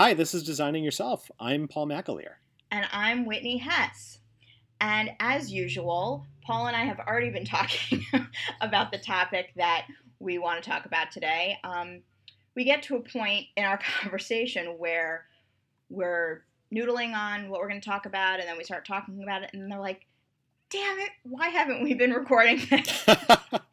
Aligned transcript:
Hi, 0.00 0.14
this 0.14 0.32
is 0.32 0.42
Designing 0.42 0.82
Yourself. 0.82 1.30
I'm 1.38 1.68
Paul 1.68 1.86
McAleer. 1.86 2.36
And 2.70 2.86
I'm 2.90 3.26
Whitney 3.26 3.58
Hess. 3.58 4.20
And 4.80 5.10
as 5.20 5.52
usual, 5.52 6.26
Paul 6.42 6.68
and 6.68 6.74
I 6.74 6.84
have 6.86 7.00
already 7.00 7.28
been 7.28 7.44
talking 7.44 8.06
about 8.62 8.92
the 8.92 8.96
topic 8.96 9.52
that 9.56 9.84
we 10.18 10.38
want 10.38 10.64
to 10.64 10.70
talk 10.70 10.86
about 10.86 11.10
today. 11.10 11.58
Um, 11.64 12.00
we 12.56 12.64
get 12.64 12.82
to 12.84 12.96
a 12.96 13.00
point 13.00 13.48
in 13.58 13.64
our 13.64 13.78
conversation 14.00 14.78
where 14.78 15.26
we're 15.90 16.44
noodling 16.74 17.12
on 17.12 17.50
what 17.50 17.60
we're 17.60 17.68
going 17.68 17.82
to 17.82 17.86
talk 17.86 18.06
about, 18.06 18.40
and 18.40 18.48
then 18.48 18.56
we 18.56 18.64
start 18.64 18.86
talking 18.86 19.22
about 19.22 19.42
it, 19.42 19.50
and 19.52 19.70
they're 19.70 19.78
like, 19.78 20.06
damn 20.70 20.98
it, 21.00 21.10
why 21.24 21.48
haven't 21.48 21.82
we 21.82 21.92
been 21.92 22.12
recording 22.12 22.58
this? 22.70 23.06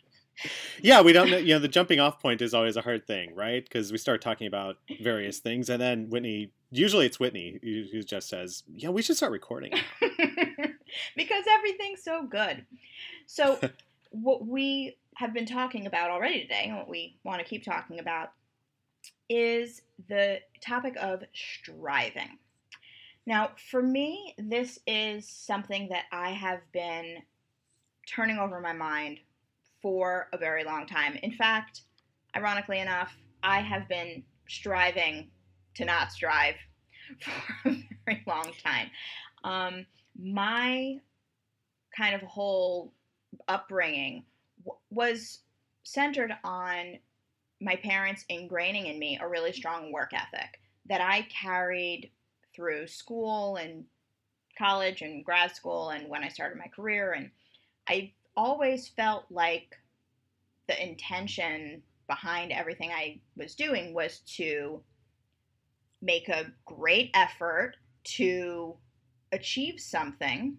yeah, 0.82 1.02
we 1.02 1.14
don't 1.14 1.30
know. 1.30 1.38
You 1.38 1.56
know, 1.56 1.60
the 1.60 1.68
jumping 1.68 2.00
off 2.00 2.20
point 2.20 2.42
is 2.42 2.54
always 2.54 2.78
a 2.78 2.82
hard 2.82 3.08
thing, 3.08 3.34
right? 3.36 3.64
Because 3.64 3.92
we 3.92 3.98
start 3.98 4.22
talking 4.22 4.48
about 4.48 4.78
various 5.02 5.40
things, 5.40 5.70
and 5.70 5.82
then 5.82 6.10
Whitney, 6.10 6.52
usually 6.72 7.06
it's 7.06 7.20
Whitney 7.20 7.60
who 7.62 8.04
just 8.04 8.30
says, 8.30 8.64
yeah, 8.68 8.90
we 8.90 9.02
should 9.02 9.18
start 9.18 9.32
recording. 9.32 9.74
because 11.16 11.44
everything's 11.50 12.04
so 12.04 12.24
good. 12.24 12.66
So, 13.26 13.60
what 14.12 14.46
we 14.46 14.98
have 15.16 15.34
been 15.34 15.46
talking 15.46 15.86
about 15.88 16.12
already 16.12 16.42
today, 16.42 16.66
and 16.68 16.78
what 16.78 16.90
we 16.90 17.18
want 17.24 17.40
to 17.40 17.46
keep 17.46 17.64
talking 17.64 18.00
about, 18.00 18.32
is 19.30 19.82
the 20.08 20.40
topic 20.62 20.96
of 20.98 21.24
striving. 21.34 22.38
Now, 23.26 23.52
for 23.70 23.82
me, 23.82 24.36
this 24.38 24.80
is 24.88 25.28
something 25.28 25.90
that 25.90 26.06
I 26.12 26.32
have 26.32 26.62
been 26.72 27.24
turning 28.08 28.38
over 28.38 28.62
my 28.62 28.72
mind 28.72 29.20
for 29.88 30.28
a 30.34 30.38
very 30.38 30.66
long 30.66 30.86
time. 30.86 31.18
In 31.24 31.32
fact, 31.32 31.84
ironically 32.36 32.80
enough, 32.80 33.16
I 33.42 33.62
have 33.62 33.88
been 33.88 34.22
striving 34.50 35.30
to 35.76 35.86
not 35.86 36.12
strive 36.12 36.56
for 37.64 37.70
a 37.70 37.88
very 38.06 38.24
long 38.28 38.52
time. 38.62 38.90
Um, 39.46 39.86
my 40.20 40.98
kind 41.96 42.14
of 42.14 42.22
whole 42.24 42.92
upbringing 43.48 44.26
w- 44.66 44.78
was 44.90 45.40
centered 45.84 46.34
on 46.44 46.98
my 47.62 47.78
parents 47.78 48.26
ingraining 48.30 48.94
in 48.94 49.00
me 49.00 49.18
a 49.22 49.28
really 49.28 49.54
strong 49.54 49.94
work 49.94 50.12
ethic 50.14 50.60
that 50.90 51.00
I 51.00 51.26
carried 51.30 52.12
through 52.54 52.88
school 52.88 53.56
and 53.56 53.86
college 54.58 55.02
and 55.02 55.24
grad 55.24 55.56
school 55.56 55.92
and 55.92 56.10
when 56.10 56.26
I 56.26 56.28
started 56.28 56.58
my 56.58 56.68
career. 56.76 57.14
And 57.14 57.32
I 57.88 58.12
always 58.38 58.88
felt 58.88 59.26
like 59.30 59.76
the 60.68 60.82
intention 60.82 61.82
behind 62.08 62.52
everything 62.52 62.92
I 62.92 63.20
was 63.36 63.56
doing 63.56 63.94
was 63.94 64.20
to 64.38 64.82
make 66.02 66.30
a 66.30 66.52
great 66.66 67.10
effort 67.14 67.74
to 68.04 68.76
achieve 69.32 69.80
something 69.80 70.58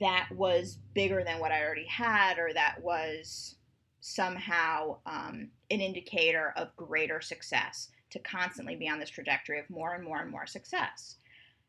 that 0.00 0.28
was 0.34 0.78
bigger 0.94 1.22
than 1.22 1.38
what 1.38 1.52
I 1.52 1.62
already 1.62 1.86
had 1.86 2.38
or 2.38 2.52
that 2.54 2.82
was 2.82 3.56
somehow 4.00 4.96
um, 5.04 5.48
an 5.70 5.80
indicator 5.80 6.54
of 6.56 6.74
greater 6.76 7.20
success 7.20 7.90
to 8.10 8.18
constantly 8.20 8.76
be 8.76 8.88
on 8.88 8.98
this 8.98 9.10
trajectory 9.10 9.60
of 9.60 9.68
more 9.68 9.94
and 9.94 10.02
more 10.02 10.20
and 10.20 10.30
more 10.30 10.46
success. 10.46 11.16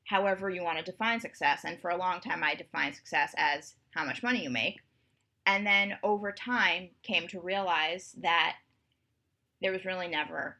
However, 0.06 0.50
you 0.50 0.64
want 0.64 0.80
to 0.80 0.92
define 0.92 1.20
success. 1.20 1.62
And 1.66 1.80
for 1.80 1.92
a 1.92 1.98
long 1.98 2.22
time, 2.22 2.44
I 2.44 2.56
defined 2.56 2.96
success 2.96 3.36
as 3.38 3.76
how 3.92 4.06
much 4.06 4.23
money 4.23 4.44
you 4.44 4.50
make. 4.50 4.80
And 5.45 5.66
then 5.66 5.97
over 6.03 6.31
time, 6.31 6.89
came 7.03 7.28
to 7.30 7.39
realize 7.39 8.16
that 8.22 8.58
there 9.61 9.72
was 9.72 9.86
really 9.86 10.08
never 10.08 10.58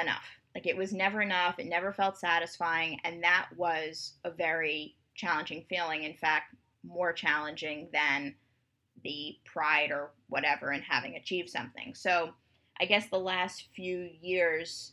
enough. 0.00 0.24
Like 0.54 0.66
it 0.66 0.76
was 0.76 0.92
never 0.92 1.20
enough. 1.22 1.58
It 1.58 1.66
never 1.66 1.92
felt 1.92 2.18
satisfying. 2.18 2.98
And 3.04 3.22
that 3.22 3.48
was 3.56 4.14
a 4.24 4.30
very 4.30 4.96
challenging 5.14 5.64
feeling. 5.68 6.04
In 6.04 6.14
fact, 6.14 6.54
more 6.84 7.12
challenging 7.12 7.88
than 7.92 8.34
the 9.04 9.36
pride 9.44 9.90
or 9.90 10.10
whatever 10.28 10.72
in 10.72 10.80
having 10.82 11.16
achieved 11.16 11.50
something. 11.50 11.94
So 11.94 12.30
I 12.80 12.84
guess 12.84 13.08
the 13.08 13.18
last 13.18 13.68
few 13.74 14.10
years 14.20 14.92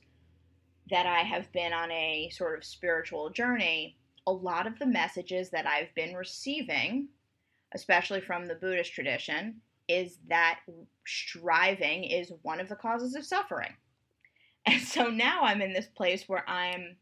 that 0.90 1.06
I 1.06 1.20
have 1.20 1.52
been 1.52 1.74
on 1.74 1.92
a 1.92 2.30
sort 2.32 2.58
of 2.58 2.64
spiritual 2.64 3.30
journey, 3.30 3.98
a 4.28 4.32
lot 4.32 4.68
of 4.68 4.78
the 4.80 4.86
messages 4.86 5.50
that 5.52 5.66
I've 5.66 5.94
been 5.96 6.16
receiving, 6.16 7.10
especially 7.76 8.22
from 8.22 8.48
the 8.48 8.56
Buddhist 8.56 8.94
tradition, 8.94 9.62
is 9.88 10.18
that 10.30 10.62
striving 11.06 12.06
is 12.06 12.32
one 12.42 12.60
of 12.60 12.70
the 12.70 12.76
causes 12.76 13.16
of 13.16 13.26
suffering. 13.26 13.74
And 14.68 14.82
so 14.82 15.10
now 15.10 15.44
I'm 15.44 15.62
in 15.62 15.74
this 15.74 15.86
place 15.86 16.28
where 16.28 16.44
I'm 16.50 16.96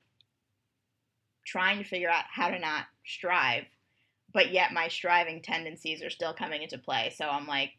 trying 1.45 1.77
to 1.77 1.85
figure 1.85 2.09
out 2.09 2.25
how 2.29 2.49
to 2.49 2.59
not 2.59 2.87
strive, 3.05 3.63
but 4.33 4.51
yet 4.51 4.73
my 4.73 4.89
striving 4.89 5.41
tendencies 5.41 6.03
are 6.03 6.09
still 6.09 6.33
coming 6.33 6.61
into 6.61 6.77
play. 6.77 7.13
So 7.15 7.25
I'm 7.25 7.47
like 7.47 7.69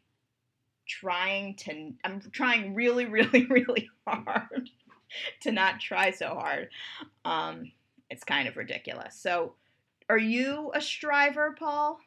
trying 0.87 1.55
to, 1.57 1.91
I'm 2.03 2.19
trying 2.31 2.73
really, 2.73 3.05
really, 3.17 3.45
really 3.45 3.87
hard 4.07 4.71
to 5.41 5.51
not 5.51 5.79
try 5.79 6.09
so 6.09 6.29
hard. 6.29 6.69
Um, 7.23 7.71
it's 8.09 8.23
kind 8.23 8.47
of 8.47 8.57
ridiculous. 8.57 9.15
So, 9.15 9.53
are 10.09 10.17
you 10.17 10.71
a 10.73 10.81
striver, 10.81 11.55
Paul? 11.59 11.99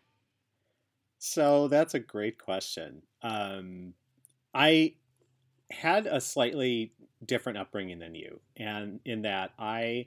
So 1.18 1.68
that's 1.68 1.94
a 1.94 2.00
great 2.00 2.38
question. 2.38 3.02
Um, 3.22 3.94
I 4.54 4.94
had 5.70 6.06
a 6.06 6.20
slightly 6.20 6.92
different 7.24 7.58
upbringing 7.58 7.98
than 7.98 8.14
you, 8.14 8.40
and 8.56 9.00
in 9.04 9.22
that 9.22 9.52
I 9.58 10.06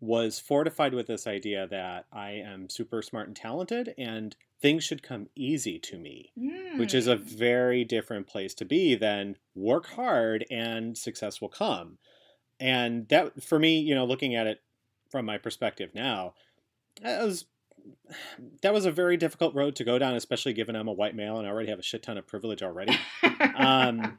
was 0.00 0.38
fortified 0.38 0.94
with 0.94 1.06
this 1.06 1.26
idea 1.26 1.66
that 1.68 2.06
I 2.12 2.32
am 2.32 2.68
super 2.68 3.02
smart 3.02 3.26
and 3.26 3.36
talented, 3.36 3.94
and 3.96 4.36
things 4.60 4.84
should 4.84 5.02
come 5.02 5.28
easy 5.34 5.78
to 5.78 5.98
me, 5.98 6.32
mm. 6.38 6.78
which 6.78 6.94
is 6.94 7.06
a 7.06 7.16
hmm. 7.16 7.24
very 7.24 7.84
different 7.84 8.26
place 8.26 8.54
to 8.54 8.64
be 8.64 8.94
than 8.94 9.36
work 9.54 9.86
hard 9.86 10.44
and 10.50 10.96
success 10.96 11.40
will 11.40 11.48
come 11.48 11.98
and 12.60 13.08
that 13.08 13.42
for 13.42 13.58
me 13.58 13.78
you 13.80 13.94
know 13.94 14.04
looking 14.04 14.34
at 14.34 14.46
it 14.46 14.60
from 15.10 15.26
my 15.26 15.38
perspective 15.38 15.90
now 15.94 16.34
that 17.02 17.22
was 17.22 17.46
that 18.62 18.72
was 18.72 18.86
a 18.86 18.90
very 18.90 19.16
difficult 19.16 19.54
road 19.54 19.76
to 19.76 19.84
go 19.84 19.98
down 19.98 20.14
especially 20.14 20.52
given 20.52 20.76
i'm 20.76 20.88
a 20.88 20.92
white 20.92 21.14
male 21.14 21.38
and 21.38 21.46
i 21.46 21.50
already 21.50 21.68
have 21.68 21.78
a 21.78 21.82
shit 21.82 22.02
ton 22.02 22.18
of 22.18 22.26
privilege 22.26 22.62
already. 22.62 22.96
Um, 23.54 24.18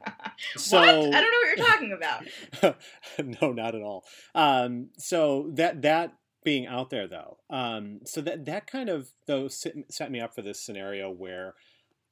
so 0.56 0.78
what? 0.80 0.88
i 0.88 0.92
don't 0.92 1.12
know 1.12 1.18
what 1.20 1.56
you're 1.56 1.66
talking 1.66 1.92
about. 1.92 2.76
No 3.40 3.52
not 3.52 3.74
at 3.74 3.82
all. 3.82 4.04
Um, 4.34 4.90
so 4.98 5.50
that 5.54 5.82
that 5.82 6.14
being 6.44 6.66
out 6.66 6.90
there 6.90 7.08
though 7.08 7.38
um, 7.50 8.00
so 8.04 8.20
that 8.20 8.44
that 8.44 8.66
kind 8.66 8.88
of 8.88 9.08
though 9.26 9.48
set 9.48 10.10
me 10.10 10.20
up 10.20 10.34
for 10.34 10.42
this 10.42 10.60
scenario 10.60 11.10
where 11.10 11.54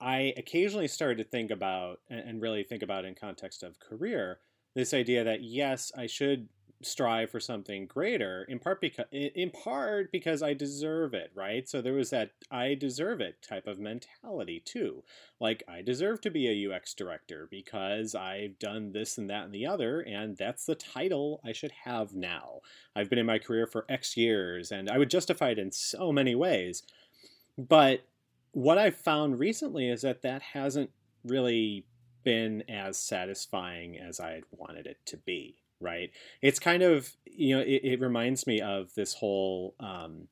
i 0.00 0.34
occasionally 0.36 0.88
started 0.88 1.18
to 1.18 1.24
think 1.24 1.50
about 1.50 2.00
and 2.10 2.42
really 2.42 2.64
think 2.64 2.82
about 2.82 3.04
in 3.04 3.14
context 3.14 3.62
of 3.62 3.78
career 3.78 4.40
this 4.74 4.92
idea 4.92 5.24
that 5.24 5.42
yes, 5.42 5.92
I 5.96 6.06
should 6.06 6.48
strive 6.84 7.30
for 7.30 7.40
something 7.40 7.86
greater 7.86 8.44
in 8.48 8.58
part 8.58 8.80
because 8.80 9.06
in 9.12 9.50
part 9.50 10.12
because 10.12 10.42
I 10.42 10.54
deserve 10.54 11.14
it, 11.14 11.30
right? 11.34 11.68
So 11.68 11.80
there 11.80 11.92
was 11.92 12.10
that 12.10 12.32
I 12.50 12.74
deserve 12.74 13.20
it 13.20 13.42
type 13.42 13.66
of 13.66 13.78
mentality 13.78 14.60
too. 14.64 15.02
Like 15.40 15.62
I 15.68 15.82
deserve 15.82 16.20
to 16.22 16.30
be 16.30 16.48
a 16.48 16.74
UX 16.74 16.94
director 16.94 17.48
because 17.50 18.14
I've 18.14 18.58
done 18.58 18.92
this 18.92 19.18
and 19.18 19.28
that 19.30 19.44
and 19.44 19.54
the 19.54 19.66
other 19.66 20.00
and 20.00 20.36
that's 20.36 20.66
the 20.66 20.74
title 20.74 21.40
I 21.44 21.52
should 21.52 21.72
have 21.84 22.14
now. 22.14 22.60
I've 22.94 23.10
been 23.10 23.18
in 23.18 23.26
my 23.26 23.38
career 23.38 23.66
for 23.66 23.86
X 23.88 24.16
years 24.16 24.70
and 24.70 24.90
I 24.90 24.98
would 24.98 25.10
justify 25.10 25.50
it 25.50 25.58
in 25.58 25.72
so 25.72 26.12
many 26.12 26.34
ways. 26.34 26.82
But 27.56 28.04
what 28.52 28.78
I've 28.78 28.96
found 28.96 29.38
recently 29.38 29.88
is 29.88 30.02
that 30.02 30.22
that 30.22 30.42
hasn't 30.42 30.90
really 31.24 31.86
been 32.24 32.64
as 32.68 32.96
satisfying 32.96 33.98
as 33.98 34.18
I 34.18 34.32
had 34.32 34.44
wanted 34.50 34.86
it 34.86 34.98
to 35.06 35.16
be. 35.16 35.56
Right? 35.80 36.10
It's 36.40 36.58
kind 36.58 36.82
of 36.82 37.16
you 37.24 37.56
know 37.56 37.62
it, 37.62 37.80
it 37.84 38.00
reminds 38.00 38.46
me 38.46 38.60
of 38.60 38.94
this 38.94 39.14
whole 39.14 39.74
um, 39.80 40.28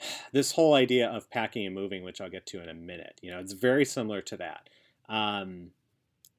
this 0.32 0.52
whole 0.52 0.74
idea 0.74 1.08
of 1.08 1.30
packing 1.30 1.66
and 1.66 1.74
moving, 1.74 2.02
which 2.02 2.20
I'll 2.20 2.30
get 2.30 2.46
to 2.46 2.62
in 2.62 2.68
a 2.68 2.74
minute. 2.74 3.18
You 3.22 3.30
know, 3.30 3.38
it's 3.38 3.52
very 3.52 3.84
similar 3.84 4.20
to 4.22 4.36
that. 4.38 4.68
Um, 5.08 5.70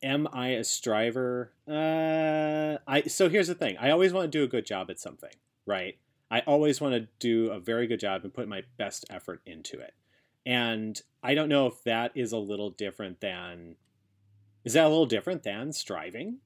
am 0.03 0.27
I 0.31 0.49
a 0.49 0.63
striver? 0.63 1.53
Uh, 1.67 2.77
I 2.87 3.03
so 3.07 3.29
here's 3.29 3.47
the 3.47 3.55
thing. 3.55 3.77
I 3.77 3.89
always 3.91 4.13
want 4.13 4.31
to 4.31 4.37
do 4.37 4.43
a 4.43 4.47
good 4.47 4.65
job 4.65 4.89
at 4.89 4.99
something, 4.99 5.33
right? 5.65 5.97
I 6.31 6.41
always 6.41 6.79
want 6.79 6.93
to 6.93 7.07
do 7.19 7.51
a 7.51 7.59
very 7.59 7.87
good 7.87 7.99
job 7.99 8.23
and 8.23 8.33
put 8.33 8.47
my 8.47 8.63
best 8.77 9.05
effort 9.09 9.41
into 9.45 9.79
it. 9.79 9.95
And 10.45 11.01
I 11.23 11.33
don't 11.33 11.49
know 11.49 11.67
if 11.67 11.83
that 11.83 12.11
is 12.15 12.31
a 12.31 12.37
little 12.37 12.69
different 12.69 13.19
than 13.19 13.75
is 14.63 14.73
that 14.73 14.85
a 14.85 14.89
little 14.89 15.05
different 15.05 15.43
than 15.43 15.71
striving? 15.73 16.37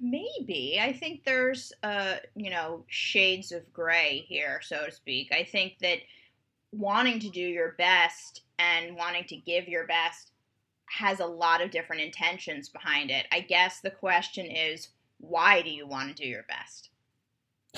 Maybe. 0.00 0.78
I 0.80 0.92
think 0.92 1.24
there's, 1.24 1.72
uh, 1.82 2.16
you 2.34 2.50
know, 2.50 2.84
shades 2.88 3.52
of 3.52 3.72
gray 3.72 4.24
here, 4.28 4.60
so 4.62 4.84
to 4.86 4.92
speak. 4.92 5.32
I 5.32 5.44
think 5.44 5.78
that 5.80 5.98
wanting 6.72 7.20
to 7.20 7.28
do 7.28 7.40
your 7.40 7.72
best 7.78 8.42
and 8.58 8.96
wanting 8.96 9.24
to 9.24 9.36
give 9.36 9.68
your 9.68 9.86
best 9.86 10.32
has 10.86 11.20
a 11.20 11.26
lot 11.26 11.60
of 11.60 11.70
different 11.70 12.02
intentions 12.02 12.68
behind 12.68 13.10
it. 13.10 13.26
I 13.32 13.40
guess 13.40 13.80
the 13.80 13.90
question 13.90 14.46
is, 14.46 14.88
why 15.18 15.62
do 15.62 15.70
you 15.70 15.86
want 15.86 16.08
to 16.08 16.22
do 16.22 16.28
your 16.28 16.44
best? 16.44 16.90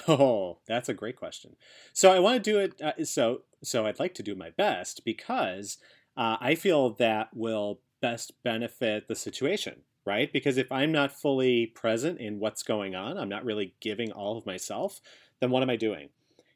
Oh, 0.09 0.59
that's 0.67 0.89
a 0.89 0.95
great 0.95 1.17
question. 1.17 1.57
So 1.93 2.11
I 2.11 2.19
want 2.19 2.43
to 2.43 2.51
do 2.51 2.59
it. 2.59 2.81
Uh, 2.83 3.05
so 3.05 3.43
so 3.63 3.87
I'd 3.87 3.99
like 3.99 4.15
to 4.15 4.23
do 4.23 4.35
my 4.35 4.51
best 4.51 5.05
because 5.05 5.79
uh, 6.17 6.37
I 6.41 6.55
feel 6.55 6.91
that 6.91 7.35
will 7.35 7.81
best 8.01 8.33
benefit 8.43 9.09
the 9.09 9.15
situation, 9.15 9.83
right? 10.07 10.33
Because 10.33 10.57
if 10.57 10.71
I'm 10.71 10.93
not 10.93 11.13
fully 11.13 11.67
present 11.67 12.21
in 12.21 12.39
what's 12.39 12.63
going 12.63 12.95
on, 12.95 13.19
I'm 13.19 13.29
not 13.29 13.45
really 13.45 13.75
giving 13.81 14.13
all 14.13 14.39
of 14.39 14.47
myself. 14.47 15.01
Then 15.41 15.51
what 15.51 15.63
am 15.63 15.71
I 15.71 15.77
doing? 15.77 16.09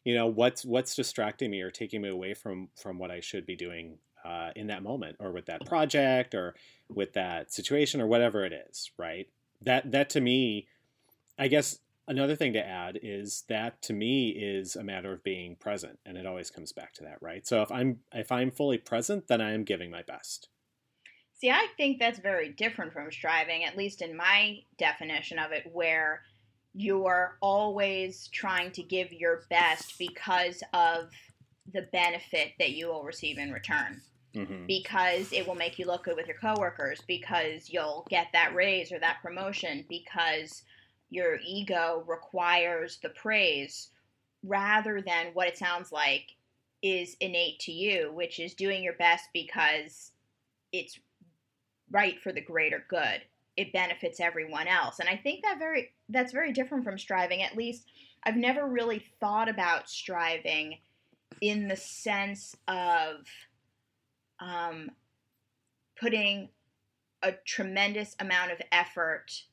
You 0.05 0.15
know, 0.15 0.27
what's 0.27 0.65
what's 0.65 0.95
distracting 0.95 1.51
me 1.51 1.61
or 1.61 1.71
taking 1.71 2.01
me 2.01 2.09
away 2.09 2.33
from 2.33 2.69
from 2.81 2.99
what 2.99 3.11
I 3.11 3.21
should 3.21 3.45
be 3.45 3.57
doing 3.57 3.99
uh, 4.25 4.51
in 4.57 4.69
that 4.69 4.83
moment, 4.83 5.17
or 5.19 5.33
with 5.33 5.47
that 5.47 5.67
project, 5.67 6.35
or 6.35 6.55
with 6.89 7.13
that 7.15 7.53
situation, 7.53 8.01
or 8.01 8.07
whatever 8.07 8.45
it 8.45 8.53
is, 8.71 8.91
right? 8.97 9.29
That 9.61 9.91
that 9.91 10.09
to 10.11 10.21
me, 10.21 10.69
I 11.39 11.49
guess 11.49 11.81
another 12.11 12.35
thing 12.37 12.53
to 12.53 12.67
add 12.67 12.99
is 13.03 13.45
that 13.49 13.81
to 13.83 13.93
me 13.93 14.31
is 14.31 14.75
a 14.75 14.83
matter 14.83 15.13
of 15.13 15.23
being 15.23 15.55
present 15.57 15.99
and 16.05 16.17
it 16.17 16.27
always 16.27 16.51
comes 16.51 16.73
back 16.73 16.93
to 16.93 17.05
that 17.05 17.17
right 17.21 17.47
so 17.47 17.63
if 17.63 17.71
i'm 17.71 18.01
if 18.13 18.33
i'm 18.33 18.51
fully 18.51 18.77
present 18.77 19.29
then 19.29 19.41
i 19.41 19.53
am 19.53 19.63
giving 19.63 19.91
my 19.91 20.03
best 20.03 20.49
see 21.41 21.51
i 21.51 21.67
think 21.77 21.99
that's 21.99 22.19
very 22.19 22.51
different 22.51 22.93
from 22.93 23.11
striving 23.11 23.65
at 23.65 23.77
least 23.77 24.03
in 24.03 24.17
my 24.17 24.59
definition 24.79 25.39
of 25.39 25.53
it 25.53 25.65
where 25.73 26.23
you're 26.75 27.37
always 27.41 28.29
trying 28.29 28.71
to 28.71 28.83
give 28.83 29.13
your 29.13 29.43
best 29.51 29.99
because 29.99 30.63
of 30.73 31.11
the 31.73 31.83
benefit 31.93 32.53
that 32.59 32.71
you 32.71 32.87
will 32.87 33.03
receive 33.03 33.39
in 33.39 33.53
return 33.53 34.01
mm-hmm. 34.35 34.67
because 34.67 35.33
it 35.33 35.47
will 35.47 35.55
make 35.55 35.79
you 35.79 35.87
look 35.87 36.05
good 36.05 36.17
with 36.17 36.27
your 36.27 36.37
coworkers 36.37 37.01
because 37.07 37.71
you'll 37.71 38.07
get 38.09 38.29
that 38.33 38.55
raise 38.55 38.93
or 38.93 38.99
that 38.99 39.19
promotion 39.23 39.85
because 39.89 40.63
your 41.11 41.39
ego 41.45 42.05
requires 42.07 42.99
the 43.03 43.09
praise 43.11 43.91
rather 44.45 45.03
than 45.03 45.27
what 45.35 45.49
it 45.49 45.59
sounds 45.59 45.93
like 45.93 46.37
is 46.83 47.17
innate 47.21 47.59
to 47.59 47.73
you, 47.73 48.11
which 48.15 48.39
is 48.41 48.55
doing 48.55 48.83
your 48.83 48.95
best 48.95 49.25
because 49.35 50.13
it's 50.73 50.99
right 51.91 52.21
for 52.21 52.33
the 52.33 52.41
greater 52.41 52.85
good. 52.89 53.23
It 53.57 53.73
benefits 53.73 54.21
everyone 54.21 54.69
else. 54.69 55.01
And 55.01 55.09
I 55.09 55.17
think 55.17 55.43
that 55.43 55.59
very 55.59 55.93
that's 56.09 56.33
very 56.33 56.53
different 56.53 56.85
from 56.85 56.99
striving. 56.99 57.43
At 57.43 57.57
least 57.57 57.91
I've 58.25 58.37
never 58.37 58.67
really 58.67 59.05
thought 59.21 59.49
about 59.49 59.89
striving 59.89 60.79
in 61.41 61.69
the 61.69 61.77
sense 61.77 62.57
of 62.69 63.27
um, 64.41 64.91
putting 65.99 66.49
a 67.23 67.33
tremendous 67.47 68.17
amount 68.19 68.53
of 68.53 68.61
effort 68.73 69.45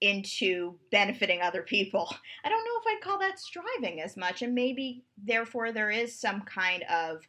into 0.00 0.74
benefiting 0.90 1.40
other 1.40 1.62
people. 1.62 2.12
I 2.44 2.48
don't 2.48 2.64
know 2.64 2.70
if 2.80 2.96
I'd 2.96 3.04
call 3.04 3.18
that 3.20 3.38
striving 3.38 4.00
as 4.00 4.16
much, 4.16 4.42
and 4.42 4.54
maybe 4.54 5.04
therefore 5.16 5.72
there 5.72 5.90
is 5.90 6.18
some 6.18 6.42
kind 6.42 6.82
of 6.90 7.22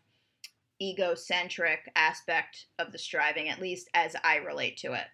egocentric 0.90 1.92
aspect 1.96 2.68
of 2.80 2.92
the 2.92 2.98
striving, 2.98 3.50
at 3.50 3.62
least 3.62 3.90
as 3.94 4.16
I 4.24 4.38
relate 4.38 4.78
to 4.78 4.94
it. 4.94 5.06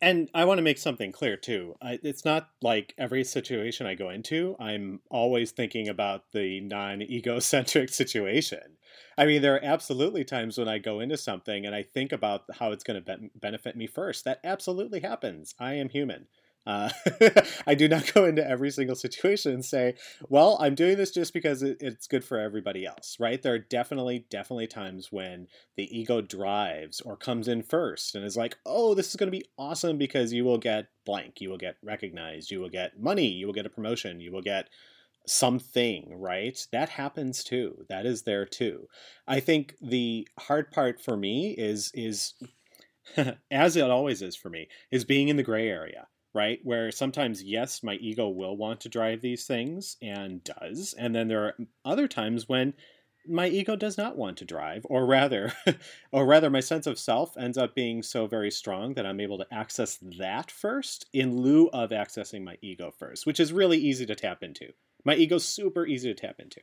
And 0.00 0.28
I 0.34 0.44
want 0.44 0.58
to 0.58 0.62
make 0.62 0.78
something 0.78 1.12
clear 1.12 1.36
too. 1.36 1.76
it's 1.80 2.24
not 2.24 2.50
like 2.60 2.94
every 2.98 3.24
situation 3.24 3.86
I 3.86 3.94
go 3.94 4.10
into, 4.10 4.54
I'm 4.58 5.00
always 5.08 5.52
thinking 5.52 5.88
about 5.88 6.32
the 6.32 6.60
non 6.60 7.00
egocentric 7.00 7.88
situation. 7.90 8.76
I 9.16 9.26
mean, 9.26 9.42
there 9.42 9.54
are 9.54 9.64
absolutely 9.64 10.24
times 10.24 10.58
when 10.58 10.68
I 10.68 10.78
go 10.78 11.00
into 11.00 11.16
something 11.16 11.64
and 11.64 11.74
I 11.74 11.82
think 11.84 12.12
about 12.12 12.42
how 12.58 12.72
it's 12.72 12.84
going 12.84 13.02
to 13.02 13.16
be- 13.16 13.30
benefit 13.34 13.76
me 13.76 13.86
first. 13.86 14.24
That 14.24 14.40
absolutely 14.44 15.00
happens. 15.00 15.54
I 15.58 15.74
am 15.74 15.88
human. 15.88 16.26
Uh, 16.66 16.88
I 17.66 17.74
do 17.74 17.88
not 17.88 18.12
go 18.14 18.24
into 18.24 18.48
every 18.48 18.70
single 18.70 18.96
situation 18.96 19.52
and 19.52 19.64
say, 19.64 19.94
well, 20.28 20.56
I'm 20.60 20.74
doing 20.74 20.96
this 20.96 21.10
just 21.10 21.34
because 21.34 21.62
it, 21.62 21.76
it's 21.80 22.06
good 22.06 22.24
for 22.24 22.38
everybody 22.38 22.86
else, 22.86 23.16
right? 23.20 23.40
There 23.40 23.54
are 23.54 23.58
definitely, 23.58 24.26
definitely 24.30 24.66
times 24.66 25.12
when 25.12 25.48
the 25.76 25.96
ego 25.96 26.20
drives 26.22 27.00
or 27.00 27.16
comes 27.16 27.48
in 27.48 27.62
first 27.62 28.14
and 28.14 28.24
is 28.24 28.36
like, 28.36 28.56
oh, 28.64 28.94
this 28.94 29.10
is 29.10 29.16
going 29.16 29.30
to 29.30 29.38
be 29.38 29.44
awesome 29.58 29.98
because 29.98 30.32
you 30.32 30.44
will 30.44 30.58
get 30.58 30.88
blank. 31.04 31.40
You 31.40 31.50
will 31.50 31.58
get 31.58 31.76
recognized. 31.82 32.50
You 32.50 32.60
will 32.60 32.70
get 32.70 32.98
money. 32.98 33.28
You 33.28 33.46
will 33.46 33.54
get 33.54 33.66
a 33.66 33.70
promotion. 33.70 34.20
You 34.20 34.32
will 34.32 34.42
get 34.42 34.70
something, 35.26 36.14
right? 36.18 36.66
That 36.72 36.90
happens 36.90 37.44
too. 37.44 37.84
That 37.90 38.06
is 38.06 38.22
there 38.22 38.46
too. 38.46 38.88
I 39.26 39.40
think 39.40 39.76
the 39.82 40.28
hard 40.38 40.70
part 40.70 41.00
for 41.00 41.16
me 41.16 41.54
is, 41.58 41.90
is, 41.94 42.34
as 43.50 43.76
it 43.76 43.90
always 43.90 44.22
is 44.22 44.34
for 44.34 44.48
me, 44.48 44.68
is 44.90 45.04
being 45.04 45.28
in 45.28 45.36
the 45.36 45.42
gray 45.42 45.68
area 45.68 46.06
right? 46.34 46.58
Where 46.64 46.90
sometimes, 46.90 47.42
yes, 47.42 47.82
my 47.82 47.94
ego 47.94 48.28
will 48.28 48.56
want 48.56 48.80
to 48.80 48.88
drive 48.88 49.20
these 49.20 49.46
things 49.46 49.96
and 50.02 50.42
does. 50.42 50.94
And 50.98 51.14
then 51.14 51.28
there 51.28 51.44
are 51.44 51.54
other 51.84 52.08
times 52.08 52.48
when 52.48 52.74
my 53.26 53.46
ego 53.46 53.76
does 53.76 53.96
not 53.96 54.18
want 54.18 54.36
to 54.38 54.44
drive, 54.44 54.84
or 54.90 55.06
rather, 55.06 55.52
or 56.12 56.26
rather, 56.26 56.50
my 56.50 56.60
sense 56.60 56.86
of 56.86 56.98
self 56.98 57.36
ends 57.38 57.56
up 57.56 57.74
being 57.74 58.02
so 58.02 58.26
very 58.26 58.50
strong 58.50 58.94
that 58.94 59.06
I'm 59.06 59.20
able 59.20 59.38
to 59.38 59.46
access 59.50 59.98
that 60.18 60.50
first 60.50 61.06
in 61.12 61.38
lieu 61.38 61.68
of 61.72 61.90
accessing 61.90 62.44
my 62.44 62.58
ego 62.60 62.92
first, 62.98 63.24
which 63.24 63.40
is 63.40 63.52
really 63.52 63.78
easy 63.78 64.04
to 64.06 64.14
tap 64.14 64.42
into. 64.42 64.72
My 65.04 65.14
ego's 65.14 65.46
super 65.46 65.86
easy 65.86 66.12
to 66.12 66.20
tap 66.20 66.36
into. 66.38 66.60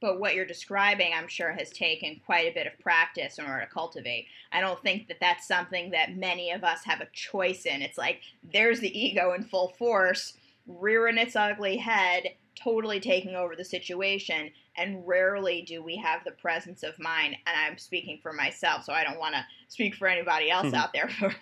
But 0.00 0.18
what 0.18 0.34
you're 0.34 0.46
describing, 0.46 1.12
I'm 1.14 1.28
sure, 1.28 1.52
has 1.52 1.70
taken 1.70 2.20
quite 2.24 2.50
a 2.50 2.54
bit 2.54 2.66
of 2.66 2.78
practice 2.80 3.38
in 3.38 3.44
order 3.44 3.60
to 3.60 3.72
cultivate. 3.72 4.26
I 4.50 4.60
don't 4.60 4.82
think 4.82 5.08
that 5.08 5.20
that's 5.20 5.46
something 5.46 5.90
that 5.90 6.16
many 6.16 6.50
of 6.50 6.64
us 6.64 6.84
have 6.84 7.00
a 7.00 7.08
choice 7.12 7.66
in. 7.66 7.82
It's 7.82 7.98
like 7.98 8.20
there's 8.52 8.80
the 8.80 8.98
ego 8.98 9.34
in 9.34 9.44
full 9.44 9.74
force, 9.78 10.34
rearing 10.66 11.18
its 11.18 11.36
ugly 11.36 11.76
head, 11.76 12.30
totally 12.62 12.98
taking 12.98 13.34
over 13.34 13.54
the 13.54 13.64
situation. 13.64 14.50
And 14.76 15.06
rarely 15.06 15.62
do 15.62 15.82
we 15.82 15.96
have 15.96 16.24
the 16.24 16.30
presence 16.30 16.82
of 16.82 16.98
mind. 16.98 17.36
And 17.46 17.56
I'm 17.56 17.76
speaking 17.76 18.20
for 18.22 18.32
myself, 18.32 18.84
so 18.84 18.94
I 18.94 19.04
don't 19.04 19.18
want 19.18 19.34
to 19.34 19.44
speak 19.68 19.94
for 19.94 20.08
anybody 20.08 20.50
else 20.50 20.66
mm-hmm. 20.66 20.76
out 20.76 20.94
there. 20.94 21.10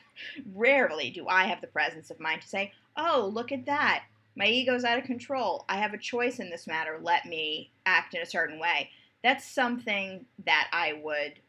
rarely 0.55 1.11
do 1.11 1.29
I 1.29 1.45
have 1.45 1.61
the 1.61 1.69
presence 1.69 2.11
of 2.11 2.19
mind 2.19 2.43
to 2.43 2.49
say, 2.49 2.73
oh, 2.97 3.31
look 3.33 3.53
at 3.53 3.67
that 3.67 4.03
my 4.39 4.47
ego's 4.47 4.85
out 4.85 4.99
of 4.99 5.05
control. 5.05 5.65
I 5.69 5.79
have 5.79 5.93
a 5.93 5.99
choice 5.99 6.39
in 6.39 6.49
this 6.49 6.69
matter. 6.69 7.01
Let 7.03 7.27
me 7.27 7.73
act 7.87 8.15
in 8.15 8.23
a 8.23 8.27
certain 8.27 8.61
way. 8.61 8.89
That's 9.25 9.45
something 9.45 10.25
that 10.47 10.69
I 10.73 11.01
would 11.03 11.41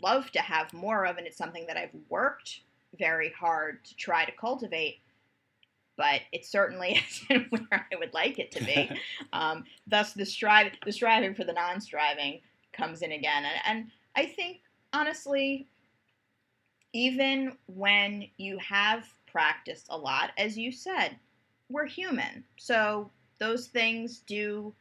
love 0.00 0.30
to 0.30 0.38
have 0.38 0.72
more 0.72 1.06
of, 1.06 1.18
and 1.18 1.26
it's 1.26 1.36
something 1.36 1.66
that 1.66 1.76
I've 1.76 1.94
worked 2.08 2.60
very 2.96 3.32
hard 3.36 3.84
to 3.86 3.96
try 3.96 4.24
to 4.24 4.30
cultivate. 4.30 5.00
But 5.96 6.20
it 6.32 6.46
certainly 6.46 7.02
isn't 7.30 7.50
where 7.50 7.88
I 7.92 7.96
would 7.96 8.14
like 8.14 8.38
it 8.38 8.52
to 8.52 8.64
be. 8.64 8.88
um, 9.32 9.64
thus, 9.88 10.12
the 10.12 10.24
strive, 10.24 10.70
the 10.86 10.92
striving 10.92 11.34
for 11.34 11.42
the 11.42 11.52
non-striving 11.52 12.40
comes 12.72 13.02
in 13.02 13.10
again, 13.10 13.44
and, 13.44 13.60
and 13.66 13.90
I 14.14 14.26
think 14.26 14.60
honestly, 14.92 15.66
even 16.92 17.56
when 17.66 18.28
you 18.36 18.56
have 18.58 19.04
practiced 19.26 19.86
a 19.90 19.98
lot, 19.98 20.30
as 20.38 20.56
you 20.56 20.70
said, 20.70 21.16
we're 21.68 21.86
human. 21.86 22.44
So 22.56 23.10
those 23.38 23.66
things 23.66 24.22
do 24.26 24.74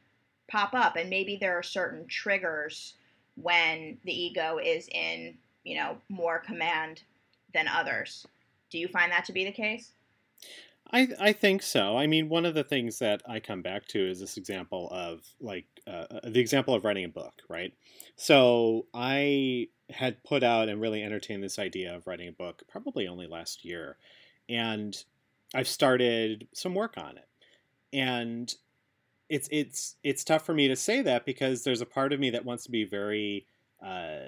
pop 0.48 0.74
up 0.74 0.96
and 0.96 1.10
maybe 1.10 1.38
there 1.40 1.58
are 1.58 1.64
certain 1.64 2.06
triggers 2.08 2.96
when 3.36 3.98
the 4.04 4.14
ego 4.14 4.60
is 4.64 4.88
in, 4.90 5.36
you 5.64 5.78
know, 5.78 5.98
more 6.10 6.40
command 6.40 7.02
than 7.54 7.68
others. 7.68 8.28
Do 8.70 8.78
you 8.78 8.88
find 8.88 9.12
that 9.12 9.26
to 9.26 9.34
be 9.34 9.46
the 9.46 9.52
case? 9.52 9.92
I, 10.92 11.08
I 11.20 11.34
think 11.34 11.64
so. 11.64 11.98
I 11.98 12.06
mean, 12.06 12.30
one 12.30 12.46
of 12.46 12.54
the 12.54 12.64
things 12.64 13.00
that 13.00 13.22
I 13.28 13.40
come 13.40 13.62
back 13.62 13.88
to 13.88 14.10
is 14.10 14.20
this 14.20 14.38
example 14.38 14.90
of 14.92 15.22
like 15.40 15.66
uh, 15.88 16.06
uh 16.12 16.20
the 16.30 16.40
example 16.40 16.76
of 16.76 16.84
writing 16.84 17.06
a 17.06 17.10
book, 17.10 17.34
right? 17.50 17.74
So 18.16 18.86
I 18.94 19.70
had 19.90 20.24
put 20.24 20.44
out 20.44 20.70
and 20.70 20.80
really 20.80 21.02
entertained 21.02 21.44
this 21.44 21.58
idea 21.58 21.96
of 21.96 22.06
writing 22.06 22.28
a 22.28 22.34
book 22.34 22.64
probably 22.70 23.08
only 23.08 23.28
last 23.28 23.66
year. 23.66 23.98
And 24.50 24.96
I've 25.54 25.68
started 25.68 26.48
some 26.54 26.74
work 26.74 26.96
on 26.98 27.18
it, 27.18 27.28
and 27.92 28.54
it's 29.30 29.48
it's 29.52 29.96
it's 30.04 30.24
tough 30.24 30.46
for 30.46 30.54
me 30.54 30.68
to 30.68 30.76
say 30.76 31.02
that 31.02 31.26
because 31.26 31.64
there's 31.64 31.82
a 31.82 31.86
part 31.86 32.14
of 32.14 32.20
me 32.20 32.30
that 32.32 32.46
wants 32.46 32.64
to 32.66 32.72
be 32.72 32.84
very 32.84 33.46
uh, 33.84 34.20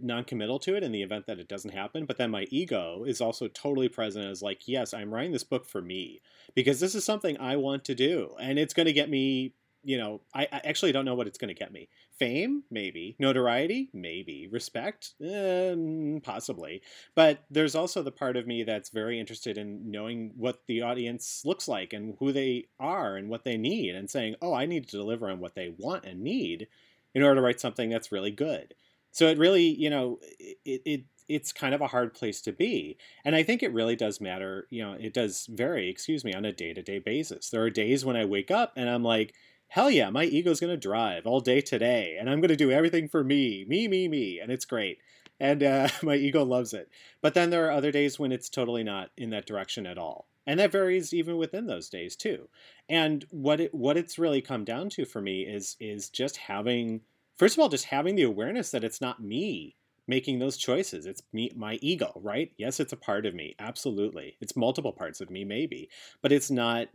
non-committal 0.00 0.58
to 0.58 0.74
it 0.74 0.82
in 0.82 0.90
the 0.90 1.02
event 1.02 1.26
that 1.26 1.38
it 1.38 1.48
doesn't 1.48 1.74
happen. 1.74 2.06
But 2.06 2.16
then 2.16 2.30
my 2.30 2.46
ego 2.50 3.04
is 3.06 3.20
also 3.20 3.48
totally 3.48 3.88
present 3.88 4.26
as 4.26 4.42
like, 4.42 4.66
yes, 4.66 4.94
I'm 4.94 5.12
writing 5.12 5.32
this 5.32 5.44
book 5.44 5.66
for 5.66 5.82
me 5.82 6.20
because 6.54 6.80
this 6.80 6.94
is 6.94 7.04
something 7.04 7.38
I 7.38 7.56
want 7.56 7.84
to 7.84 7.94
do, 7.94 8.34
and 8.40 8.58
it's 8.58 8.74
going 8.74 8.86
to 8.86 8.92
get 8.92 9.10
me 9.10 9.52
you 9.84 9.98
know, 9.98 10.20
I, 10.34 10.48
I 10.52 10.60
actually 10.64 10.92
don't 10.92 11.04
know 11.04 11.14
what 11.14 11.26
it's 11.26 11.38
going 11.38 11.48
to 11.48 11.58
get 11.58 11.72
me. 11.72 11.88
Fame, 12.18 12.62
maybe. 12.70 13.16
Notoriety, 13.18 13.90
maybe. 13.92 14.48
Respect, 14.50 15.14
um, 15.20 16.20
possibly. 16.22 16.82
But 17.14 17.44
there's 17.50 17.74
also 17.74 18.02
the 18.02 18.12
part 18.12 18.36
of 18.36 18.46
me 18.46 18.62
that's 18.62 18.90
very 18.90 19.18
interested 19.18 19.58
in 19.58 19.90
knowing 19.90 20.32
what 20.36 20.62
the 20.66 20.82
audience 20.82 21.42
looks 21.44 21.66
like 21.68 21.92
and 21.92 22.14
who 22.18 22.32
they 22.32 22.66
are 22.78 23.16
and 23.16 23.28
what 23.28 23.44
they 23.44 23.56
need, 23.56 23.94
and 23.94 24.08
saying, 24.08 24.36
oh, 24.40 24.54
I 24.54 24.66
need 24.66 24.88
to 24.88 24.96
deliver 24.96 25.30
on 25.30 25.40
what 25.40 25.54
they 25.54 25.74
want 25.76 26.04
and 26.04 26.22
need 26.22 26.68
in 27.14 27.22
order 27.22 27.36
to 27.36 27.42
write 27.42 27.60
something 27.60 27.90
that's 27.90 28.12
really 28.12 28.30
good. 28.30 28.74
So 29.10 29.26
it 29.26 29.38
really, 29.38 29.66
you 29.66 29.90
know, 29.90 30.18
it, 30.64 30.82
it 30.84 31.04
it's 31.28 31.52
kind 31.52 31.74
of 31.74 31.80
a 31.80 31.86
hard 31.86 32.14
place 32.14 32.40
to 32.42 32.52
be. 32.52 32.96
And 33.24 33.34
I 33.34 33.42
think 33.42 33.62
it 33.62 33.72
really 33.72 33.96
does 33.96 34.20
matter, 34.20 34.66
you 34.70 34.82
know, 34.82 34.96
it 34.98 35.14
does 35.14 35.46
vary, 35.50 35.88
excuse 35.88 36.24
me, 36.24 36.34
on 36.34 36.44
a 36.44 36.52
day 36.52 36.74
to 36.74 36.82
day 36.82 36.98
basis. 36.98 37.48
There 37.48 37.62
are 37.62 37.70
days 37.70 38.04
when 38.04 38.16
I 38.16 38.24
wake 38.24 38.50
up 38.50 38.72
and 38.76 38.90
I'm 38.90 39.04
like, 39.04 39.34
hell 39.72 39.90
yeah, 39.90 40.10
my 40.10 40.24
ego's 40.24 40.60
going 40.60 40.70
to 40.70 40.76
drive 40.76 41.26
all 41.26 41.40
day 41.40 41.62
today, 41.62 42.18
and 42.20 42.28
I'm 42.28 42.42
going 42.42 42.50
to 42.50 42.56
do 42.56 42.70
everything 42.70 43.08
for 43.08 43.24
me, 43.24 43.64
me, 43.66 43.88
me, 43.88 44.06
me, 44.06 44.38
and 44.38 44.52
it's 44.52 44.66
great. 44.66 44.98
And 45.40 45.62
uh, 45.62 45.88
my 46.02 46.14
ego 46.14 46.44
loves 46.44 46.74
it. 46.74 46.90
But 47.22 47.32
then 47.32 47.48
there 47.48 47.66
are 47.66 47.72
other 47.72 47.90
days 47.90 48.18
when 48.18 48.32
it's 48.32 48.50
totally 48.50 48.84
not 48.84 49.12
in 49.16 49.30
that 49.30 49.46
direction 49.46 49.86
at 49.86 49.96
all. 49.96 50.28
And 50.46 50.60
that 50.60 50.72
varies 50.72 51.14
even 51.14 51.38
within 51.38 51.68
those 51.68 51.88
days 51.88 52.16
too. 52.16 52.50
And 52.86 53.24
what 53.30 53.60
it 53.60 53.74
what 53.74 53.96
it's 53.96 54.18
really 54.18 54.42
come 54.42 54.64
down 54.64 54.90
to 54.90 55.06
for 55.06 55.22
me 55.22 55.42
is 55.42 55.76
is 55.80 56.10
just 56.10 56.36
having 56.36 57.00
first 57.38 57.56
of 57.56 57.60
all 57.62 57.68
just 57.68 57.86
having 57.86 58.16
the 58.16 58.24
awareness 58.24 58.72
that 58.72 58.84
it's 58.84 59.00
not 59.00 59.22
me 59.22 59.76
making 60.06 60.38
those 60.40 60.56
choices. 60.58 61.06
It's 61.06 61.22
me, 61.32 61.50
my 61.56 61.78
ego, 61.80 62.12
right? 62.16 62.52
Yes, 62.58 62.80
it's 62.80 62.92
a 62.92 62.96
part 62.96 63.24
of 63.24 63.34
me. 63.34 63.54
Absolutely. 63.58 64.36
It's 64.40 64.56
multiple 64.56 64.92
parts 64.92 65.20
of 65.20 65.30
me, 65.30 65.44
maybe, 65.44 65.88
but 66.20 66.32
it's 66.32 66.50
not 66.50 66.88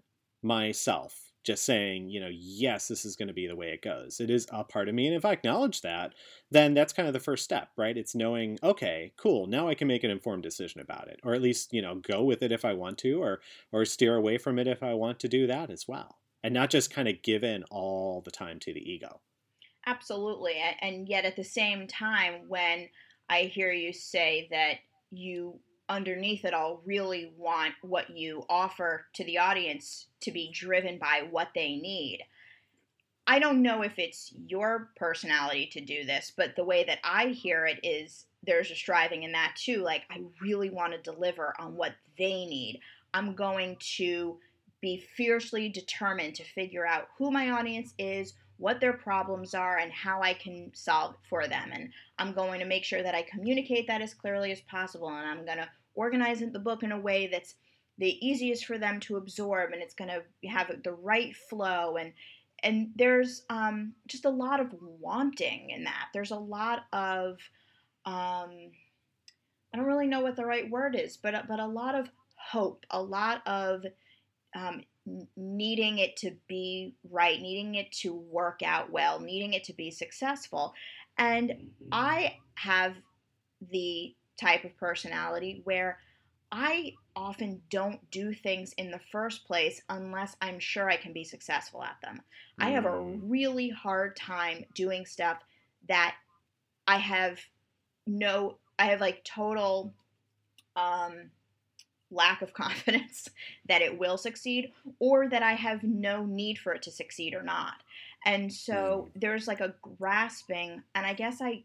myself 0.43 1.26
just 1.47 1.63
saying, 1.63 2.09
you 2.09 2.19
know, 2.19 2.29
yes, 2.29 2.89
this 2.89 3.05
is 3.05 3.15
going 3.15 3.29
to 3.29 3.33
be 3.33 3.47
the 3.47 3.55
way 3.55 3.69
it 3.69 3.81
goes. 3.81 4.19
It 4.19 4.29
is 4.29 4.45
a 4.51 4.65
part 4.65 4.89
of 4.89 4.95
me. 4.95 5.07
And 5.07 5.15
if 5.15 5.23
I 5.23 5.31
acknowledge 5.31 5.79
that, 5.81 6.13
then 6.51 6.73
that's 6.73 6.91
kind 6.91 7.07
of 7.07 7.13
the 7.13 7.21
first 7.21 7.45
step, 7.45 7.69
right? 7.77 7.97
It's 7.97 8.13
knowing, 8.13 8.59
okay, 8.61 9.13
cool, 9.17 9.47
now 9.47 9.69
I 9.69 9.73
can 9.73 9.87
make 9.87 10.03
an 10.03 10.11
informed 10.11 10.43
decision 10.43 10.81
about 10.81 11.07
it, 11.07 11.21
or 11.23 11.33
at 11.33 11.41
least, 11.41 11.71
you 11.71 11.81
know, 11.81 11.95
go 11.95 12.21
with 12.21 12.43
it 12.43 12.51
if 12.51 12.65
I 12.65 12.73
want 12.73 12.97
to, 12.99 13.23
or 13.23 13.39
or 13.71 13.85
steer 13.85 14.17
away 14.17 14.37
from 14.37 14.59
it 14.59 14.67
if 14.67 14.83
I 14.83 14.93
want 14.93 15.19
to 15.21 15.29
do 15.29 15.47
that 15.47 15.69
as 15.69 15.87
well. 15.87 16.17
And 16.43 16.53
not 16.53 16.69
just 16.69 16.93
kind 16.93 17.07
of 17.07 17.23
give 17.23 17.43
in 17.43 17.63
all 17.71 18.21
the 18.21 18.31
time 18.31 18.59
to 18.59 18.73
the 18.73 18.91
ego. 18.91 19.21
Absolutely. 19.85 20.55
And 20.81 21.07
yet 21.07 21.23
at 21.23 21.37
the 21.37 21.45
same 21.45 21.87
time, 21.87 22.41
when 22.49 22.89
I 23.29 23.43
hear 23.43 23.71
you 23.71 23.93
say 23.93 24.49
that 24.51 24.79
you 25.11 25.59
underneath 25.89 26.45
it 26.45 26.53
all 26.53 26.81
really 26.85 27.33
want 27.37 27.73
what 27.81 28.09
you 28.09 28.45
offer 28.49 29.05
to 29.13 29.23
the 29.23 29.37
audience 29.37 30.07
to 30.21 30.31
be 30.31 30.51
driven 30.51 30.97
by 30.97 31.27
what 31.29 31.49
they 31.55 31.75
need. 31.75 32.23
I 33.25 33.39
don't 33.39 33.61
know 33.61 33.81
if 33.81 33.99
it's 33.99 34.33
your 34.47 34.89
personality 34.95 35.67
to 35.73 35.81
do 35.81 36.05
this, 36.05 36.31
but 36.35 36.55
the 36.55 36.63
way 36.63 36.85
that 36.85 36.99
I 37.03 37.27
hear 37.27 37.65
it 37.65 37.79
is 37.83 38.25
there's 38.45 38.71
a 38.71 38.75
striving 38.75 39.23
in 39.23 39.33
that 39.33 39.55
too. 39.57 39.83
Like, 39.83 40.03
I 40.09 40.21
really 40.41 40.69
want 40.69 40.93
to 40.93 41.11
deliver 41.11 41.53
on 41.59 41.75
what 41.75 41.93
they 42.17 42.45
need. 42.45 42.79
I'm 43.13 43.35
going 43.35 43.77
to 43.97 44.37
be 44.79 45.05
fiercely 45.15 45.69
determined 45.69 46.35
to 46.35 46.43
figure 46.43 46.85
out 46.85 47.09
who 47.17 47.31
my 47.31 47.51
audience 47.51 47.93
is, 47.97 48.33
what 48.57 48.79
their 48.79 48.93
problems 48.93 49.53
are, 49.53 49.77
and 49.77 49.91
how 49.91 50.21
I 50.21 50.33
can 50.33 50.71
solve 50.73 51.15
for 51.29 51.47
them. 51.47 51.69
And 51.73 51.89
I'm 52.17 52.33
going 52.33 52.59
to 52.59 52.65
make 52.65 52.83
sure 52.83 53.03
that 53.03 53.15
I 53.15 53.23
communicate 53.23 53.87
that 53.87 54.01
as 54.01 54.13
clearly 54.13 54.51
as 54.51 54.61
possible. 54.61 55.09
And 55.09 55.27
I'm 55.27 55.45
going 55.45 55.57
to 55.57 55.69
organize 55.95 56.39
the 56.39 56.59
book 56.59 56.83
in 56.83 56.91
a 56.91 56.99
way 56.99 57.27
that's 57.27 57.55
the 57.97 58.25
easiest 58.25 58.65
for 58.65 58.77
them 58.77 58.99
to 58.99 59.17
absorb 59.17 59.73
and 59.73 59.81
it's 59.81 59.95
going 59.95 60.09
to 60.09 60.47
have 60.47 60.71
the 60.83 60.93
right 60.93 61.35
flow 61.35 61.97
and 61.97 62.13
and 62.63 62.89
there's 62.95 63.43
um, 63.51 63.93
just 64.07 64.25
a 64.25 64.29
lot 64.29 64.59
of 64.59 64.73
wanting 64.79 65.69
in 65.69 65.83
that 65.83 66.07
there's 66.13 66.31
a 66.31 66.35
lot 66.35 66.85
of 66.93 67.37
um, 68.05 68.51
i 69.73 69.77
don't 69.77 69.85
really 69.85 70.07
know 70.07 70.21
what 70.21 70.35
the 70.35 70.45
right 70.45 70.69
word 70.69 70.95
is 70.95 71.17
but 71.17 71.47
but 71.47 71.59
a 71.59 71.65
lot 71.65 71.95
of 71.95 72.09
hope 72.35 72.85
a 72.91 73.01
lot 73.01 73.41
of 73.47 73.83
um, 74.55 74.83
needing 75.35 75.99
it 75.99 76.17
to 76.17 76.31
be 76.47 76.93
right 77.09 77.41
needing 77.41 77.75
it 77.75 77.91
to 77.91 78.13
work 78.13 78.61
out 78.63 78.91
well 78.91 79.19
needing 79.19 79.53
it 79.53 79.63
to 79.63 79.73
be 79.73 79.89
successful 79.89 80.73
and 81.17 81.53
i 81.91 82.35
have 82.55 82.93
the 83.71 84.13
type 84.39 84.63
of 84.63 84.77
personality 84.77 85.61
where 85.63 85.97
I 86.51 86.93
often 87.15 87.61
don't 87.69 87.99
do 88.09 88.33
things 88.33 88.73
in 88.73 88.91
the 88.91 89.01
first 89.11 89.45
place 89.45 89.81
unless 89.89 90.35
I'm 90.41 90.59
sure 90.59 90.89
I 90.89 90.95
can 90.95 91.11
be 91.11 91.23
successful 91.23 91.83
at 91.83 91.97
them. 92.01 92.21
Mm. 92.59 92.65
I 92.65 92.69
have 92.69 92.85
a 92.85 92.89
mm. 92.89 93.19
really 93.23 93.69
hard 93.69 94.15
time 94.15 94.65
doing 94.73 95.05
stuff 95.05 95.39
that 95.89 96.15
I 96.87 96.97
have 96.97 97.39
no 98.05 98.57
I 98.79 98.85
have 98.85 99.01
like 99.01 99.23
total 99.25 99.93
um 100.75 101.31
lack 102.11 102.41
of 102.41 102.53
confidence 102.53 103.29
that 103.67 103.81
it 103.81 103.97
will 103.97 104.17
succeed 104.17 104.71
or 104.99 105.27
that 105.29 105.43
I 105.43 105.53
have 105.53 105.83
no 105.83 106.25
need 106.25 106.57
for 106.57 106.73
it 106.73 106.81
to 106.83 106.91
succeed 106.91 107.33
or 107.33 107.43
not. 107.43 107.83
And 108.25 108.51
so 108.51 109.09
mm. 109.09 109.21
there's 109.21 109.47
like 109.47 109.61
a 109.61 109.75
grasping 109.81 110.83
and 110.95 111.05
I 111.05 111.13
guess 111.13 111.41
I 111.41 111.63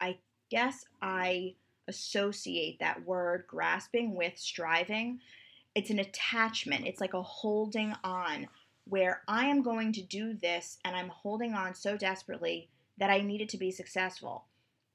I 0.00 0.16
guess 0.50 0.84
I 1.02 1.54
associate 1.88 2.78
that 2.80 3.04
word 3.04 3.44
grasping 3.46 4.14
with 4.14 4.38
striving. 4.38 5.20
It's 5.74 5.90
an 5.90 5.98
attachment, 5.98 6.86
it's 6.86 7.00
like 7.00 7.14
a 7.14 7.22
holding 7.22 7.94
on 8.02 8.48
where 8.84 9.22
I 9.28 9.46
am 9.46 9.62
going 9.62 9.92
to 9.92 10.02
do 10.02 10.34
this 10.34 10.78
and 10.84 10.96
I'm 10.96 11.08
holding 11.08 11.54
on 11.54 11.74
so 11.74 11.96
desperately 11.96 12.68
that 12.98 13.10
I 13.10 13.20
need 13.20 13.40
it 13.40 13.48
to 13.50 13.58
be 13.58 13.70
successful. 13.70 14.44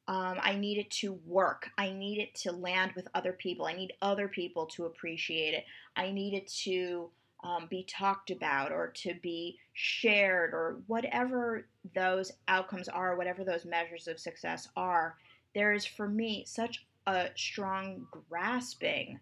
Um, 0.07 0.37
I 0.39 0.55
need 0.55 0.77
it 0.77 0.91
to 0.91 1.13
work. 1.25 1.69
I 1.77 1.91
need 1.91 2.19
it 2.19 2.35
to 2.41 2.51
land 2.51 2.91
with 2.95 3.07
other 3.15 3.33
people. 3.33 3.65
I 3.65 3.73
need 3.73 3.93
other 4.01 4.27
people 4.27 4.67
to 4.67 4.85
appreciate 4.85 5.55
it. 5.55 5.65
I 5.95 6.11
need 6.11 6.35
it 6.35 6.47
to 6.63 7.09
um, 7.43 7.67
be 7.69 7.83
talked 7.89 8.29
about 8.29 8.71
or 8.71 8.91
to 9.03 9.15
be 9.21 9.57
shared 9.73 10.53
or 10.53 10.81
whatever 10.87 11.67
those 11.95 12.31
outcomes 12.47 12.87
are, 12.87 13.15
whatever 13.15 13.43
those 13.43 13.65
measures 13.65 14.07
of 14.07 14.19
success 14.19 14.67
are 14.75 15.15
there 15.55 15.73
is 15.73 15.85
for 15.85 16.07
me 16.07 16.43
such 16.45 16.85
a 17.07 17.29
strong 17.35 18.05
grasping 18.29 19.19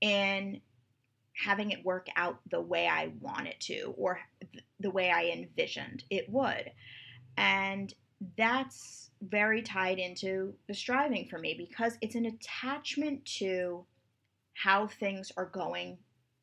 in 0.00 0.60
having 1.34 1.72
it 1.72 1.84
work 1.84 2.06
out 2.16 2.38
the 2.50 2.60
way 2.60 2.86
I 2.86 3.12
want 3.20 3.48
it 3.48 3.60
to 3.60 3.94
or 3.98 4.20
the 4.80 4.90
way 4.90 5.10
I 5.10 5.26
envisioned 5.26 6.04
it 6.08 6.30
would. 6.30 6.70
And 7.36 7.92
that's 8.36 9.10
very 9.22 9.62
tied 9.62 9.98
into 9.98 10.54
the 10.66 10.74
striving 10.74 11.26
for 11.28 11.38
me 11.38 11.54
because 11.56 11.96
it's 12.00 12.14
an 12.14 12.26
attachment 12.26 13.24
to 13.24 13.84
how 14.54 14.86
things 14.86 15.32
are 15.36 15.46
going 15.46 15.98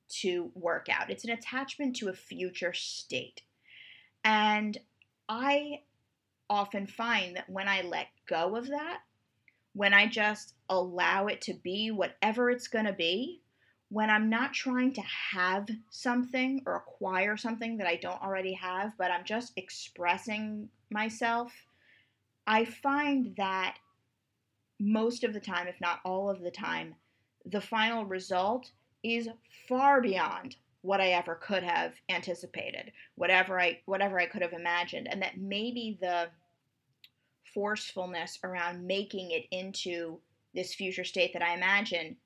to 0.09 0.51
work 0.55 0.87
out. 0.89 1.09
It's 1.09 1.25
an 1.25 1.31
attachment 1.31 1.95
to 1.97 2.09
a 2.09 2.13
future 2.13 2.73
state. 2.73 3.41
And 4.23 4.77
I 5.27 5.81
often 6.49 6.87
find 6.87 7.35
that 7.35 7.49
when 7.49 7.67
I 7.67 7.81
let 7.81 8.07
go 8.27 8.55
of 8.55 8.67
that, 8.69 8.99
when 9.73 9.93
I 9.93 10.07
just 10.07 10.55
allow 10.69 11.27
it 11.27 11.41
to 11.41 11.53
be 11.53 11.91
whatever 11.91 12.49
it's 12.49 12.67
going 12.67 12.85
to 12.85 12.93
be, 12.93 13.41
when 13.89 14.09
I'm 14.09 14.29
not 14.29 14.53
trying 14.53 14.93
to 14.93 15.01
have 15.01 15.67
something 15.89 16.63
or 16.65 16.75
acquire 16.75 17.37
something 17.37 17.77
that 17.77 17.87
I 17.87 17.95
don't 17.95 18.21
already 18.21 18.53
have, 18.53 18.93
but 18.97 19.11
I'm 19.11 19.25
just 19.25 19.53
expressing 19.55 20.69
myself, 20.91 21.51
I 22.49 22.65
find 22.65 23.35
that 23.37 23.77
most 24.79 25.23
of 25.23 25.33
the 25.33 25.39
time, 25.39 25.67
if 25.67 25.79
not 25.79 25.99
all 26.03 26.31
of 26.31 26.41
the 26.41 26.49
time, 26.49 26.95
the 27.45 27.61
final 27.61 28.05
result 28.05 28.71
is 29.03 29.29
far 29.67 30.01
beyond 30.01 30.55
what 30.81 30.99
I 30.99 31.09
ever 31.09 31.35
could 31.35 31.61
have 31.61 31.93
anticipated, 32.09 32.91
whatever 33.13 33.61
I 33.61 33.81
whatever 33.85 34.19
I 34.19 34.25
could 34.25 34.41
have 34.41 34.53
imagined, 34.53 35.07
and 35.07 35.21
that 35.21 35.37
maybe 35.37 35.99
the 36.01 36.29
forcefulness 37.53 38.39
around 38.43 38.87
making 38.87 39.29
it 39.29 39.45
into 39.51 40.19
this 40.55 40.73
future 40.73 41.03
state 41.03 41.33
that 41.33 41.43
I 41.43 41.53
imagine 41.53 42.17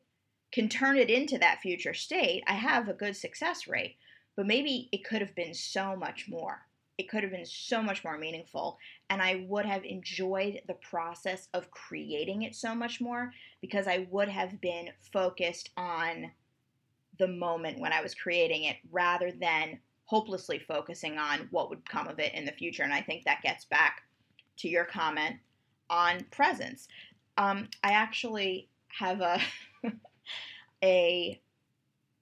can 0.53 0.69
turn 0.69 0.95
it 0.95 1.09
into 1.09 1.37
that 1.39 1.59
future 1.61 1.93
state, 1.93 2.43
I 2.47 2.53
have 2.53 2.87
a 2.87 2.93
good 2.93 3.17
success 3.17 3.67
rate. 3.67 3.97
But 4.37 4.47
maybe 4.47 4.87
it 4.93 5.03
could 5.03 5.21
have 5.21 5.35
been 5.35 5.53
so 5.53 5.97
much 5.97 6.29
more. 6.29 6.61
It 6.97 7.09
could 7.09 7.23
have 7.23 7.31
been 7.31 7.45
so 7.45 7.81
much 7.81 8.03
more 8.03 8.17
meaningful. 8.17 8.77
And 9.09 9.21
I 9.21 9.45
would 9.47 9.65
have 9.65 9.83
enjoyed 9.83 10.61
the 10.67 10.75
process 10.75 11.47
of 11.53 11.71
creating 11.71 12.43
it 12.43 12.55
so 12.55 12.75
much 12.75 13.01
more 13.01 13.31
because 13.61 13.87
I 13.87 14.07
would 14.11 14.29
have 14.29 14.61
been 14.61 14.89
focused 15.11 15.71
on 15.75 16.31
the 17.19 17.27
moment 17.27 17.79
when 17.79 17.93
I 17.93 18.01
was 18.01 18.15
creating 18.15 18.65
it 18.65 18.77
rather 18.91 19.31
than 19.31 19.79
hopelessly 20.05 20.59
focusing 20.59 21.17
on 21.17 21.47
what 21.51 21.69
would 21.69 21.87
come 21.89 22.07
of 22.07 22.19
it 22.19 22.33
in 22.33 22.45
the 22.45 22.51
future. 22.51 22.83
And 22.83 22.93
I 22.93 23.01
think 23.01 23.23
that 23.23 23.41
gets 23.41 23.65
back 23.65 24.03
to 24.57 24.69
your 24.69 24.85
comment 24.85 25.37
on 25.89 26.25
presence. 26.31 26.87
Um, 27.37 27.69
I 27.83 27.91
actually 27.91 28.69
have 28.89 29.21
a 29.21 29.39
a 30.83 31.41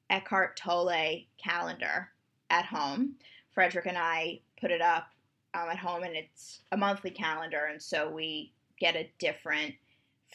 Eckhart 0.10 0.58
Tolle 0.58 1.26
calendar 1.38 2.10
at 2.50 2.66
home. 2.66 3.16
Frederick 3.54 3.86
and 3.86 3.98
I 3.98 4.40
put 4.62 4.72
it 4.72 4.82
up 4.82 5.08
um, 5.54 5.68
at 5.70 5.78
home, 5.78 6.04
and 6.04 6.16
it's 6.16 6.62
a 6.72 6.78
monthly 6.78 7.12
calendar, 7.12 7.68
and 7.70 7.82
so 7.82 8.10
we 8.10 8.54
get 8.80 8.96
a 8.96 9.10
different 9.20 9.74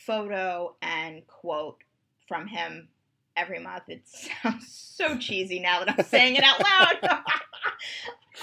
photo 0.05 0.77
and 0.83 1.27
quote 1.27 1.79
from 2.29 2.47
him 2.47 2.89
every 3.37 3.59
month. 3.59 3.85
It 3.89 4.03
sounds 4.43 4.69
so 4.69 5.17
cheesy 5.17 5.61
now 5.61 5.85
that 5.85 5.95
I'm 5.99 6.05
saying 6.05 6.37
it 6.37 6.45
out 6.45 6.61
loud. 6.61 7.23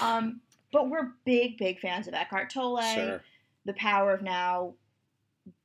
um, 0.00 0.40
but 0.72 0.90
we're 0.90 1.12
big, 1.24 1.58
big 1.58 1.78
fans 1.78 2.08
of 2.08 2.14
Eckhart 2.14 2.50
Tolle. 2.50 2.82
Sure 2.82 3.20
the 3.64 3.72
power 3.74 4.12
of 4.12 4.22
now 4.22 4.74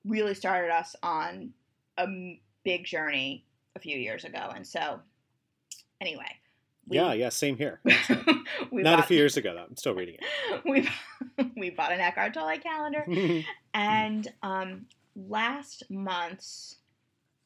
really 0.05 0.33
started 0.33 0.71
us 0.71 0.95
on 1.03 1.51
a 1.97 2.39
big 2.63 2.85
journey 2.85 3.45
a 3.75 3.79
few 3.79 3.97
years 3.97 4.23
ago. 4.25 4.51
And 4.55 4.65
so, 4.65 4.99
anyway. 6.01 6.31
We, 6.89 6.97
yeah, 6.97 7.13
yeah, 7.13 7.29
same 7.29 7.57
here. 7.57 7.79
Not 7.85 8.83
bought, 8.83 8.99
a 8.99 9.03
few 9.03 9.17
years 9.17 9.37
ago, 9.37 9.53
though. 9.53 9.65
I'm 9.69 9.77
still 9.77 9.93
reading 9.93 10.15
it. 10.15 10.61
we 10.65 10.89
we 11.57 11.69
bought 11.69 11.91
an 11.91 11.99
Eckhart 11.99 12.33
Tolle 12.33 12.57
calendar, 12.57 13.05
and 13.73 14.27
um, 14.43 14.85
last 15.15 15.83
month's 15.89 16.77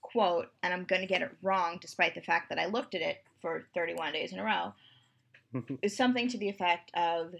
quote, 0.02 0.50
and 0.62 0.74
I'm 0.74 0.86
going 0.86 1.02
to 1.02 1.08
get 1.08 1.22
it 1.22 1.32
wrong, 1.42 1.78
despite 1.82 2.16
the 2.16 2.22
fact 2.22 2.50
that 2.50 2.60
I 2.60 2.66
looked 2.66 2.96
at 2.96 3.02
it 3.02 3.24
for 3.42 3.66
31 3.74 4.14
days 4.14 4.32
in 4.32 4.40
a 4.40 4.44
row, 4.44 4.74
is 5.82 5.96
something 5.96 6.28
to 6.30 6.38
the 6.38 6.50
effect 6.50 6.92
of, 6.96 7.36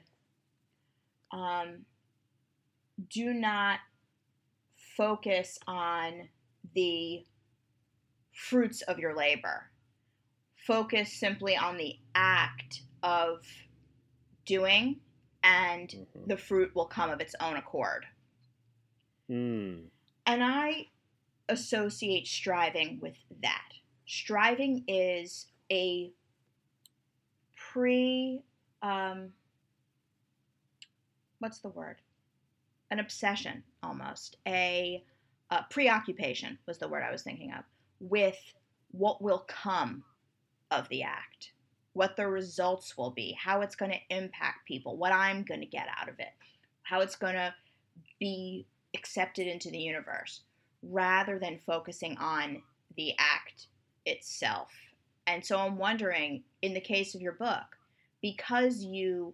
um, 1.32 1.86
"Do 3.10 3.34
not 3.34 3.80
focus 4.98 5.58
on 5.68 6.30
the 6.76 7.26
fruits 8.34 8.82
of 8.84 9.00
your 9.00 9.16
labor. 9.16 9.70
Focus 10.66 11.12
simply 11.12 11.58
on 11.58 11.78
the 11.78 11.96
act 12.16 12.82
of 13.02 13.46
doing, 14.46 14.98
and 15.44 15.90
mm-hmm. 15.90 16.28
the 16.28 16.38
fruit 16.38 16.74
will 16.74 16.86
come 16.86 17.10
of 17.10 17.20
its 17.20 17.36
own 17.40 17.58
accord. 17.58 18.06
Mm. 19.30 19.86
And 20.26 20.44
I 20.44 20.88
associate 21.50 22.28
striving 22.28 23.00
with 23.02 23.18
that. 23.42 23.74
Striving 24.06 24.84
is 24.88 25.48
a 25.72 26.12
pre, 27.56 28.42
um, 28.82 29.30
what's 31.40 31.60
the 31.60 31.70
word? 31.70 31.98
An 32.92 33.00
obsession 33.00 33.64
almost. 33.82 34.38
A, 34.48 35.04
a 35.50 35.66
preoccupation 35.70 36.58
was 36.68 36.78
the 36.78 36.88
word 36.88 37.04
I 37.04 37.12
was 37.12 37.24
thinking 37.24 37.52
of 37.52 37.64
with 38.00 38.38
what 38.92 39.22
will 39.22 39.46
come 39.48 40.04
of 40.74 40.90
the 40.90 41.04
act, 41.04 41.52
what 41.94 42.16
the 42.16 42.28
results 42.28 42.98
will 42.98 43.12
be, 43.12 43.38
how 43.40 43.62
it's 43.62 43.76
going 43.76 43.92
to 43.92 44.16
impact 44.16 44.68
people, 44.68 44.98
what 44.98 45.14
I'm 45.14 45.44
going 45.44 45.60
to 45.60 45.66
get 45.66 45.88
out 46.00 46.10
of 46.10 46.20
it, 46.20 46.34
how 46.82 47.02
it's 47.02 47.16
going 47.16 47.36
to 47.36 47.54
be 48.20 48.66
accepted 48.96 49.48
into 49.48 49.70
the 49.70 49.78
universe, 49.78 50.42
rather 50.82 51.40
than 51.40 51.60
focusing 51.66 52.18
on 52.18 52.62
the 52.98 53.14
act 53.18 53.68
itself. 54.06 54.70
And 55.28 55.46
so 55.46 55.58
I'm 55.58 55.78
wondering, 55.78 56.44
in 56.62 56.74
the 56.74 56.82
case 56.82 57.16
of 57.16 57.22
your 57.22 57.34
book, 57.34 57.78
because 58.22 58.84
you 58.84 59.34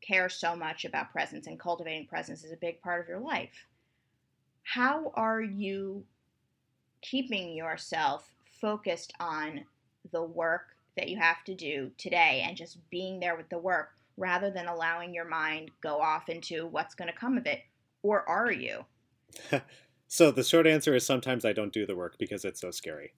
care 0.00 0.28
so 0.28 0.54
much 0.56 0.84
about 0.84 1.12
presence 1.12 1.46
and 1.46 1.58
cultivating 1.58 2.06
presence 2.06 2.44
is 2.44 2.52
a 2.52 2.56
big 2.56 2.80
part 2.80 3.00
of 3.00 3.08
your 3.08 3.20
life, 3.20 3.66
how 4.62 5.12
are 5.14 5.42
you 5.42 6.04
keeping 7.02 7.54
yourself 7.54 8.30
focused 8.60 9.12
on 9.18 9.64
the 10.12 10.22
work 10.22 10.76
that 10.96 11.08
you 11.08 11.18
have 11.18 11.44
to 11.44 11.54
do 11.54 11.90
today 11.96 12.44
and 12.46 12.56
just 12.56 12.78
being 12.90 13.20
there 13.20 13.36
with 13.36 13.48
the 13.48 13.58
work 13.58 13.90
rather 14.16 14.50
than 14.50 14.66
allowing 14.66 15.14
your 15.14 15.24
mind 15.24 15.70
go 15.82 16.00
off 16.00 16.28
into 16.28 16.66
what's 16.66 16.94
going 16.94 17.10
to 17.10 17.16
come 17.16 17.38
of 17.38 17.46
it. 17.46 17.62
Or 18.02 18.28
are 18.28 18.50
you? 18.50 18.84
So 20.10 20.32
the 20.32 20.42
short 20.42 20.66
answer 20.66 20.92
is 20.96 21.06
sometimes 21.06 21.44
i 21.44 21.52
don't 21.52 21.72
do 21.72 21.86
the 21.86 21.94
work 21.94 22.16
because 22.18 22.44
it's 22.44 22.60
so 22.60 22.72
scary. 22.72 23.14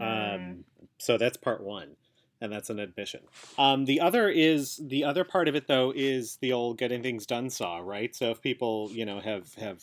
Mm. 0.00 0.34
um, 0.34 0.64
so 0.98 1.16
that's 1.16 1.36
part 1.36 1.62
one 1.62 1.96
and 2.40 2.52
that's 2.52 2.70
an 2.70 2.80
admission. 2.80 3.20
Um, 3.56 3.84
the 3.84 4.00
other 4.00 4.28
is 4.28 4.80
the 4.82 5.04
other 5.04 5.22
part 5.22 5.46
of 5.46 5.54
it 5.54 5.68
though 5.68 5.92
is 5.94 6.38
the 6.40 6.52
old 6.52 6.78
getting 6.78 7.00
things 7.00 7.26
done 7.26 7.48
saw 7.48 7.78
right? 7.78 8.14
So 8.14 8.30
if 8.30 8.42
people 8.42 8.90
you 8.92 9.06
know 9.06 9.20
have 9.20 9.54
have 9.54 9.82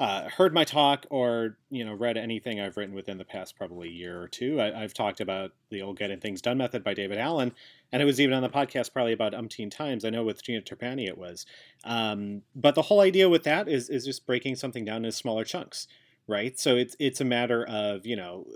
uh, 0.00 0.30
heard 0.30 0.54
my 0.54 0.64
talk 0.64 1.04
or 1.10 1.58
you 1.68 1.84
know 1.84 1.92
read 1.92 2.16
anything 2.16 2.58
I've 2.58 2.78
written 2.78 2.94
within 2.94 3.18
the 3.18 3.24
past 3.24 3.54
probably 3.54 3.90
year 3.90 4.18
or 4.18 4.28
two, 4.28 4.58
I, 4.58 4.80
have 4.80 4.94
talked 4.94 5.20
about 5.20 5.52
the 5.68 5.82
old 5.82 5.98
getting 5.98 6.18
things 6.18 6.40
done 6.40 6.56
method 6.56 6.82
by 6.82 6.94
David 6.94 7.18
Allen, 7.18 7.52
and 7.92 8.00
it 8.00 8.06
was 8.06 8.18
even 8.18 8.34
on 8.34 8.42
the 8.42 8.48
podcast 8.48 8.94
probably 8.94 9.12
about 9.12 9.34
umpteen 9.34 9.70
times. 9.70 10.06
I 10.06 10.10
know 10.10 10.24
with 10.24 10.42
Gina 10.42 10.62
Trapani 10.62 11.06
it 11.06 11.18
was, 11.18 11.44
um, 11.84 12.40
but 12.56 12.74
the 12.74 12.82
whole 12.82 13.00
idea 13.00 13.28
with 13.28 13.44
that 13.44 13.68
is 13.68 13.90
is 13.90 14.06
just 14.06 14.26
breaking 14.26 14.56
something 14.56 14.86
down 14.86 15.04
into 15.04 15.12
smaller 15.12 15.44
chunks, 15.44 15.86
right? 16.26 16.58
So 16.58 16.76
it's 16.76 16.96
it's 16.98 17.20
a 17.20 17.26
matter 17.26 17.62
of 17.68 18.06
you 18.06 18.16
know. 18.16 18.46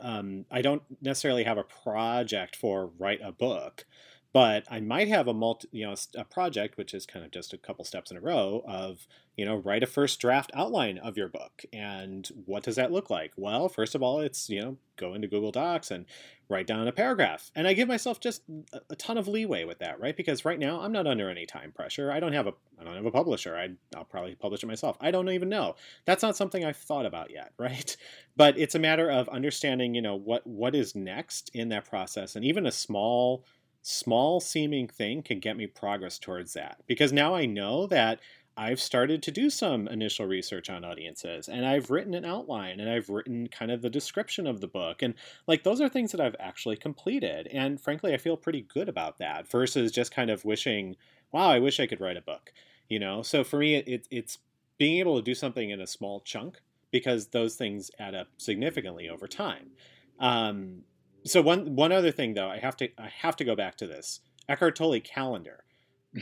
Um, 0.00 0.44
I 0.48 0.62
don't 0.62 0.82
necessarily 1.02 1.42
have 1.42 1.58
a 1.58 1.64
project 1.64 2.54
for 2.54 2.92
write 3.00 3.18
a 3.20 3.32
book, 3.32 3.84
but 4.32 4.64
I 4.70 4.80
might 4.80 5.08
have 5.08 5.26
a 5.26 5.34
multi, 5.34 5.68
you 5.72 5.86
know, 5.86 5.94
a 6.16 6.24
project 6.24 6.76
which 6.76 6.92
is 6.92 7.06
kind 7.06 7.24
of 7.24 7.30
just 7.30 7.52
a 7.52 7.58
couple 7.58 7.84
steps 7.84 8.10
in 8.10 8.16
a 8.16 8.20
row 8.20 8.62
of, 8.66 9.06
you 9.36 9.44
know, 9.44 9.56
write 9.56 9.82
a 9.82 9.86
first 9.86 10.20
draft 10.20 10.50
outline 10.54 10.98
of 10.98 11.16
your 11.16 11.28
book. 11.28 11.64
And 11.72 12.28
what 12.44 12.62
does 12.62 12.76
that 12.76 12.92
look 12.92 13.08
like? 13.08 13.32
Well, 13.36 13.68
first 13.68 13.94
of 13.94 14.02
all, 14.02 14.20
it's, 14.20 14.50
you 14.50 14.60
know, 14.60 14.76
go 14.96 15.14
into 15.14 15.28
Google 15.28 15.52
Docs 15.52 15.90
and 15.90 16.04
write 16.48 16.66
down 16.66 16.88
a 16.88 16.92
paragraph. 16.92 17.50
And 17.54 17.66
I 17.66 17.72
give 17.72 17.88
myself 17.88 18.20
just 18.20 18.42
a, 18.90 18.96
ton 18.96 19.16
of 19.16 19.28
leeway 19.28 19.64
with 19.64 19.78
that, 19.78 20.00
right? 20.00 20.16
Because 20.16 20.44
right 20.44 20.58
now 20.58 20.80
I'm 20.80 20.92
not 20.92 21.06
under 21.06 21.30
any 21.30 21.46
time 21.46 21.72
pressure. 21.72 22.10
I 22.10 22.20
don't 22.20 22.32
have 22.32 22.46
a 22.46 22.54
I 22.80 22.84
don't 22.84 22.96
have 22.96 23.06
a 23.06 23.10
publisher. 23.10 23.56
I 23.56 23.70
I'll 23.96 24.04
probably 24.04 24.34
publish 24.34 24.62
it 24.62 24.66
myself. 24.66 24.96
I 25.00 25.10
don't 25.10 25.28
even 25.28 25.48
know. 25.48 25.76
That's 26.04 26.22
not 26.22 26.36
something 26.36 26.64
I've 26.64 26.76
thought 26.76 27.06
about 27.06 27.30
yet, 27.30 27.52
right? 27.58 27.96
But 28.36 28.58
it's 28.58 28.74
a 28.74 28.78
matter 28.80 29.10
of 29.10 29.28
understanding, 29.28 29.94
you 29.94 30.02
know, 30.02 30.16
what 30.16 30.46
what 30.46 30.74
is 30.74 30.94
next 30.94 31.50
in 31.54 31.68
that 31.70 31.88
process 31.88 32.36
and 32.36 32.44
even 32.44 32.66
a 32.66 32.72
small 32.72 33.44
small 33.82 34.40
seeming 34.40 34.88
thing 34.88 35.22
can 35.22 35.40
get 35.40 35.56
me 35.56 35.66
progress 35.66 36.18
towards 36.18 36.52
that. 36.54 36.82
Because 36.86 37.12
now 37.12 37.34
I 37.34 37.46
know 37.46 37.86
that 37.86 38.20
I've 38.58 38.80
started 38.80 39.22
to 39.22 39.30
do 39.30 39.50
some 39.50 39.86
initial 39.86 40.26
research 40.26 40.68
on 40.68 40.84
audiences 40.84 41.48
and 41.48 41.64
I've 41.64 41.90
written 41.90 42.12
an 42.12 42.24
outline 42.24 42.80
and 42.80 42.90
I've 42.90 43.08
written 43.08 43.46
kind 43.46 43.70
of 43.70 43.82
the 43.82 43.88
description 43.88 44.48
of 44.48 44.60
the 44.60 44.66
book. 44.66 45.00
And 45.00 45.14
like 45.46 45.62
those 45.62 45.80
are 45.80 45.88
things 45.88 46.10
that 46.10 46.20
I've 46.20 46.34
actually 46.40 46.74
completed. 46.76 47.46
And 47.52 47.80
frankly, 47.80 48.12
I 48.12 48.16
feel 48.16 48.36
pretty 48.36 48.62
good 48.62 48.88
about 48.88 49.18
that 49.18 49.48
versus 49.48 49.92
just 49.92 50.10
kind 50.10 50.28
of 50.28 50.44
wishing, 50.44 50.96
wow, 51.30 51.48
I 51.48 51.60
wish 51.60 51.78
I 51.78 51.86
could 51.86 52.00
write 52.00 52.16
a 52.16 52.20
book. 52.20 52.52
You 52.88 52.98
know, 52.98 53.22
so 53.22 53.44
for 53.44 53.60
me, 53.60 53.76
it, 53.76 54.08
it's 54.10 54.38
being 54.76 54.98
able 54.98 55.16
to 55.16 55.22
do 55.22 55.36
something 55.36 55.70
in 55.70 55.80
a 55.80 55.86
small 55.86 56.20
chunk 56.20 56.60
because 56.90 57.28
those 57.28 57.54
things 57.54 57.92
add 58.00 58.16
up 58.16 58.26
significantly 58.38 59.08
over 59.08 59.28
time. 59.28 59.70
Um, 60.18 60.82
so 61.28 61.42
one 61.42 61.76
one 61.76 61.92
other 61.92 62.10
thing 62.10 62.34
though, 62.34 62.48
I 62.48 62.58
have 62.58 62.76
to 62.78 62.88
I 62.98 63.10
have 63.20 63.36
to 63.36 63.44
go 63.44 63.54
back 63.54 63.76
to 63.78 63.86
this 63.86 64.20
Eckhart 64.48 64.76
Tolle 64.76 65.00
calendar. 65.00 65.64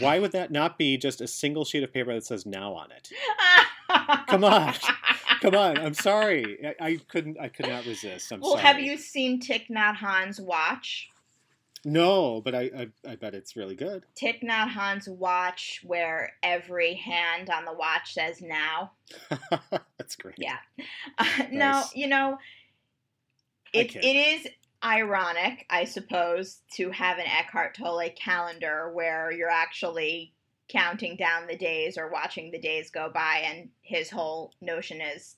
Why 0.00 0.18
would 0.18 0.32
that 0.32 0.50
not 0.50 0.78
be 0.78 0.96
just 0.96 1.20
a 1.20 1.28
single 1.28 1.64
sheet 1.64 1.82
of 1.82 1.92
paper 1.92 2.12
that 2.12 2.24
says 2.24 2.44
now 2.44 2.74
on 2.74 2.90
it? 2.90 3.08
Come 4.26 4.44
on. 4.44 4.74
Come 5.40 5.54
on. 5.54 5.78
I'm 5.78 5.94
sorry. 5.94 6.58
I, 6.80 6.84
I, 6.84 7.00
couldn't 7.08 7.38
I 7.38 7.48
could 7.48 7.68
not 7.68 7.86
resist. 7.86 8.32
I'm 8.32 8.40
well, 8.40 8.52
sorry. 8.52 8.62
have 8.62 8.80
you 8.80 8.96
seen 8.96 9.40
Thich 9.40 9.68
Nhat 9.70 9.96
Hanh's 9.96 10.40
watch? 10.40 11.08
No, 11.84 12.40
but 12.40 12.54
I, 12.54 12.70
I, 13.06 13.12
I 13.12 13.16
bet 13.16 13.34
it's 13.34 13.54
really 13.54 13.76
good. 13.76 14.04
Thich 14.20 14.42
Nhat 14.42 14.70
Hanh's 14.70 15.08
watch 15.08 15.82
where 15.84 16.32
every 16.42 16.94
hand 16.94 17.48
on 17.48 17.64
the 17.64 17.72
watch 17.72 18.14
says 18.14 18.42
now. 18.42 18.92
That's 19.98 20.16
great. 20.16 20.36
Yeah. 20.38 20.56
Uh, 21.18 21.24
nice. 21.38 21.52
No, 21.52 21.84
you 21.94 22.08
know, 22.08 22.36
it, 23.72 23.96
it 23.96 24.04
is 24.04 24.48
ironic, 24.86 25.66
I 25.68 25.84
suppose, 25.84 26.60
to 26.74 26.90
have 26.90 27.18
an 27.18 27.26
Eckhart 27.26 27.76
Tolle 27.76 28.08
calendar 28.16 28.92
where 28.94 29.32
you're 29.32 29.50
actually 29.50 30.32
counting 30.68 31.16
down 31.16 31.46
the 31.46 31.56
days 31.56 31.98
or 31.98 32.10
watching 32.10 32.50
the 32.50 32.58
days 32.58 32.90
go 32.90 33.10
by, 33.12 33.42
and 33.44 33.68
his 33.82 34.10
whole 34.10 34.52
notion 34.60 35.00
is 35.00 35.36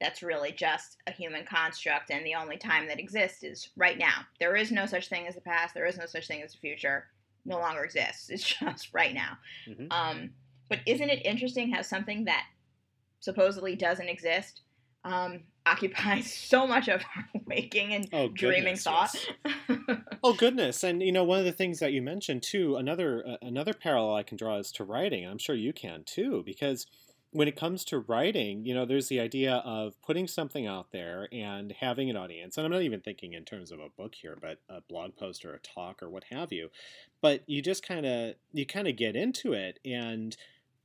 that's 0.00 0.22
really 0.22 0.52
just 0.52 0.98
a 1.06 1.12
human 1.12 1.44
construct, 1.44 2.10
and 2.10 2.26
the 2.26 2.34
only 2.34 2.56
time 2.56 2.86
that 2.88 2.98
exists 2.98 3.42
is 3.42 3.70
right 3.76 3.98
now. 3.98 4.26
There 4.40 4.56
is 4.56 4.70
no 4.72 4.84
such 4.84 5.08
thing 5.08 5.26
as 5.26 5.36
the 5.36 5.40
past, 5.40 5.74
there 5.74 5.86
is 5.86 5.96
no 5.96 6.06
such 6.06 6.26
thing 6.26 6.42
as 6.42 6.52
the 6.52 6.58
future, 6.58 7.06
no 7.44 7.58
longer 7.58 7.84
exists. 7.84 8.28
It's 8.28 8.44
just 8.60 8.92
right 8.92 9.14
now. 9.14 9.38
Mm-hmm. 9.68 9.86
Um, 9.90 10.30
but 10.68 10.80
isn't 10.86 11.10
it 11.10 11.24
interesting 11.24 11.70
how 11.70 11.82
something 11.82 12.24
that 12.24 12.44
supposedly 13.20 13.76
doesn't 13.76 14.08
exist 14.08 14.62
um, 15.04 15.40
occupies 15.66 16.32
so 16.32 16.66
much 16.66 16.88
of 16.88 17.02
our 17.16 17.28
waking 17.46 17.92
and 17.92 18.08
oh, 18.12 18.28
dreaming 18.28 18.76
thought. 18.76 19.14
Yes. 19.44 19.78
oh 20.24 20.34
goodness! 20.34 20.82
And 20.82 21.02
you 21.02 21.12
know, 21.12 21.24
one 21.24 21.38
of 21.38 21.44
the 21.44 21.52
things 21.52 21.78
that 21.80 21.92
you 21.92 22.02
mentioned 22.02 22.42
too, 22.42 22.76
another 22.76 23.24
uh, 23.26 23.36
another 23.42 23.74
parallel 23.74 24.14
I 24.14 24.22
can 24.22 24.36
draw 24.36 24.58
is 24.58 24.72
to 24.72 24.84
writing. 24.84 25.26
I'm 25.26 25.38
sure 25.38 25.54
you 25.54 25.72
can 25.72 26.04
too, 26.04 26.42
because 26.44 26.86
when 27.32 27.48
it 27.48 27.56
comes 27.56 27.82
to 27.86 27.98
writing, 27.98 28.66
you 28.66 28.74
know, 28.74 28.84
there's 28.84 29.08
the 29.08 29.18
idea 29.18 29.54
of 29.64 29.94
putting 30.02 30.28
something 30.28 30.66
out 30.66 30.92
there 30.92 31.28
and 31.32 31.72
having 31.80 32.10
an 32.10 32.16
audience. 32.16 32.58
And 32.58 32.66
I'm 32.66 32.72
not 32.72 32.82
even 32.82 33.00
thinking 33.00 33.32
in 33.32 33.46
terms 33.46 33.72
of 33.72 33.80
a 33.80 33.88
book 33.88 34.14
here, 34.14 34.36
but 34.38 34.58
a 34.68 34.82
blog 34.82 35.16
post 35.16 35.42
or 35.46 35.54
a 35.54 35.58
talk 35.58 36.02
or 36.02 36.10
what 36.10 36.24
have 36.30 36.52
you. 36.52 36.68
But 37.22 37.42
you 37.46 37.62
just 37.62 37.86
kind 37.86 38.04
of 38.04 38.34
you 38.52 38.66
kind 38.66 38.86
of 38.86 38.96
get 38.96 39.16
into 39.16 39.54
it 39.54 39.78
and 39.84 40.36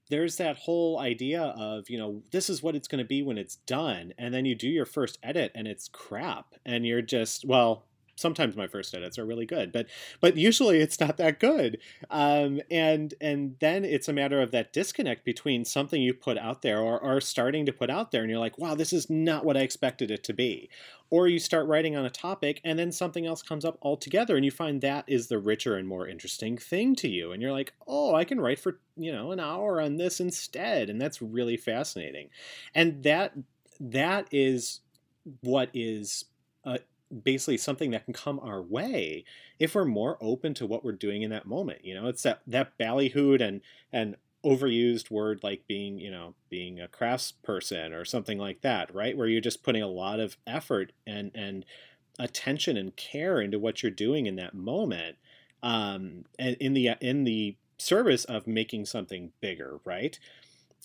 there's 0.09 0.37
that 0.37 0.57
whole 0.57 0.99
idea 0.99 1.41
of 1.41 1.89
you 1.89 1.97
know 1.97 2.21
this 2.31 2.49
is 2.49 2.63
what 2.63 2.75
it's 2.75 2.87
going 2.87 3.03
to 3.03 3.07
be 3.07 3.21
when 3.21 3.37
it's 3.37 3.57
done 3.67 4.13
and 4.17 4.33
then 4.33 4.45
you 4.45 4.55
do 4.55 4.67
your 4.67 4.85
first 4.85 5.17
edit 5.23 5.51
and 5.55 5.67
it's 5.67 5.87
crap 5.87 6.55
and 6.65 6.85
you're 6.85 7.01
just 7.01 7.45
well 7.45 7.85
sometimes 8.17 8.55
my 8.55 8.67
first 8.67 8.93
edits 8.93 9.17
are 9.17 9.25
really 9.25 9.45
good, 9.45 9.71
but 9.71 9.87
but 10.19 10.35
usually 10.35 10.79
it's 10.79 10.99
not 10.99 11.17
that 11.17 11.39
good. 11.39 11.77
Um, 12.09 12.61
and 12.69 13.13
and 13.21 13.55
then 13.59 13.85
it's 13.85 14.09
a 14.09 14.13
matter 14.13 14.41
of 14.41 14.51
that 14.51 14.73
disconnect 14.73 15.23
between 15.23 15.63
something 15.63 16.01
you 16.01 16.13
put 16.13 16.37
out 16.37 16.61
there 16.61 16.79
or 16.79 17.01
are 17.01 17.21
starting 17.21 17.65
to 17.65 17.71
put 17.71 17.89
out 17.89 18.11
there, 18.11 18.21
and 18.21 18.29
you're 18.29 18.39
like, 18.39 18.57
wow, 18.57 18.75
this 18.75 18.91
is 18.91 19.09
not 19.09 19.45
what 19.45 19.55
I 19.55 19.61
expected 19.61 20.11
it 20.11 20.23
to 20.25 20.33
be. 20.33 20.69
Or 21.09 21.27
you 21.29 21.39
start 21.39 21.67
writing 21.67 21.95
on 21.95 22.05
a 22.05 22.09
topic, 22.09 22.59
and 22.65 22.77
then 22.77 22.91
something 22.91 23.25
else 23.25 23.41
comes 23.41 23.63
up 23.63 23.77
altogether, 23.81 24.35
and 24.35 24.43
you 24.43 24.51
find 24.51 24.81
that 24.81 25.05
is 25.07 25.27
the 25.27 25.39
richer 25.39 25.77
and 25.77 25.87
more 25.87 26.07
interesting 26.07 26.57
thing 26.57 26.95
to 26.95 27.07
you, 27.07 27.31
and 27.31 27.41
you're 27.41 27.53
like, 27.53 27.73
oh, 27.87 28.13
I 28.13 28.25
can 28.25 28.41
write 28.41 28.59
for 28.59 28.79
you 28.97 29.11
know 29.11 29.31
an 29.31 29.39
hour 29.39 29.79
on 29.79 29.97
this 29.97 30.19
instead, 30.19 30.89
and 30.89 30.99
that's 30.99 31.21
really 31.21 31.55
fascinating, 31.55 32.29
and 32.75 33.03
that 33.03 33.33
that 33.79 34.27
is 34.31 34.81
what 35.41 35.69
is 35.73 36.25
uh, 36.65 36.77
basically 37.23 37.57
something 37.57 37.91
that 37.91 38.05
can 38.05 38.13
come 38.13 38.39
our 38.39 38.61
way 38.61 39.23
if 39.59 39.75
we're 39.75 39.85
more 39.85 40.17
open 40.21 40.53
to 40.55 40.65
what 40.65 40.83
we're 40.83 40.91
doing 40.91 41.21
in 41.21 41.29
that 41.31 41.45
moment. 41.45 41.83
You 41.85 41.95
know, 41.95 42.07
it's 42.07 42.23
that 42.23 42.41
that 42.47 42.77
ballyhooed 42.77 43.41
and 43.41 43.61
and 43.91 44.15
overused 44.45 45.09
word 45.11 45.39
like 45.43 45.67
being 45.67 45.99
you 45.99 46.11
know 46.11 46.33
being 46.49 46.79
a 46.79 46.87
crafts 46.87 47.31
person 47.31 47.93
or 47.93 48.05
something 48.05 48.37
like 48.37 48.61
that, 48.61 48.93
right? 48.93 49.17
Where 49.17 49.27
you're 49.27 49.41
just 49.41 49.63
putting 49.63 49.81
a 49.83 49.87
lot 49.87 50.19
of 50.19 50.37
effort 50.45 50.91
and 51.05 51.31
and 51.33 51.65
attention 52.19 52.77
and 52.77 52.95
care 52.95 53.39
into 53.41 53.59
what 53.59 53.83
you're 53.83 53.91
doing 53.91 54.25
in 54.25 54.35
that 54.37 54.53
moment, 54.53 55.17
um, 55.63 56.25
and 56.39 56.55
in 56.59 56.73
the 56.73 56.91
in 57.01 57.23
the 57.23 57.55
service 57.77 58.25
of 58.25 58.47
making 58.47 58.85
something 58.85 59.31
bigger, 59.39 59.79
right? 59.85 60.19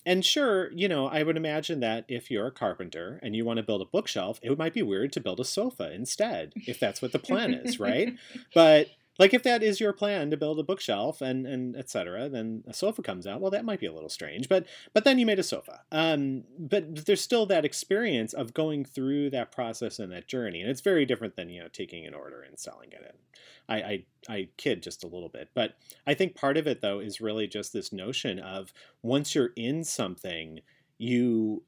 And 0.04 0.24
sure, 0.24 0.70
you 0.72 0.88
know, 0.88 1.06
I 1.06 1.22
would 1.22 1.36
imagine 1.36 1.80
that 1.80 2.04
if 2.08 2.30
you're 2.30 2.46
a 2.46 2.52
carpenter 2.52 3.20
and 3.22 3.36
you 3.36 3.44
want 3.44 3.58
to 3.58 3.62
build 3.62 3.82
a 3.82 3.86
bookshelf, 3.86 4.40
it 4.42 4.56
might 4.58 4.74
be 4.74 4.82
weird 4.82 5.12
to 5.12 5.20
build 5.20 5.40
a 5.40 5.44
sofa 5.44 5.92
instead, 5.92 6.52
if 6.66 6.80
that's 6.80 7.00
what 7.00 7.12
the 7.12 7.18
plan 7.18 7.54
is, 7.54 7.78
right? 7.78 8.14
But 8.54 8.88
like 9.18 9.34
if 9.34 9.42
that 9.42 9.62
is 9.62 9.80
your 9.80 9.92
plan 9.92 10.30
to 10.30 10.36
build 10.36 10.58
a 10.58 10.62
bookshelf 10.62 11.20
and 11.20 11.46
and 11.46 11.76
etc 11.76 12.28
then 12.28 12.64
a 12.66 12.74
sofa 12.74 13.02
comes 13.02 13.26
out. 13.26 13.40
Well 13.40 13.50
that 13.50 13.64
might 13.64 13.80
be 13.80 13.86
a 13.86 13.92
little 13.92 14.08
strange 14.08 14.48
but 14.48 14.66
but 14.92 15.04
then 15.04 15.18
you 15.18 15.26
made 15.26 15.38
a 15.38 15.44
sofa. 15.44 15.80
Um, 15.90 16.44
but 16.58 17.06
there's 17.06 17.20
still 17.20 17.46
that 17.46 17.64
experience 17.64 18.32
of 18.32 18.54
going 18.54 18.84
through 18.84 19.30
that 19.30 19.52
process 19.52 19.98
and 19.98 20.12
that 20.12 20.28
journey 20.28 20.60
and 20.60 20.70
it's 20.70 20.80
very 20.80 21.04
different 21.04 21.36
than 21.36 21.48
you 21.48 21.60
know 21.60 21.68
taking 21.68 22.06
an 22.06 22.14
order 22.14 22.42
and 22.42 22.58
selling 22.58 22.90
it. 22.92 23.02
And 23.06 23.18
I, 23.68 23.76
I 23.76 24.04
i 24.28 24.48
kid 24.56 24.82
just 24.82 25.04
a 25.04 25.08
little 25.08 25.28
bit 25.28 25.50
but 25.54 25.76
i 26.06 26.14
think 26.14 26.34
part 26.34 26.56
of 26.56 26.66
it 26.66 26.80
though 26.80 26.98
is 26.98 27.20
really 27.20 27.46
just 27.46 27.72
this 27.72 27.92
notion 27.92 28.38
of 28.38 28.72
once 29.02 29.34
you're 29.34 29.52
in 29.56 29.84
something 29.84 30.60
you 30.98 31.62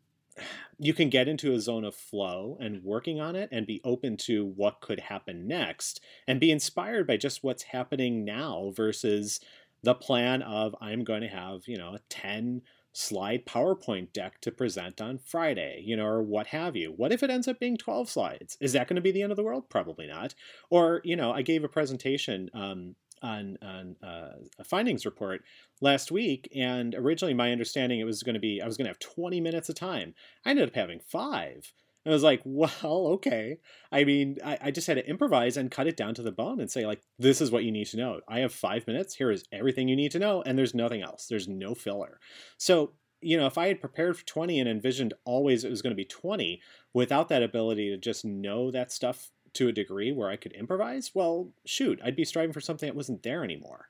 you 0.79 0.93
can 0.93 1.09
get 1.09 1.29
into 1.29 1.53
a 1.53 1.61
zone 1.61 1.85
of 1.85 1.95
flow 1.95 2.57
and 2.61 2.83
working 2.83 3.21
on 3.21 3.37
it 3.37 3.49
and 3.53 3.67
be 3.67 3.81
open 3.85 4.17
to 4.17 4.45
what 4.45 4.81
could 4.81 5.01
happen 5.01 5.47
next 5.47 6.01
and 6.27 6.41
be 6.41 6.51
inspired 6.51 7.07
by 7.07 7.17
just 7.17 7.45
what's 7.45 7.65
happening 7.65 8.25
now 8.25 8.73
versus 8.75 9.41
the 9.83 9.95
plan 9.95 10.43
of 10.43 10.75
I'm 10.81 11.05
going 11.05 11.21
to 11.21 11.29
have, 11.29 11.67
you 11.67 11.77
know, 11.77 11.95
a 11.95 12.01
10 12.09 12.63
slide 12.93 13.45
PowerPoint 13.45 14.13
deck 14.13 14.41
to 14.41 14.53
present 14.53 15.01
on 15.01 15.19
Friday, 15.19 15.83
you 15.85 15.97
know, 15.97 16.07
or 16.07 16.23
what 16.23 16.49
have 16.49 16.77
you. 16.77 16.93
What 16.97 17.13
if 17.13 17.23
it 17.23 17.31
ends 17.31 17.49
up 17.49 17.59
being 17.59 17.77
12 17.77 18.09
slides? 18.09 18.57
Is 18.61 18.73
that 18.73 18.89
going 18.89 18.97
to 18.97 19.03
be 19.03 19.11
the 19.11 19.23
end 19.23 19.33
of 19.33 19.37
the 19.37 19.43
world? 19.43 19.69
Probably 19.69 20.07
not. 20.07 20.35
Or, 20.71 21.01
you 21.05 21.17
know, 21.17 21.33
I 21.33 21.43
gave 21.43 21.65
a 21.65 21.69
presentation 21.69 22.51
um, 22.55 22.95
on, 23.25 23.59
on 23.63 23.97
uh, 24.07 24.35
a 24.59 24.65
findings 24.65 25.05
report 25.07 25.43
last 25.81 26.13
week, 26.13 26.49
and 26.55 26.95
originally 26.95 27.35
my 27.35 27.51
understanding 27.51 27.99
it 27.99 28.05
was 28.05 28.23
going 28.23 28.35
to 28.35 28.41
be 28.41 28.61
I 28.63 28.67
was 28.67 28.77
going 28.77 28.85
to 28.85 28.91
have 28.91 28.99
20 28.99 29.41
minutes 29.41 29.69
of 29.69 29.75
time. 29.75 30.15
I 30.45 30.51
ended 30.51 30.69
up 30.69 30.75
having 30.75 31.01
five. 31.01 31.73
And 32.05 32.13
I 32.13 32.15
was 32.15 32.23
like, 32.23 32.43
well, 32.45 32.71
okay. 32.83 33.59
I 33.91 34.05
mean, 34.05 34.37
I, 34.45 34.59
I, 34.65 34.71
just 34.71 34.87
had 34.87 34.99
to 34.99 35.09
improvise 35.09 35.57
and 35.57 35.71
cut 35.71 35.87
it 35.87 35.97
down 35.97 36.15
to 36.15 36.23
the 36.23 36.31
bone 36.31 36.61
and 36.61 36.71
say, 36.71 36.87
like, 36.87 37.01
this 37.19 37.41
is 37.41 37.51
what 37.51 37.65
you 37.65 37.73
need 37.73 37.87
to 37.89 37.97
know. 37.97 38.21
I 38.29 38.41
have 38.41 38.53
five 38.53 38.87
minutes. 38.87 39.15
Here 39.15 39.31
is 39.31 39.45
everything 39.51 39.89
you 39.89 39.97
need 39.97 40.13
to 40.13 40.19
know, 40.19 40.43
and 40.43 40.59
there's 40.59 40.75
nothing 40.75 41.03
else. 41.03 41.27
There's 41.27 41.49
no 41.49 41.75
filler. 41.75 42.21
So, 42.59 42.93
you 43.23 43.39
know, 43.39 43.47
if 43.47 43.57
I 43.57 43.69
had 43.69 43.81
prepared 43.81 44.19
for 44.19 44.27
20 44.27 44.61
and 44.61 44.69
envisioned 44.69 45.15
always 45.25 45.65
it 45.65 45.71
was 45.71 45.81
going 45.81 45.93
to 45.93 45.97
be 45.97 46.05
20 46.05 46.61
without 46.93 47.31
that 47.31 47.43
ability 47.43 47.89
to 47.89 47.97
just 47.97 48.23
know 48.23 48.71
that 48.71 48.93
stuff 48.93 49.31
to 49.55 49.69
a 49.69 49.73
degree 49.73 50.13
where 50.13 50.29
I 50.29 50.37
could 50.37 50.53
improvise, 50.53 51.13
well, 51.15 51.49
shoot, 51.65 52.01
I'd 52.05 52.17
be 52.17 52.25
striving 52.25 52.53
for 52.53 52.61
something 52.61 52.89
that 52.89 52.97
wasn't 52.97 53.23
there 53.23 53.45
anymore. 53.45 53.89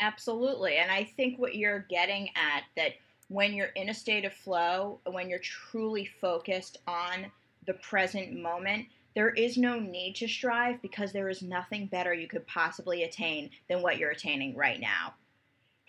Absolutely. 0.00 0.76
And 0.76 0.90
I 0.90 1.04
think 1.04 1.38
what 1.38 1.54
you're 1.54 1.86
getting 1.90 2.30
at 2.34 2.64
that 2.76 2.92
when 3.28 3.52
you're 3.52 3.66
in 3.76 3.90
a 3.90 3.94
state 3.94 4.24
of 4.24 4.32
flow, 4.32 5.00
when 5.10 5.28
you're 5.28 5.38
truly 5.38 6.04
focused 6.20 6.78
on 6.88 7.26
the 7.66 7.74
present 7.74 8.32
moment, 8.32 8.86
there 9.14 9.30
is 9.30 9.56
no 9.56 9.78
need 9.78 10.16
to 10.16 10.28
strive 10.28 10.80
because 10.82 11.12
there 11.12 11.28
is 11.28 11.42
nothing 11.42 11.86
better 11.86 12.14
you 12.14 12.28
could 12.28 12.46
possibly 12.46 13.04
attain 13.04 13.50
than 13.68 13.82
what 13.82 13.98
you're 13.98 14.10
attaining 14.10 14.56
right 14.56 14.80
now. 14.80 15.14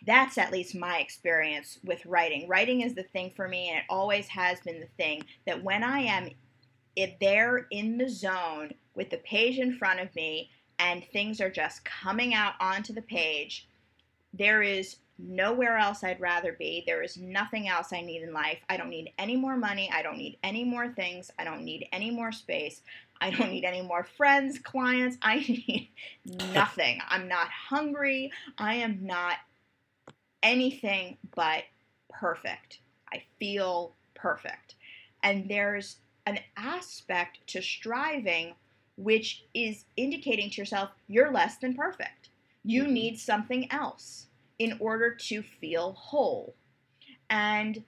That's 0.05 0.37
at 0.37 0.51
least 0.51 0.75
my 0.75 0.97
experience 0.97 1.79
with 1.83 2.05
writing. 2.05 2.47
Writing 2.47 2.81
is 2.81 2.95
the 2.95 3.03
thing 3.03 3.31
for 3.35 3.47
me, 3.47 3.69
and 3.69 3.77
it 3.77 3.85
always 3.89 4.27
has 4.27 4.59
been 4.61 4.79
the 4.79 4.87
thing 4.97 5.23
that 5.45 5.63
when 5.63 5.83
I 5.83 5.99
am 5.99 6.29
it 6.95 7.17
there 7.19 7.67
in 7.71 7.97
the 7.97 8.09
zone 8.09 8.73
with 8.95 9.09
the 9.09 9.17
page 9.17 9.57
in 9.57 9.73
front 9.73 9.99
of 9.99 10.13
me 10.15 10.49
and 10.79 11.03
things 11.03 11.39
are 11.39 11.49
just 11.49 11.85
coming 11.85 12.33
out 12.33 12.53
onto 12.59 12.93
the 12.93 13.01
page, 13.01 13.67
there 14.33 14.61
is 14.61 14.97
nowhere 15.17 15.77
else 15.77 16.03
I'd 16.03 16.19
rather 16.19 16.53
be. 16.53 16.83
There 16.85 17.03
is 17.03 17.17
nothing 17.17 17.67
else 17.67 17.93
I 17.93 18.01
need 18.01 18.23
in 18.23 18.33
life. 18.33 18.57
I 18.69 18.77
don't 18.77 18.89
need 18.89 19.13
any 19.17 19.35
more 19.35 19.55
money. 19.55 19.89
I 19.93 20.01
don't 20.01 20.17
need 20.17 20.37
any 20.43 20.63
more 20.63 20.89
things. 20.89 21.31
I 21.37 21.43
don't 21.43 21.63
need 21.63 21.87
any 21.91 22.11
more 22.11 22.31
space. 22.31 22.81
I 23.19 23.29
don't 23.29 23.51
need 23.51 23.65
any 23.65 23.83
more 23.83 24.03
friends, 24.03 24.57
clients. 24.57 25.17
I 25.21 25.35
need 25.47 25.89
nothing. 26.53 26.99
I'm 27.07 27.27
not 27.27 27.47
hungry. 27.49 28.31
I 28.57 28.75
am 28.75 29.05
not 29.05 29.35
anything 30.41 31.17
but 31.35 31.63
perfect. 32.09 32.79
I 33.13 33.21
feel 33.39 33.93
perfect. 34.15 34.75
And 35.23 35.47
there's 35.47 35.97
an 36.31 36.39
aspect 36.57 37.39
to 37.47 37.61
striving 37.61 38.53
which 38.97 39.43
is 39.53 39.85
indicating 39.97 40.49
to 40.49 40.61
yourself 40.61 40.89
you're 41.07 41.31
less 41.31 41.57
than 41.57 41.73
perfect. 41.73 42.29
You 42.63 42.83
mm-hmm. 42.83 42.93
need 42.93 43.19
something 43.19 43.71
else 43.71 44.27
in 44.59 44.77
order 44.79 45.13
to 45.13 45.41
feel 45.41 45.93
whole. 45.93 46.53
And 47.29 47.83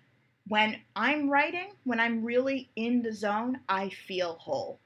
when 0.48 0.78
I'm 0.96 1.30
writing, 1.30 1.74
when 1.84 2.00
I'm 2.00 2.24
really 2.24 2.70
in 2.76 3.02
the 3.02 3.14
zone, 3.14 3.60
I 3.70 3.90
feel 3.90 4.38
whole. 4.40 4.80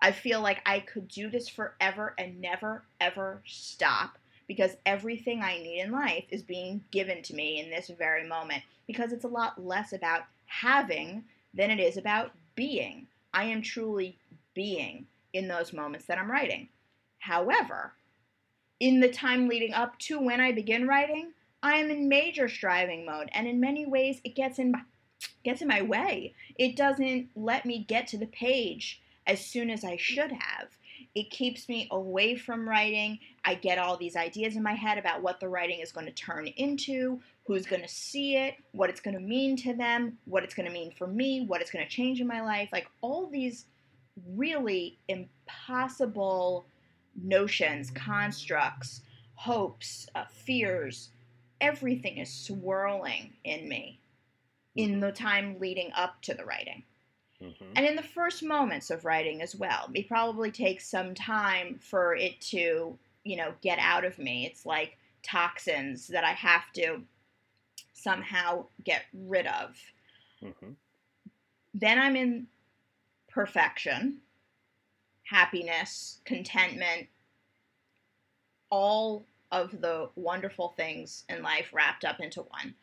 I 0.00 0.12
feel 0.12 0.40
like 0.40 0.60
I 0.66 0.80
could 0.80 1.08
do 1.08 1.30
this 1.30 1.48
forever 1.48 2.14
and 2.18 2.40
never, 2.40 2.84
ever 3.00 3.42
stop 3.46 4.18
because 4.48 4.76
everything 4.84 5.42
I 5.42 5.58
need 5.58 5.82
in 5.82 5.92
life 5.92 6.24
is 6.30 6.42
being 6.42 6.82
given 6.90 7.22
to 7.22 7.34
me 7.34 7.60
in 7.60 7.70
this 7.70 7.90
very 7.96 8.26
moment 8.26 8.62
because 8.86 9.12
it's 9.12 9.24
a 9.24 9.28
lot 9.28 9.64
less 9.64 9.92
about 9.92 10.22
having 10.46 11.22
than 11.54 11.70
it 11.70 11.78
is 11.78 11.96
about 11.96 12.32
being. 12.54 13.06
I 13.32 13.44
am 13.44 13.62
truly 13.62 14.18
being 14.54 15.06
in 15.32 15.48
those 15.48 15.72
moments 15.72 16.06
that 16.06 16.18
I'm 16.18 16.30
writing. 16.30 16.68
However, 17.18 17.92
in 18.80 19.00
the 19.00 19.10
time 19.10 19.48
leading 19.48 19.74
up 19.74 19.98
to 20.00 20.18
when 20.20 20.40
I 20.40 20.52
begin 20.52 20.88
writing, 20.88 21.32
I 21.62 21.74
am 21.74 21.90
in 21.90 22.08
major 22.08 22.48
striving 22.48 23.04
mode, 23.04 23.28
and 23.32 23.46
in 23.46 23.60
many 23.60 23.86
ways, 23.86 24.20
it 24.24 24.34
gets 24.34 24.58
in 24.58 24.72
my 24.72 24.80
gets 25.44 25.60
in 25.60 25.68
my 25.68 25.82
way. 25.82 26.34
It 26.58 26.76
doesn't 26.76 27.28
let 27.34 27.66
me 27.66 27.84
get 27.84 28.06
to 28.08 28.18
the 28.18 28.26
page 28.26 29.00
as 29.26 29.44
soon 29.44 29.70
as 29.70 29.84
I 29.84 29.96
should 29.96 30.32
have. 30.32 30.68
It 31.14 31.30
keeps 31.30 31.68
me 31.68 31.88
away 31.90 32.36
from 32.36 32.68
writing. 32.68 33.18
I 33.44 33.54
get 33.54 33.78
all 33.78 33.96
these 33.96 34.16
ideas 34.16 34.56
in 34.56 34.62
my 34.62 34.74
head 34.74 34.96
about 34.96 35.22
what 35.22 35.40
the 35.40 35.48
writing 35.48 35.80
is 35.80 35.90
going 35.90 36.06
to 36.06 36.12
turn 36.12 36.46
into, 36.46 37.20
who's 37.46 37.66
going 37.66 37.82
to 37.82 37.88
see 37.88 38.36
it, 38.36 38.54
what 38.72 38.90
it's 38.90 39.00
going 39.00 39.14
to 39.14 39.20
mean 39.20 39.56
to 39.56 39.74
them, 39.74 40.18
what 40.24 40.44
it's 40.44 40.54
going 40.54 40.66
to 40.66 40.72
mean 40.72 40.92
for 40.92 41.08
me, 41.08 41.44
what 41.46 41.60
it's 41.60 41.70
going 41.70 41.84
to 41.84 41.90
change 41.90 42.20
in 42.20 42.26
my 42.26 42.40
life. 42.40 42.68
Like 42.72 42.86
all 43.00 43.26
these 43.26 43.66
really 44.36 44.98
impossible 45.08 46.66
notions, 47.20 47.90
constructs, 47.90 49.02
hopes, 49.34 50.06
uh, 50.14 50.24
fears, 50.30 51.10
everything 51.60 52.18
is 52.18 52.32
swirling 52.32 53.32
in 53.44 53.68
me 53.68 54.00
in 54.76 55.00
the 55.00 55.12
time 55.12 55.56
leading 55.58 55.90
up 55.96 56.22
to 56.22 56.34
the 56.34 56.44
writing. 56.44 56.84
Mm-hmm. 57.42 57.72
And 57.76 57.86
in 57.86 57.96
the 57.96 58.02
first 58.02 58.42
moments 58.42 58.90
of 58.90 59.04
writing 59.04 59.40
as 59.40 59.56
well. 59.56 59.88
It 59.94 60.08
probably 60.08 60.50
takes 60.50 60.88
some 60.88 61.14
time 61.14 61.78
for 61.80 62.14
it 62.14 62.40
to, 62.42 62.98
you 63.24 63.36
know, 63.36 63.52
get 63.62 63.78
out 63.78 64.04
of 64.04 64.18
me. 64.18 64.46
It's 64.46 64.66
like 64.66 64.98
toxins 65.22 66.06
that 66.08 66.24
I 66.24 66.32
have 66.32 66.72
to 66.74 67.02
somehow 67.94 68.66
get 68.84 69.02
rid 69.12 69.46
of. 69.46 69.76
Mm-hmm. 70.42 70.70
Then 71.74 71.98
I'm 71.98 72.16
in 72.16 72.46
perfection, 73.28 74.18
happiness, 75.24 76.18
contentment, 76.24 77.06
all 78.70 79.24
of 79.52 79.80
the 79.80 80.08
wonderful 80.14 80.74
things 80.76 81.24
in 81.28 81.42
life 81.42 81.66
wrapped 81.72 82.04
up 82.04 82.20
into 82.20 82.42
one. 82.42 82.74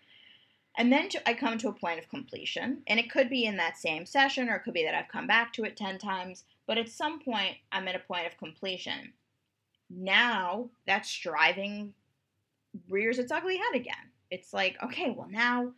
And 0.77 0.91
then 0.91 1.09
to, 1.09 1.29
I 1.29 1.33
come 1.33 1.57
to 1.57 1.69
a 1.69 1.73
point 1.73 1.99
of 1.99 2.07
completion, 2.07 2.83
and 2.87 2.99
it 2.99 3.11
could 3.11 3.29
be 3.29 3.45
in 3.45 3.57
that 3.57 3.77
same 3.77 4.05
session, 4.05 4.47
or 4.47 4.55
it 4.55 4.63
could 4.63 4.75
be 4.75 4.83
that 4.83 4.93
I've 4.93 5.07
come 5.07 5.27
back 5.27 5.51
to 5.53 5.63
it 5.63 5.75
10 5.75 5.97
times, 5.97 6.43
But 6.67 6.77
at 6.77 6.89
some 6.89 7.19
point, 7.19 7.57
I'm 7.71 7.87
at 7.87 7.95
a 7.95 7.99
point 7.99 8.27
of 8.27 8.37
completion. 8.37 9.13
Now 9.89 10.69
that 10.85 11.05
striving 11.05 11.93
rears 12.89 13.19
its 13.19 13.31
ugly 13.31 13.57
head 13.57 13.75
again. 13.75 14.11
It's 14.29 14.53
like, 14.53 14.77
okay, 14.83 15.09
well, 15.09 15.29
now 15.29 15.73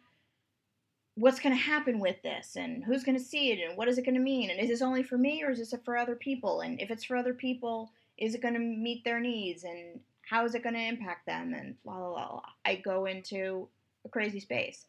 what's 1.15 1.39
going 1.39 1.55
to 1.55 1.61
happen 1.61 1.99
with 1.99 2.21
this? 2.23 2.55
And 2.55 2.83
who's 2.83 3.03
going 3.03 3.17
to 3.17 3.23
see 3.23 3.51
it? 3.51 3.59
And 3.67 3.77
what 3.77 3.87
is 3.87 3.97
it 3.97 4.05
going 4.05 4.15
to 4.15 4.21
mean? 4.21 4.49
And 4.49 4.59
is 4.59 4.69
this 4.69 4.81
only 4.81 5.03
for 5.03 5.17
me 5.17 5.43
or 5.43 5.51
is 5.51 5.59
this 5.59 5.73
for 5.83 5.97
other 5.97 6.15
people? 6.15 6.61
And 6.61 6.81
if 6.81 6.91
it's 6.91 7.03
for 7.03 7.15
other 7.15 7.33
people 7.33 7.91
is 8.17 8.35
it 8.35 8.41
going 8.41 8.53
to 8.53 8.59
meet 8.59 9.03
their 9.05 9.19
needs? 9.19 9.63
And 9.63 10.01
how 10.21 10.45
is 10.45 10.53
it 10.53 10.63
going 10.63 10.75
to 10.75 10.81
impact 10.81 11.25
them? 11.25 11.53
And 11.53 11.75
blah 11.83 11.97
blah 11.97 12.09
blah 12.09 12.41
i 12.65 12.75
go 12.75 13.05
into 13.05 13.67
a 14.05 14.09
crazy 14.09 14.39
space 14.39 14.85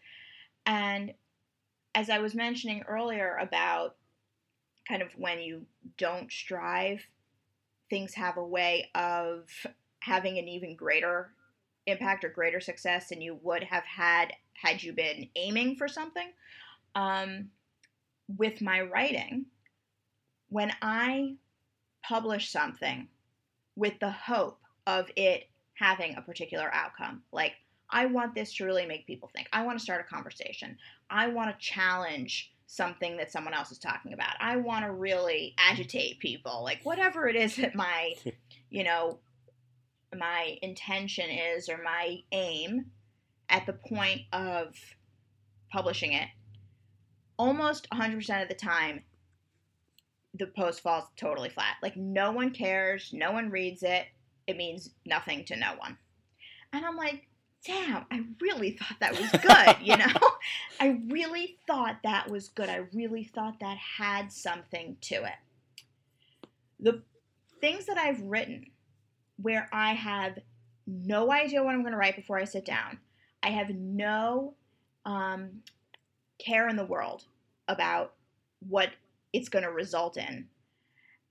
and 0.67 1.13
as 1.95 2.11
i 2.11 2.19
was 2.19 2.35
mentioning 2.35 2.83
earlier 2.89 3.37
about 3.41 3.97
kind 4.89 5.03
of 5.03 5.09
when 5.17 5.41
you 5.41 5.63
don't 5.97 6.33
strive 6.33 7.01
things 7.91 8.15
have 8.15 8.37
a 8.37 8.45
way 8.45 8.89
of 8.95 9.47
having 10.01 10.39
an 10.39 10.49
even 10.49 10.77
greater 10.77 11.33
impact 11.87 12.25
or 12.25 12.29
greater 12.29 12.61
success 12.61 13.09
than 13.09 13.21
you 13.21 13.39
would 13.43 13.65
have 13.65 13.85
had 13.85 14.33
had 14.55 14.83
you 14.83 14.93
been 14.93 15.29
aiming 15.37 15.77
for 15.77 15.89
something. 15.89 16.31
Um, 16.95 17.51
with 18.37 18.61
my 18.61 18.81
writing, 18.83 19.47
when 20.49 20.73
I 20.83 21.35
publish 22.03 22.51
something 22.51 23.09
with 23.77 23.99
the 24.01 24.11
hope 24.11 24.61
of 24.87 25.07
it 25.17 25.49
having 25.75 26.17
a 26.17 26.23
particular 26.23 26.73
outcome, 26.73 27.23
like 27.33 27.55
I 27.91 28.07
want 28.07 28.35
this 28.35 28.55
to 28.57 28.65
really 28.65 28.87
make 28.87 29.07
people 29.07 29.31
think, 29.35 29.49
I 29.53 29.65
want 29.65 29.79
to 29.79 29.83
start 29.83 30.01
a 30.01 30.13
conversation, 30.13 30.77
I 31.09 31.29
want 31.29 31.51
to 31.51 31.65
challenge 31.65 32.53
something 32.67 33.17
that 33.17 33.33
someone 33.33 33.55
else 33.55 33.73
is 33.73 33.79
talking 33.79 34.13
about, 34.13 34.35
I 34.41 34.57
want 34.57 34.85
to 34.85 34.93
really 34.93 35.55
agitate 35.59 36.21
people, 36.21 36.63
like 36.63 36.81
whatever 36.85 37.29
it 37.29 37.37
is 37.37 37.57
that 37.57 37.75
my, 37.75 38.15
you 38.71 38.85
know, 38.85 39.19
my 40.17 40.57
intention 40.63 41.29
is 41.31 41.69
or 41.69 41.81
my 41.83 42.19
aim 42.33 42.87
at 43.49 43.67
the 43.67 43.73
point 43.73 44.23
of 44.33 44.77
publishing 45.73 46.13
it, 46.13 46.29
almost 47.37 47.89
100% 47.91 48.43
of 48.43 48.49
the 48.49 48.55
time, 48.55 49.03
the 50.35 50.47
post 50.47 50.81
falls 50.81 51.05
totally 51.17 51.49
flat. 51.49 51.77
Like, 51.83 51.97
no 51.97 52.31
one 52.31 52.51
cares, 52.51 53.11
no 53.13 53.33
one 53.33 53.51
reads 53.51 53.83
it, 53.83 54.07
it 54.47 54.57
means 54.57 54.91
nothing 55.05 55.45
to 55.47 55.57
no 55.57 55.75
one. 55.79 55.97
And 56.73 56.85
I'm 56.85 56.97
like, 56.97 57.27
damn, 57.65 58.05
I 58.11 58.25
really 58.41 58.73
thought 58.73 58.97
that 59.01 59.19
was 59.19 59.31
good, 59.31 59.87
you 59.87 59.97
know? 59.97 60.13
I 60.81 60.99
really 61.09 61.59
thought 61.67 61.99
that 62.05 62.31
was 62.31 62.49
good. 62.49 62.69
I 62.69 62.85
really 62.95 63.25
thought 63.25 63.61
that 63.61 63.77
had 63.77 64.33
something 64.33 64.97
to 65.03 65.17
it. 65.17 66.49
The 66.79 67.03
things 67.61 67.87
that 67.87 67.99
I've 67.99 68.23
written 68.23 68.71
where 69.37 69.69
I 69.73 69.93
have 69.95 70.39
no 70.87 71.31
idea 71.31 71.63
what 71.63 71.75
I'm 71.75 71.83
going 71.83 71.93
to 71.93 71.99
write 71.99 72.17
before 72.17 72.39
I 72.39 72.45
sit 72.45 72.65
down, 72.65 72.99
I 73.43 73.51
have 73.51 73.71
no 73.71 74.55
um, 75.05 75.63
care 76.39 76.69
in 76.69 76.77
the 76.77 76.85
world 76.85 77.25
about 77.69 78.15
what 78.69 78.91
it's 79.33 79.49
going 79.49 79.65
to 79.65 79.71
result 79.71 80.17
in. 80.17 80.47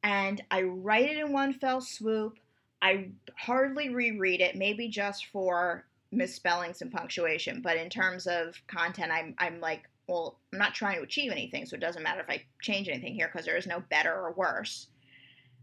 And 0.03 0.41
I 0.49 0.61
write 0.61 1.09
it 1.09 1.17
in 1.17 1.33
one 1.33 1.53
fell 1.53 1.81
swoop. 1.81 2.37
I 2.81 3.09
hardly 3.35 3.89
reread 3.89 4.39
it, 4.39 4.55
maybe 4.55 4.87
just 4.87 5.25
for 5.27 5.85
misspellings 6.11 6.81
and 6.81 6.91
punctuation. 6.91 7.61
But 7.61 7.77
in 7.77 7.89
terms 7.89 8.27
of 8.27 8.55
content, 8.67 9.11
I'm, 9.11 9.35
I'm 9.37 9.59
like, 9.59 9.83
well, 10.07 10.39
I'm 10.51 10.59
not 10.59 10.73
trying 10.73 10.97
to 10.97 11.03
achieve 11.03 11.31
anything, 11.31 11.65
so 11.65 11.75
it 11.75 11.81
doesn't 11.81 12.03
matter 12.03 12.21
if 12.21 12.29
I 12.29 12.43
change 12.61 12.89
anything 12.89 13.13
here 13.13 13.29
because 13.31 13.45
there 13.45 13.57
is 13.57 13.67
no 13.67 13.83
better 13.89 14.13
or 14.13 14.33
worse. 14.33 14.87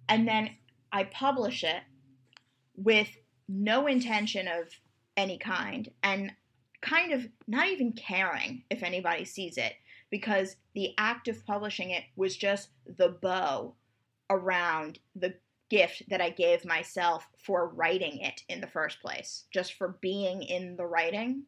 And 0.09 0.27
then 0.27 0.51
I 0.93 1.05
publish 1.05 1.65
it 1.65 1.83
with 2.77 3.09
no 3.49 3.87
intention 3.87 4.47
of 4.49 4.69
any 5.17 5.39
kind 5.39 5.91
and 6.03 6.33
kind 6.81 7.13
of 7.13 7.27
not 7.49 7.69
even 7.69 7.93
caring 7.93 8.63
if 8.71 8.83
anybody 8.83 9.25
sees 9.25 9.57
it 9.57 9.73
because 10.11 10.57
the 10.75 10.95
act 10.99 11.27
of 11.27 11.45
publishing 11.47 11.91
it 11.91 12.05
was 12.15 12.37
just 12.37 12.69
the 12.87 13.09
bow 13.09 13.75
around 14.31 14.99
the 15.15 15.35
gift 15.69 16.05
that 16.09 16.21
I 16.21 16.31
gave 16.31 16.65
myself 16.65 17.27
for 17.39 17.69
writing 17.69 18.19
it 18.19 18.43
in 18.49 18.61
the 18.61 18.67
first 18.67 19.01
place, 19.01 19.45
just 19.53 19.75
for 19.75 19.99
being 20.01 20.43
in 20.43 20.77
the 20.77 20.87
writing. 20.87 21.43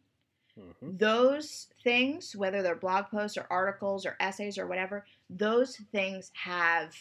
Mm-hmm. 0.59 0.96
Those 0.96 1.68
things, 1.85 2.35
whether 2.35 2.62
they're 2.62 2.74
blog 2.74 3.07
posts 3.07 3.37
or 3.37 3.46
articles 3.50 4.04
or 4.04 4.16
essays 4.20 4.59
or 4.59 4.66
whatever, 4.66 5.07
those 5.31 5.76
things 5.92 6.31
have, 6.35 6.94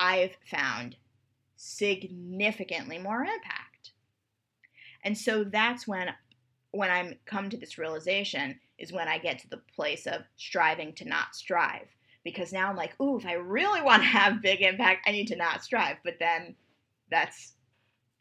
I've 0.00 0.36
found, 0.50 0.96
significantly 1.56 2.98
more 2.98 3.22
impact. 3.22 3.92
And 5.04 5.16
so 5.16 5.44
that's 5.44 5.86
when 5.86 6.08
when 6.72 6.90
I'm 6.90 7.14
come 7.24 7.48
to 7.50 7.56
this 7.56 7.78
realization 7.78 8.60
is 8.78 8.92
when 8.92 9.08
I 9.08 9.18
get 9.18 9.38
to 9.40 9.48
the 9.48 9.62
place 9.74 10.06
of 10.06 10.22
striving 10.36 10.92
to 10.94 11.08
not 11.08 11.34
strive. 11.34 11.88
Because 12.24 12.52
now 12.52 12.68
I'm 12.68 12.76
like, 12.76 12.98
ooh, 13.00 13.18
if 13.18 13.26
I 13.26 13.34
really 13.34 13.82
want 13.82 14.02
to 14.02 14.08
have 14.08 14.42
big 14.42 14.62
impact, 14.62 15.06
I 15.06 15.12
need 15.12 15.28
to 15.28 15.36
not 15.36 15.64
strive. 15.64 15.96
But 16.04 16.14
then 16.18 16.54
that's 17.10 17.54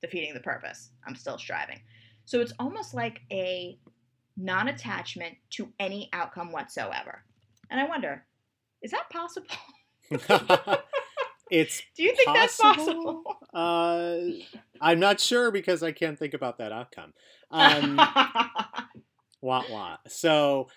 defeating 0.02 0.34
the 0.34 0.40
purpose. 0.40 0.92
I'm 1.06 1.16
still 1.16 1.38
striving. 1.38 1.82
So 2.26 2.42
it's 2.42 2.54
almost 2.60 2.94
like 2.94 3.22
a 3.32 3.78
non 4.36 4.68
attachment 4.68 5.36
to 5.52 5.72
any 5.80 6.10
outcome 6.14 6.52
whatsoever. 6.52 7.24
And 7.70 7.80
I 7.80 7.86
wonder, 7.86 8.24
is 8.82 8.92
that 8.92 9.10
possible? 9.10 9.48
It's 11.50 11.82
Do 11.96 12.04
you 12.04 12.16
think 12.16 12.28
possible? 12.28 12.36
that's 12.36 12.58
possible? 12.58 13.24
Uh, 13.54 14.20
I'm 14.82 15.00
not 15.00 15.20
sure 15.20 15.52
because 15.52 15.84
I 15.84 15.92
can't 15.92 16.18
think 16.20 16.34
about 16.34 16.60
that 16.60 16.72
outcome. 16.72 17.14
Um, 17.52 17.96
wah 19.42 19.64
wah. 19.70 19.98
So, 20.08 20.70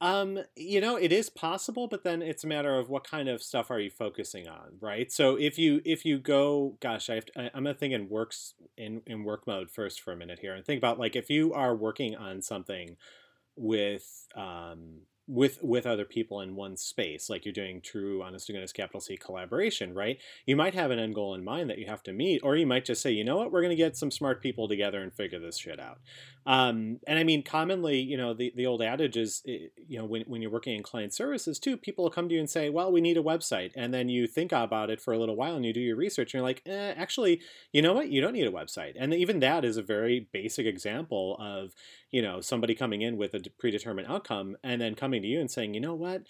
um, 0.00 0.38
you 0.54 0.80
know, 0.80 0.96
it 0.96 1.10
is 1.10 1.28
possible, 1.28 1.88
but 1.88 2.04
then 2.04 2.22
it's 2.22 2.44
a 2.44 2.46
matter 2.46 2.78
of 2.78 2.88
what 2.88 3.04
kind 3.04 3.28
of 3.28 3.42
stuff 3.42 3.70
are 3.70 3.80
you 3.80 3.90
focusing 3.90 4.46
on, 4.46 4.76
right? 4.80 5.10
So 5.10 5.36
if 5.36 5.58
you 5.58 5.80
if 5.84 6.04
you 6.04 6.18
go, 6.18 6.76
gosh, 6.80 7.10
I 7.10 7.16
have 7.16 7.26
to, 7.26 7.40
I, 7.40 7.44
I'm 7.54 7.64
gonna 7.64 7.74
think 7.74 7.92
in 7.92 8.08
works 8.08 8.54
in 8.76 9.02
in 9.06 9.24
work 9.24 9.46
mode 9.46 9.70
first 9.70 10.00
for 10.00 10.12
a 10.12 10.16
minute 10.16 10.38
here, 10.38 10.54
and 10.54 10.64
think 10.64 10.78
about 10.78 11.00
like 11.00 11.16
if 11.16 11.30
you 11.30 11.52
are 11.52 11.74
working 11.74 12.14
on 12.14 12.42
something 12.42 12.96
with 13.56 14.28
um 14.36 15.00
with 15.28 15.62
with 15.62 15.86
other 15.86 16.06
people 16.06 16.40
in 16.40 16.56
one 16.56 16.74
space 16.74 17.28
like 17.28 17.44
you're 17.44 17.52
doing 17.52 17.82
true 17.82 18.22
honest 18.22 18.46
to 18.46 18.52
goodness 18.52 18.72
capital 18.72 19.00
c 19.00 19.16
collaboration 19.16 19.92
right? 19.92 20.18
You 20.46 20.56
might 20.56 20.72
have 20.74 20.90
an 20.90 20.98
end 20.98 21.14
goal 21.14 21.34
in 21.34 21.44
mind 21.44 21.68
that 21.68 21.78
you 21.78 21.86
have 21.86 22.02
to 22.04 22.12
meet 22.14 22.40
or 22.42 22.56
you 22.56 22.66
might 22.66 22.86
just 22.86 23.02
say 23.02 23.10
you 23.10 23.24
know 23.24 23.36
what? 23.36 23.52
We're 23.52 23.60
going 23.60 23.70
to 23.70 23.76
get 23.76 23.96
some 23.96 24.10
smart 24.10 24.42
people 24.42 24.68
together 24.68 25.02
and 25.02 25.12
figure 25.12 25.38
this 25.38 25.58
shit 25.58 25.78
out 25.78 25.98
um, 26.48 26.98
and 27.06 27.18
i 27.18 27.22
mean 27.22 27.44
commonly 27.44 28.00
you 28.00 28.16
know 28.16 28.34
the, 28.34 28.52
the 28.56 28.66
old 28.66 28.82
adage 28.82 29.16
is 29.16 29.42
eh, 29.46 29.68
you 29.86 29.98
know 29.98 30.04
when, 30.04 30.22
when 30.22 30.42
you're 30.42 30.50
working 30.50 30.74
in 30.74 30.82
client 30.82 31.14
services 31.14 31.60
too 31.60 31.76
people 31.76 32.02
will 32.02 32.10
come 32.10 32.28
to 32.28 32.34
you 32.34 32.40
and 32.40 32.50
say 32.50 32.68
well 32.68 32.90
we 32.90 33.00
need 33.00 33.16
a 33.16 33.22
website. 33.22 33.72
And 33.76 33.92
then 33.92 34.08
you 34.08 34.26
think 34.26 34.52
about 34.52 34.90
it 34.90 35.00
for 35.00 35.12
a 35.12 35.18
little 35.18 35.36
while 35.36 35.56
and 35.56 35.64
you 35.64 35.72
do 35.72 35.80
your 35.80 35.96
research 35.96 36.32
and 36.32 36.38
you're 36.38 36.48
like 36.48 36.62
eh, 36.66 36.94
actually 36.96 37.40
you 37.72 37.82
know 37.82 37.92
what? 37.92 38.08
You 38.08 38.20
don't 38.20 38.32
need 38.32 38.46
a 38.46 38.52
website. 38.52 38.94
And 38.98 39.12
even 39.12 39.40
that 39.40 39.64
is 39.64 39.76
a 39.76 39.82
very 39.82 40.28
basic 40.32 40.66
example 40.66 41.36
of 41.38 41.72
you 42.10 42.22
know 42.22 42.40
somebody 42.40 42.74
coming 42.74 43.02
in 43.02 43.16
with 43.16 43.34
a 43.34 43.42
predetermined 43.58 44.08
outcome 44.08 44.56
and 44.62 44.80
then 44.80 44.94
coming 44.94 45.22
to 45.22 45.28
you 45.28 45.40
and 45.40 45.50
saying 45.50 45.74
you 45.74 45.80
know 45.80 45.94
what? 45.94 46.22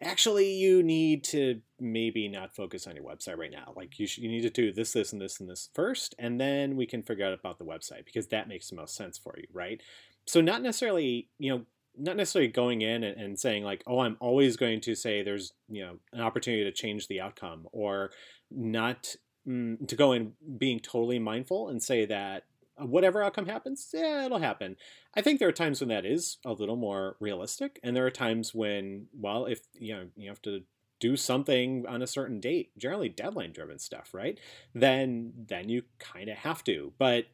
Actually 0.00 0.52
you 0.52 0.82
need 0.82 1.24
to 1.24 1.60
maybe 1.80 2.28
not 2.28 2.54
focus 2.54 2.86
on 2.86 2.96
your 2.96 3.04
website 3.04 3.36
right 3.36 3.50
now 3.50 3.72
like 3.76 3.98
you, 3.98 4.06
you 4.16 4.28
need 4.28 4.42
to 4.42 4.50
do 4.50 4.72
this 4.72 4.92
this 4.92 5.12
and 5.12 5.20
this 5.20 5.40
and 5.40 5.48
this 5.48 5.68
first 5.74 6.14
and 6.18 6.40
then 6.40 6.76
we 6.76 6.86
can 6.86 7.02
figure 7.02 7.26
out 7.26 7.38
about 7.38 7.58
the 7.58 7.64
website 7.64 8.04
because 8.04 8.28
that 8.28 8.48
makes 8.48 8.70
the 8.70 8.76
most 8.76 8.94
sense 8.94 9.18
for 9.18 9.34
you 9.36 9.46
right 9.52 9.82
so 10.26 10.40
not 10.40 10.62
necessarily 10.62 11.28
you 11.38 11.50
know 11.50 11.62
not 11.98 12.16
necessarily 12.16 12.50
going 12.50 12.82
in 12.82 13.02
and, 13.04 13.20
and 13.20 13.38
saying 13.38 13.62
like 13.62 13.82
oh 13.86 14.00
i'm 14.00 14.16
always 14.20 14.56
going 14.56 14.80
to 14.80 14.94
say 14.94 15.22
there's 15.22 15.52
you 15.68 15.84
know 15.84 15.96
an 16.12 16.20
opportunity 16.20 16.64
to 16.64 16.72
change 16.72 17.08
the 17.08 17.20
outcome 17.20 17.66
or 17.72 18.10
not 18.50 19.14
mm, 19.46 19.86
to 19.86 19.96
go 19.96 20.12
in 20.12 20.32
being 20.58 20.80
totally 20.80 21.18
mindful 21.18 21.68
and 21.68 21.82
say 21.82 22.06
that 22.06 22.44
whatever 22.78 23.22
outcome 23.22 23.46
happens, 23.46 23.88
yeah, 23.92 24.26
it'll 24.26 24.38
happen. 24.38 24.76
I 25.14 25.22
think 25.22 25.38
there 25.38 25.48
are 25.48 25.52
times 25.52 25.80
when 25.80 25.88
that 25.88 26.04
is 26.04 26.38
a 26.44 26.52
little 26.52 26.76
more 26.76 27.16
realistic, 27.20 27.80
and 27.82 27.96
there 27.96 28.06
are 28.06 28.10
times 28.10 28.54
when, 28.54 29.06
well, 29.18 29.46
if 29.46 29.60
you 29.74 29.94
know 29.94 30.06
you 30.16 30.28
have 30.28 30.42
to 30.42 30.60
do 31.00 31.16
something 31.16 31.84
on 31.86 32.02
a 32.02 32.06
certain 32.06 32.40
date, 32.40 32.70
generally 32.78 33.08
deadline 33.08 33.52
driven 33.52 33.78
stuff, 33.78 34.12
right? 34.12 34.38
Then 34.74 35.32
then 35.36 35.68
you 35.68 35.82
kind 35.98 36.28
of 36.28 36.38
have 36.38 36.64
to. 36.64 36.92
But 36.98 37.26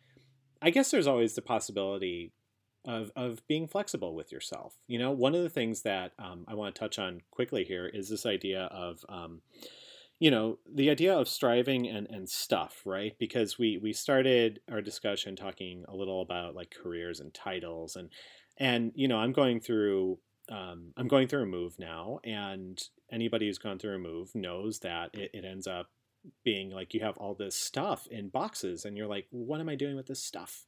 I 0.61 0.71
guess 0.71 0.91
there's 0.91 1.07
always 1.07 1.35
the 1.35 1.43
possibility 1.43 2.33
of 2.85 3.13
of 3.15 3.47
being 3.47 3.69
flexible 3.69 4.15
with 4.15 4.33
yourself. 4.33 4.75
You 4.87 4.99
know, 4.99 5.11
one 5.11 5.35
of 5.35 5.43
the 5.43 5.51
things 5.51 5.83
that 5.83 6.13
um, 6.19 6.45
I 6.49 6.55
want 6.55 6.75
to 6.75 6.79
touch 6.79 6.99
on 6.99 7.21
quickly 7.31 7.65
here 7.65 7.87
is 7.87 8.09
this 8.09 8.27
idea 8.27 8.65
of 8.65 9.05
um, 9.09 9.43
you 10.23 10.31
know 10.31 10.57
the 10.73 10.89
idea 10.89 11.19
of 11.19 11.29
striving 11.29 11.89
and, 11.89 12.07
and 12.09 12.31
stuff 12.31 12.83
right 12.85 13.17
because 13.19 13.59
we 13.59 13.77
we 13.79 13.93
started 13.93 14.61
our 14.71 14.81
discussion 14.81 15.35
talking 15.35 15.85
a 15.89 15.97
little 15.97 16.23
about 16.23 16.55
like 16.55 16.73
careers 16.81 17.19
and 17.19 17.35
titles 17.35 17.97
and 17.97 18.09
and 18.57 18.93
you 18.95 19.09
know 19.09 19.17
i'm 19.17 19.33
going 19.33 19.59
through 19.59 20.17
um, 20.51 20.93
i'm 20.97 21.09
going 21.09 21.29
through 21.29 21.43
a 21.43 21.47
move 21.47 21.79
now 21.79 22.19
and 22.25 22.89
anybody 23.11 23.47
who's 23.47 23.59
gone 23.59 23.79
through 23.79 23.95
a 23.95 23.99
move 23.99 24.35
knows 24.35 24.81
that 24.81 25.11
it, 25.15 25.31
it 25.33 25.45
ends 25.45 25.67
up 25.67 25.89
being 26.45 26.71
like 26.71 26.95
you 26.95 27.01
have 27.01 27.17
all 27.17 27.35
this 27.35 27.57
stuff 27.57 28.07
in 28.09 28.29
boxes 28.29 28.85
and 28.85 28.97
you're 28.97 29.09
like 29.09 29.27
what 29.31 29.61
am 29.61 29.69
i 29.69 29.75
doing 29.75 29.97
with 29.97 30.07
this 30.07 30.23
stuff? 30.23 30.65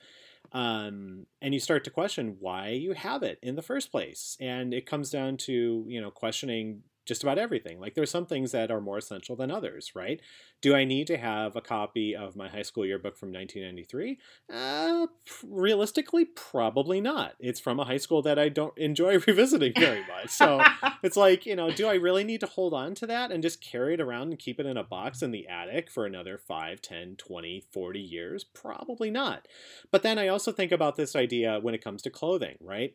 Um, 0.53 1.27
and 1.41 1.55
you 1.55 1.61
start 1.61 1.85
to 1.85 1.91
question 1.91 2.37
why 2.39 2.69
you 2.69 2.93
have 2.93 3.23
it 3.23 3.39
in 3.43 3.57
the 3.57 3.63
first 3.63 3.91
place. 3.91 4.37
And 4.41 4.75
it 4.75 4.87
comes 4.87 5.11
down 5.11 5.37
to 5.39 5.85
you 5.89 6.01
know 6.01 6.11
questioning 6.11 6.83
just 7.05 7.23
about 7.23 7.39
everything. 7.39 7.81
Like 7.81 7.95
there's 7.95 8.11
some 8.11 8.27
things 8.27 8.53
that 8.53 8.71
are 8.71 8.81
more 8.81 8.99
essential 8.99 9.37
than 9.37 9.51
others, 9.51 9.93
right? 9.95 10.21
Do 10.61 10.75
I 10.75 10.85
need 10.85 11.07
to 11.09 11.17
have 11.17 11.57
a 11.57 11.61
copy 11.61 12.17
of 12.17 12.37
my 12.37 12.49
high 12.49 12.63
school 12.63 12.87
yearbook 12.87 13.17
from 13.17 13.33
1993? 13.33 14.19
Uh, 14.53 15.07
realistically, 15.47 16.25
probably 16.25 17.01
not. 17.01 17.35
It's 17.39 17.61
from 17.61 17.79
a 17.79 17.85
high 17.85 17.99
school 17.99 18.23
that 18.23 18.39
I 18.39 18.49
don't 18.49 18.77
enjoy 18.79 19.19
revisiting 19.27 19.75
very 19.77 20.01
much. 20.07 20.31
So 20.31 20.63
it's 21.03 21.17
like, 21.17 21.47
you 21.47 21.57
know, 21.57 21.71
do 21.71 21.87
I 21.87 21.95
really 21.95 22.25
need 22.25 22.41
to 22.41 22.47
hold 22.47 22.73
on 22.73 22.95
to 22.97 23.07
that 23.07 23.31
and 23.31 23.43
just 23.43 23.63
carry 23.63 23.95
it 23.95 24.01
around 24.01 24.31
and 24.31 24.39
keep 24.39 24.59
it 24.59 24.67
in 24.67 24.77
a 24.77 24.85
box 24.85 25.23
in 25.23 25.31
the 25.31 25.47
attic 25.49 25.91
for 25.91 26.07
another 26.07 26.39
5, 26.39 26.81
10, 26.81 27.17
20, 27.17 27.65
40 27.71 28.01
years? 28.01 28.45
Probably 28.45 29.11
not. 29.11 29.47
But 29.91 30.03
then 30.03 30.19
I 30.19 30.29
also 30.29 30.53
think 30.53 30.73
about 30.73 30.97
this 30.97 31.15
idea 31.15 31.59
when 31.61 31.75
it 31.75 31.85
comes 31.85 32.03
to 32.03 32.11
clothing, 32.11 32.57
right? 32.61 32.95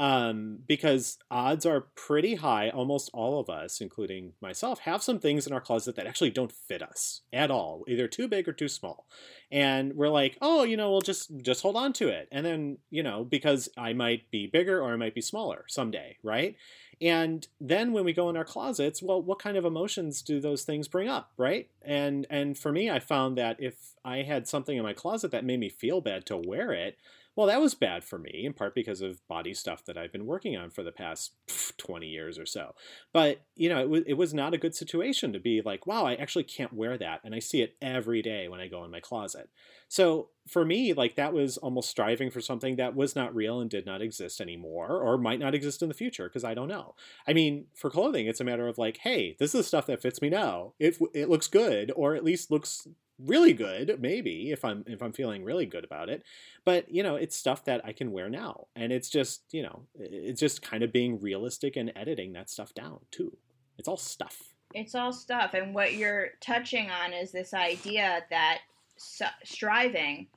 Um, 0.00 0.60
because 0.66 1.18
odds 1.30 1.66
are 1.66 1.82
pretty 1.94 2.36
high. 2.36 2.70
Almost 2.70 3.10
all 3.12 3.38
of 3.38 3.50
us, 3.50 3.82
including 3.82 4.32
myself, 4.40 4.80
have 4.80 5.02
some 5.02 5.18
things 5.18 5.46
in 5.46 5.52
our 5.52 5.60
closet 5.60 5.94
that 5.96 6.06
actually 6.06 6.30
don't 6.30 6.50
fit 6.50 6.82
us 6.82 7.20
at 7.34 7.50
all, 7.50 7.84
either 7.86 8.08
too 8.08 8.26
big 8.26 8.48
or 8.48 8.54
too 8.54 8.66
small. 8.66 9.06
And 9.52 9.92
we're 9.92 10.08
like, 10.08 10.38
oh, 10.40 10.62
you 10.62 10.74
know, 10.78 10.90
we'll 10.90 11.02
just 11.02 11.30
just 11.42 11.60
hold 11.60 11.76
on 11.76 11.92
to 11.94 12.08
it, 12.08 12.28
and 12.32 12.46
then 12.46 12.78
you 12.88 13.02
know, 13.02 13.24
because 13.24 13.68
I 13.76 13.92
might 13.92 14.30
be 14.30 14.46
bigger 14.46 14.80
or 14.80 14.94
I 14.94 14.96
might 14.96 15.14
be 15.14 15.20
smaller 15.20 15.66
someday, 15.68 16.16
right? 16.22 16.56
And 17.02 17.46
then 17.60 17.92
when 17.92 18.04
we 18.04 18.14
go 18.14 18.30
in 18.30 18.38
our 18.38 18.44
closets, 18.44 19.02
well, 19.02 19.20
what 19.20 19.38
kind 19.38 19.58
of 19.58 19.66
emotions 19.66 20.22
do 20.22 20.40
those 20.40 20.62
things 20.62 20.88
bring 20.88 21.10
up, 21.10 21.30
right? 21.36 21.68
And 21.82 22.26
and 22.30 22.56
for 22.56 22.72
me, 22.72 22.90
I 22.90 23.00
found 23.00 23.36
that 23.36 23.56
if 23.60 23.96
I 24.02 24.22
had 24.22 24.48
something 24.48 24.78
in 24.78 24.82
my 24.82 24.94
closet 24.94 25.30
that 25.32 25.44
made 25.44 25.60
me 25.60 25.68
feel 25.68 26.00
bad 26.00 26.24
to 26.26 26.38
wear 26.38 26.72
it, 26.72 26.96
well, 27.40 27.46
that 27.46 27.62
was 27.62 27.72
bad 27.72 28.04
for 28.04 28.18
me, 28.18 28.42
in 28.44 28.52
part 28.52 28.74
because 28.74 29.00
of 29.00 29.26
body 29.26 29.54
stuff 29.54 29.82
that 29.86 29.96
I've 29.96 30.12
been 30.12 30.26
working 30.26 30.58
on 30.58 30.68
for 30.68 30.82
the 30.82 30.92
past 30.92 31.32
20 31.78 32.06
years 32.06 32.38
or 32.38 32.44
so. 32.44 32.74
But, 33.14 33.40
you 33.56 33.70
know, 33.70 33.78
it, 33.78 33.84
w- 33.84 34.04
it 34.06 34.18
was 34.18 34.34
not 34.34 34.52
a 34.52 34.58
good 34.58 34.74
situation 34.74 35.32
to 35.32 35.40
be 35.40 35.62
like, 35.64 35.86
wow, 35.86 36.04
I 36.04 36.16
actually 36.16 36.44
can't 36.44 36.74
wear 36.74 36.98
that. 36.98 37.22
And 37.24 37.34
I 37.34 37.38
see 37.38 37.62
it 37.62 37.76
every 37.80 38.20
day 38.20 38.46
when 38.48 38.60
I 38.60 38.68
go 38.68 38.84
in 38.84 38.90
my 38.90 39.00
closet. 39.00 39.48
So 39.88 40.28
for 40.46 40.66
me, 40.66 40.92
like 40.92 41.14
that 41.14 41.32
was 41.32 41.56
almost 41.56 41.88
striving 41.88 42.30
for 42.30 42.42
something 42.42 42.76
that 42.76 42.94
was 42.94 43.16
not 43.16 43.34
real 43.34 43.58
and 43.58 43.70
did 43.70 43.86
not 43.86 44.02
exist 44.02 44.42
anymore 44.42 45.00
or 45.00 45.16
might 45.16 45.40
not 45.40 45.54
exist 45.54 45.80
in 45.80 45.88
the 45.88 45.94
future 45.94 46.28
because 46.28 46.44
I 46.44 46.52
don't 46.52 46.68
know. 46.68 46.94
I 47.26 47.32
mean, 47.32 47.68
for 47.74 47.88
clothing, 47.88 48.26
it's 48.26 48.40
a 48.40 48.44
matter 48.44 48.68
of 48.68 48.76
like, 48.76 48.98
hey, 48.98 49.34
this 49.38 49.54
is 49.54 49.60
the 49.60 49.64
stuff 49.64 49.86
that 49.86 50.02
fits 50.02 50.20
me 50.20 50.28
now. 50.28 50.74
It, 50.78 50.98
it 51.14 51.30
looks 51.30 51.48
good 51.48 51.90
or 51.96 52.14
at 52.14 52.22
least 52.22 52.50
looks 52.50 52.86
really 53.26 53.52
good 53.52 53.98
maybe 54.00 54.50
if 54.50 54.64
i'm 54.64 54.84
if 54.86 55.02
i'm 55.02 55.12
feeling 55.12 55.44
really 55.44 55.66
good 55.66 55.84
about 55.84 56.08
it 56.08 56.22
but 56.64 56.90
you 56.90 57.02
know 57.02 57.16
it's 57.16 57.36
stuff 57.36 57.64
that 57.64 57.84
i 57.84 57.92
can 57.92 58.12
wear 58.12 58.30
now 58.30 58.66
and 58.76 58.92
it's 58.92 59.10
just 59.10 59.42
you 59.52 59.62
know 59.62 59.82
it's 59.98 60.40
just 60.40 60.62
kind 60.62 60.82
of 60.82 60.92
being 60.92 61.20
realistic 61.20 61.76
and 61.76 61.92
editing 61.96 62.32
that 62.32 62.50
stuff 62.50 62.74
down 62.74 62.98
too. 63.10 63.36
It's 63.78 63.88
all 63.88 63.96
stuff. 63.96 64.36
It's 64.74 64.94
all 64.94 65.12
stuff 65.12 65.54
and 65.54 65.74
what 65.74 65.94
you're 65.94 66.28
touching 66.40 66.90
on 66.90 67.12
is 67.12 67.32
this 67.32 67.54
idea 67.54 68.22
that 68.30 68.60
su- 68.96 69.24
striving 69.44 70.28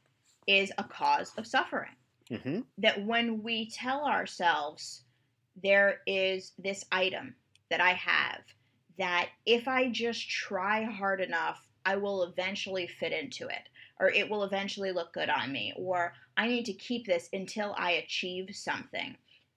is 0.47 0.71
a 0.77 0.83
cause 0.83 1.31
of 1.37 1.47
suffering. 1.47 1.91
Mm-hmm. 2.31 2.61
that 2.77 3.05
when 3.05 3.43
we 3.43 3.69
tell 3.69 4.05
ourselves 4.05 5.03
there 5.61 5.99
is 6.07 6.53
this 6.57 6.85
item 6.89 7.35
that 7.69 7.81
i 7.81 7.91
have 7.91 8.39
that 8.97 9.27
if 9.45 9.67
i 9.67 9.89
just 9.89 10.29
try 10.29 10.83
hard 10.83 11.19
enough 11.19 11.61
I 11.85 11.95
will 11.97 12.23
eventually 12.23 12.87
fit 12.87 13.11
into 13.11 13.47
it, 13.47 13.69
or 13.99 14.09
it 14.09 14.29
will 14.29 14.43
eventually 14.43 14.91
look 14.91 15.13
good 15.13 15.29
on 15.29 15.51
me, 15.51 15.73
or 15.75 16.13
I 16.37 16.47
need 16.47 16.65
to 16.65 16.73
keep 16.73 17.05
this 17.05 17.29
until 17.33 17.75
I 17.77 17.91
achieve 17.91 18.55
something. 18.55 19.15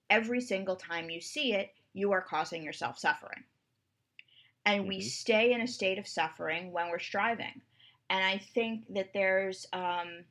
Every 0.09 0.41
single 0.41 0.75
time 0.75 1.09
you 1.09 1.21
see 1.21 1.53
it, 1.53 1.73
you 1.93 2.11
are 2.11 2.21
causing 2.21 2.63
yourself 2.63 2.97
suffering. 2.97 3.43
And 4.65 4.81
mm-hmm. 4.81 4.89
we 4.89 5.01
stay 5.01 5.53
in 5.53 5.61
a 5.61 5.67
state 5.67 5.97
of 5.97 6.07
suffering 6.07 6.71
when 6.71 6.89
we're 6.89 6.99
striving. 6.99 7.61
And 8.09 8.23
I 8.23 8.37
think 8.53 8.93
that 8.93 9.13
there's 9.13 9.65
um, 9.73 10.23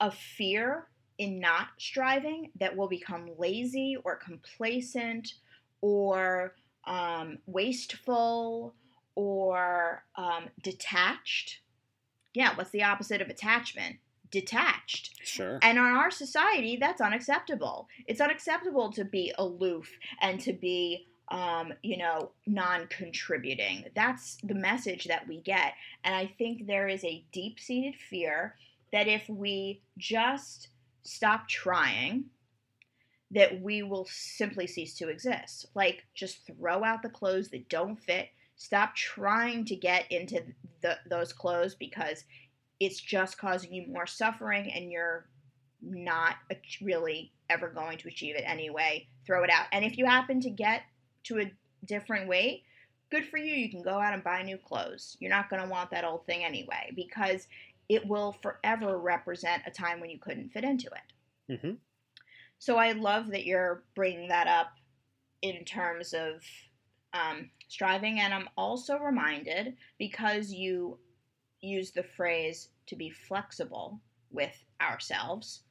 a 0.00 0.10
fear 0.10 0.88
in 1.18 1.40
not 1.40 1.68
striving 1.78 2.50
that 2.58 2.76
we'll 2.76 2.88
become 2.88 3.30
lazy 3.38 3.96
or 4.04 4.16
complacent 4.16 5.34
or 5.80 6.54
um, 6.86 7.38
wasteful 7.46 8.74
or 9.14 10.04
um, 10.16 10.44
detached. 10.62 11.60
Yeah, 12.34 12.54
what's 12.56 12.70
the 12.70 12.82
opposite 12.82 13.20
of 13.20 13.28
attachment? 13.28 13.96
Detached. 14.30 15.14
Sure. 15.22 15.58
And 15.62 15.78
in 15.78 15.84
our 15.84 16.10
society, 16.10 16.76
that's 16.76 17.00
unacceptable. 17.00 17.88
It's 18.06 18.20
unacceptable 18.20 18.92
to 18.92 19.04
be 19.04 19.32
aloof 19.38 19.88
and 20.20 20.40
to 20.40 20.52
be, 20.52 21.06
um, 21.28 21.72
you 21.82 21.96
know, 21.96 22.32
non 22.46 22.88
contributing. 22.88 23.84
That's 23.94 24.38
the 24.42 24.54
message 24.54 25.04
that 25.04 25.28
we 25.28 25.38
get. 25.38 25.74
And 26.02 26.14
I 26.14 26.32
think 26.38 26.66
there 26.66 26.88
is 26.88 27.04
a 27.04 27.24
deep 27.32 27.60
seated 27.60 27.94
fear 28.10 28.56
that 28.92 29.06
if 29.06 29.28
we 29.28 29.80
just 29.98 30.68
stop 31.02 31.48
trying, 31.48 32.24
that 33.30 33.60
we 33.60 33.82
will 33.82 34.06
simply 34.08 34.66
cease 34.66 34.94
to 34.94 35.08
exist. 35.08 35.66
Like, 35.74 36.04
just 36.14 36.46
throw 36.46 36.84
out 36.84 37.02
the 37.02 37.08
clothes 37.08 37.48
that 37.48 37.68
don't 37.68 38.00
fit, 38.00 38.28
Stop 38.64 38.94
trying 38.96 39.66
to 39.66 39.76
get 39.76 40.10
into 40.10 40.42
the, 40.80 40.96
those 41.10 41.34
clothes 41.34 41.74
because 41.74 42.24
it's 42.80 42.98
just 42.98 43.36
causing 43.36 43.74
you 43.74 43.86
more 43.86 44.06
suffering 44.06 44.72
and 44.72 44.90
you're 44.90 45.28
not 45.82 46.36
really 46.80 47.30
ever 47.50 47.68
going 47.68 47.98
to 47.98 48.08
achieve 48.08 48.36
it 48.36 48.44
anyway. 48.46 49.06
Throw 49.26 49.44
it 49.44 49.50
out. 49.50 49.66
And 49.70 49.84
if 49.84 49.98
you 49.98 50.06
happen 50.06 50.40
to 50.40 50.48
get 50.48 50.80
to 51.24 51.40
a 51.40 51.52
different 51.84 52.26
weight, 52.26 52.62
good 53.10 53.26
for 53.26 53.36
you. 53.36 53.52
You 53.52 53.68
can 53.70 53.82
go 53.82 54.00
out 54.00 54.14
and 54.14 54.24
buy 54.24 54.42
new 54.42 54.56
clothes. 54.56 55.18
You're 55.20 55.28
not 55.28 55.50
going 55.50 55.60
to 55.60 55.68
want 55.68 55.90
that 55.90 56.06
old 56.06 56.24
thing 56.24 56.42
anyway 56.42 56.90
because 56.96 57.48
it 57.90 58.08
will 58.08 58.34
forever 58.40 58.96
represent 58.96 59.62
a 59.66 59.70
time 59.70 60.00
when 60.00 60.08
you 60.08 60.18
couldn't 60.18 60.54
fit 60.54 60.64
into 60.64 60.86
it. 60.86 61.52
Mm-hmm. 61.52 61.74
So 62.58 62.78
I 62.78 62.92
love 62.92 63.26
that 63.32 63.44
you're 63.44 63.82
bringing 63.94 64.28
that 64.28 64.46
up 64.46 64.72
in 65.42 65.66
terms 65.66 66.14
of 66.14 66.40
um, 67.14 67.50
striving. 67.68 68.20
And 68.20 68.32
I'm 68.32 68.48
also 68.56 68.98
reminded 68.98 69.76
because 69.98 70.52
you 70.52 70.98
use 71.60 71.90
the 71.90 72.02
phrase 72.02 72.68
to 72.86 72.96
be 72.96 73.10
flexible 73.10 74.00
with 74.30 74.64
ourselves. 74.80 75.62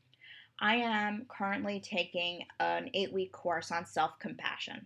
I 0.60 0.76
am 0.76 1.26
currently 1.30 1.80
taking 1.80 2.46
an 2.60 2.90
eight 2.94 3.12
week 3.14 3.32
course 3.32 3.72
on 3.72 3.86
self 3.86 4.18
compassion, 4.20 4.86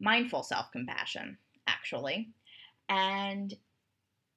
mindful 0.00 0.42
self 0.42 0.72
compassion, 0.72 1.38
actually. 1.66 2.30
And 2.88 3.54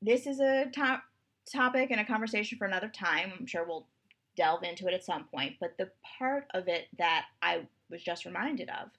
this 0.01 0.27
is 0.27 0.39
a 0.39 0.67
top 0.73 1.03
topic 1.51 1.91
and 1.91 1.99
a 1.99 2.06
conversation 2.06 2.58
for 2.58 2.65
another 2.65 2.89
time. 2.89 3.34
I'm 3.38 3.47
sure 3.47 3.65
we'll 3.65 3.88
delve 4.36 4.63
into 4.63 4.88
it 4.88 4.93
at 4.93 5.03
some 5.03 5.25
point. 5.25 5.56
But 5.60 5.77
the 5.77 5.89
part 6.19 6.45
of 6.53 6.67
it 6.67 6.88
that 6.97 7.25
I 7.41 7.65
was 7.89 8.03
just 8.03 8.25
reminded 8.25 8.69
of 8.69 8.89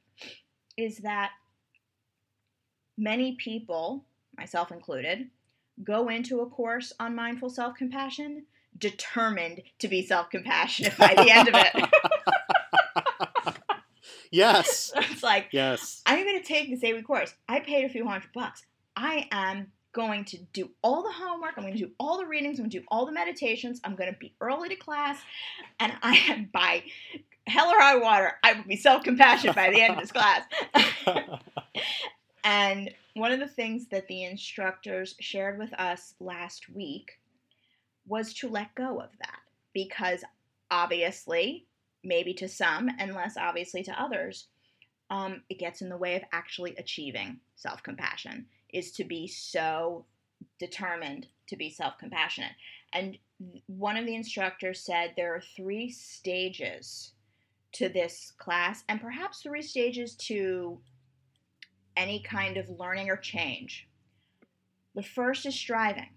is 0.76 0.98
that 0.98 1.30
many 2.98 3.32
people, 3.32 4.04
myself 4.36 4.70
included, 4.72 5.28
go 5.84 6.08
into 6.08 6.40
a 6.40 6.46
course 6.46 6.92
on 6.98 7.14
mindful 7.14 7.48
self 7.48 7.76
compassion 7.76 8.44
determined 8.76 9.62
to 9.78 9.88
be 9.88 10.04
self 10.04 10.28
compassionate 10.30 10.96
by 10.98 11.14
the 11.14 11.30
end 11.30 11.48
of 11.48 11.54
it. 11.56 11.72
yes. 14.30 14.92
it's 14.96 15.22
like, 15.22 15.48
yes. 15.52 16.02
I'm 16.04 16.24
going 16.24 16.38
to 16.38 16.44
take 16.44 16.70
this 16.70 16.84
eight 16.84 16.94
week 16.94 17.06
course. 17.06 17.34
I 17.48 17.60
paid 17.60 17.84
a 17.84 17.88
few 17.88 18.06
hundred 18.06 18.32
bucks. 18.34 18.64
I 18.96 19.28
am 19.30 19.72
going 19.92 20.24
to 20.26 20.38
do 20.52 20.70
all 20.82 21.02
the 21.02 21.12
homework. 21.12 21.54
I'm 21.56 21.64
going 21.64 21.74
to 21.74 21.78
do 21.86 21.90
all 21.98 22.18
the 22.18 22.26
readings. 22.26 22.58
I'm 22.58 22.64
going 22.64 22.70
to 22.70 22.80
do 22.80 22.86
all 22.88 23.06
the 23.06 23.12
meditations. 23.12 23.80
I'm 23.84 23.94
going 23.94 24.12
to 24.12 24.18
be 24.18 24.34
early 24.40 24.68
to 24.68 24.76
class. 24.76 25.18
And 25.80 25.92
I 26.02 26.16
am 26.28 26.50
by 26.52 26.84
hell 27.48 27.68
or 27.68 27.80
high 27.80 27.96
water, 27.96 28.34
I 28.42 28.54
will 28.54 28.64
be 28.64 28.76
self 28.76 29.02
compassionate 29.04 29.56
by 29.56 29.70
the 29.70 29.80
end 29.80 29.94
of 29.94 30.00
this 30.00 30.12
class. 30.12 30.42
And 32.48 32.94
one 33.12 33.30
of 33.30 33.40
the 33.40 33.46
things 33.46 33.88
that 33.88 34.08
the 34.08 34.24
instructors 34.24 35.14
shared 35.20 35.58
with 35.58 35.70
us 35.74 36.14
last 36.18 36.70
week 36.70 37.20
was 38.06 38.32
to 38.34 38.48
let 38.48 38.74
go 38.74 39.00
of 39.00 39.10
that 39.18 39.40
because 39.74 40.24
obviously, 40.70 41.66
maybe 42.02 42.32
to 42.32 42.48
some 42.48 42.88
and 42.98 43.14
less 43.14 43.36
obviously 43.36 43.82
to 43.82 44.02
others, 44.02 44.46
um, 45.10 45.42
it 45.50 45.58
gets 45.58 45.82
in 45.82 45.90
the 45.90 45.96
way 45.98 46.16
of 46.16 46.22
actually 46.32 46.74
achieving 46.76 47.38
self 47.54 47.82
compassion, 47.82 48.46
is 48.72 48.92
to 48.92 49.04
be 49.04 49.26
so 49.28 50.06
determined 50.58 51.26
to 51.48 51.56
be 51.56 51.68
self 51.68 51.98
compassionate. 51.98 52.52
And 52.94 53.18
one 53.66 53.98
of 53.98 54.06
the 54.06 54.14
instructors 54.14 54.80
said 54.80 55.12
there 55.16 55.34
are 55.34 55.42
three 55.54 55.90
stages 55.90 57.12
to 57.72 57.90
this 57.90 58.32
class, 58.38 58.84
and 58.88 59.02
perhaps 59.02 59.42
three 59.42 59.60
stages 59.60 60.14
to 60.14 60.80
any 61.98 62.20
kind 62.20 62.56
of 62.56 62.70
learning 62.70 63.10
or 63.10 63.16
change. 63.16 63.88
The 64.94 65.02
first 65.02 65.44
is 65.44 65.54
striving, 65.54 66.08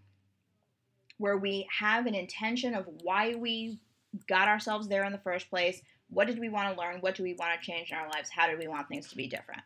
where 1.17 1.37
we 1.37 1.67
have 1.77 2.05
an 2.05 2.15
intention 2.15 2.73
of 2.73 2.87
why 3.03 3.35
we 3.35 3.79
got 4.27 4.47
ourselves 4.47 4.87
there 4.87 5.03
in 5.03 5.11
the 5.11 5.17
first 5.17 5.49
place. 5.49 5.81
What 6.09 6.27
did 6.27 6.39
we 6.39 6.49
want 6.49 6.73
to 6.73 6.79
learn? 6.79 7.01
What 7.01 7.15
do 7.15 7.23
we 7.23 7.33
want 7.33 7.59
to 7.59 7.65
change 7.65 7.91
in 7.91 7.97
our 7.97 8.09
lives? 8.09 8.29
How 8.29 8.49
do 8.49 8.57
we 8.57 8.67
want 8.67 8.87
things 8.87 9.09
to 9.09 9.17
be 9.17 9.27
different? 9.27 9.61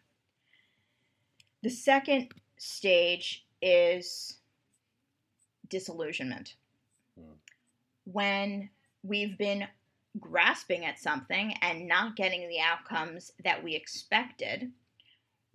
The 1.63 1.69
second 1.69 2.29
stage 2.57 3.45
is 3.61 4.37
disillusionment. 5.69 6.55
Hmm. 7.19 7.33
When 8.05 8.69
we've 9.03 9.37
been 9.37 9.67
grasping 10.19 10.85
at 10.85 10.99
something 10.99 11.53
and 11.61 11.87
not 11.87 12.15
getting 12.15 12.47
the 12.47 12.59
outcomes 12.59 13.31
that 13.43 13.63
we 13.63 13.75
expected, 13.75 14.71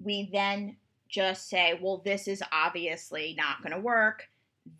we 0.02 0.28
then 0.32 0.76
just 1.08 1.48
say, 1.48 1.78
well, 1.82 2.02
this 2.04 2.28
is 2.28 2.42
obviously 2.52 3.34
not 3.36 3.62
going 3.62 3.74
to 3.74 3.80
work. 3.80 4.28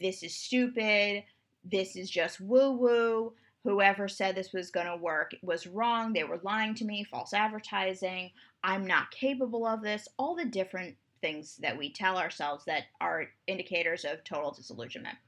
This 0.01 0.23
is 0.23 0.35
stupid. 0.35 1.25
This 1.65 1.97
is 1.97 2.09
just 2.09 2.41
woo 2.41 2.73
woo. 2.73 3.33
Whoever 3.65 4.09
said 4.09 4.35
this 4.35 4.53
was 4.53 4.71
going 4.71 4.87
to 4.87 4.97
work 4.97 5.33
was 5.43 5.67
wrong. 5.67 6.13
They 6.13 6.25
were 6.25 6.41
lying 6.43 6.75
to 6.77 6.85
me, 6.85 7.05
false 7.05 7.35
advertising. 7.35 8.31
I'm 8.65 8.87
not 8.87 9.11
capable 9.11 9.67
of 9.67 9.83
this. 9.83 10.09
All 10.19 10.35
the 10.35 10.47
different 10.47 10.97
things 11.21 11.57
that 11.57 11.77
we 11.77 11.93
tell 11.93 12.17
ourselves 12.17 12.65
that 12.65 12.85
are 13.01 13.27
indicators 13.47 14.07
of 14.07 14.25
total 14.25 14.53
disillusionment. 14.53 15.19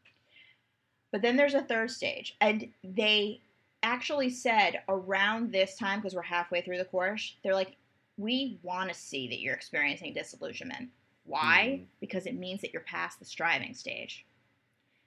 But 1.11 1.21
then 1.21 1.37
there's 1.37 1.53
a 1.53 1.63
third 1.63 1.91
stage, 1.91 2.37
and 2.41 2.67
they 2.83 3.43
actually 3.83 4.31
said 4.31 4.81
around 4.89 5.53
this 5.53 5.77
time, 5.77 6.01
because 6.01 6.15
we're 6.15 6.23
halfway 6.23 6.63
through 6.63 6.79
the 6.79 6.87
course, 6.87 7.37
they're 7.43 7.53
like, 7.53 7.77
we 8.23 8.59
want 8.63 8.89
to 8.89 8.95
see 8.95 9.29
that 9.29 9.41
you're 9.41 9.55
experiencing 9.55 10.15
disillusionment. 10.15 10.91
Why? 11.25 11.81
Mm. 11.81 11.87
Because 12.01 12.27
it 12.27 12.37
means 12.39 12.61
that 12.61 12.73
you're 12.73 12.83
past 12.83 13.19
the 13.19 13.25
striving 13.25 13.75
stage. 13.75 14.25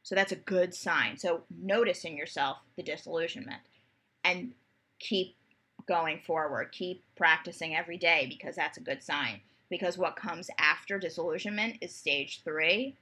So 0.03 0.13
that's 0.13 0.31
a 0.31 0.37
good 0.37 0.73
sign. 0.73 1.17
So 1.17 1.43
notice 1.49 2.05
in 2.05 2.15
yourself 2.15 2.57
the 2.75 2.83
disillusionment 2.83 3.61
and 4.23 4.53
keep 4.99 5.35
going 5.87 6.19
forward. 6.19 6.71
Keep 6.71 7.03
practicing 7.15 7.75
every 7.75 7.97
day 7.97 8.27
because 8.29 8.55
that's 8.55 8.77
a 8.77 8.81
good 8.81 9.01
sign. 9.01 9.41
Because 9.69 9.97
what 9.97 10.15
comes 10.15 10.49
after 10.59 10.99
disillusionment 10.99 11.77
is 11.81 11.95
stage 11.95 12.43
three 12.43 12.97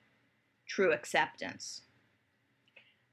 true 0.66 0.94
acceptance. 0.94 1.82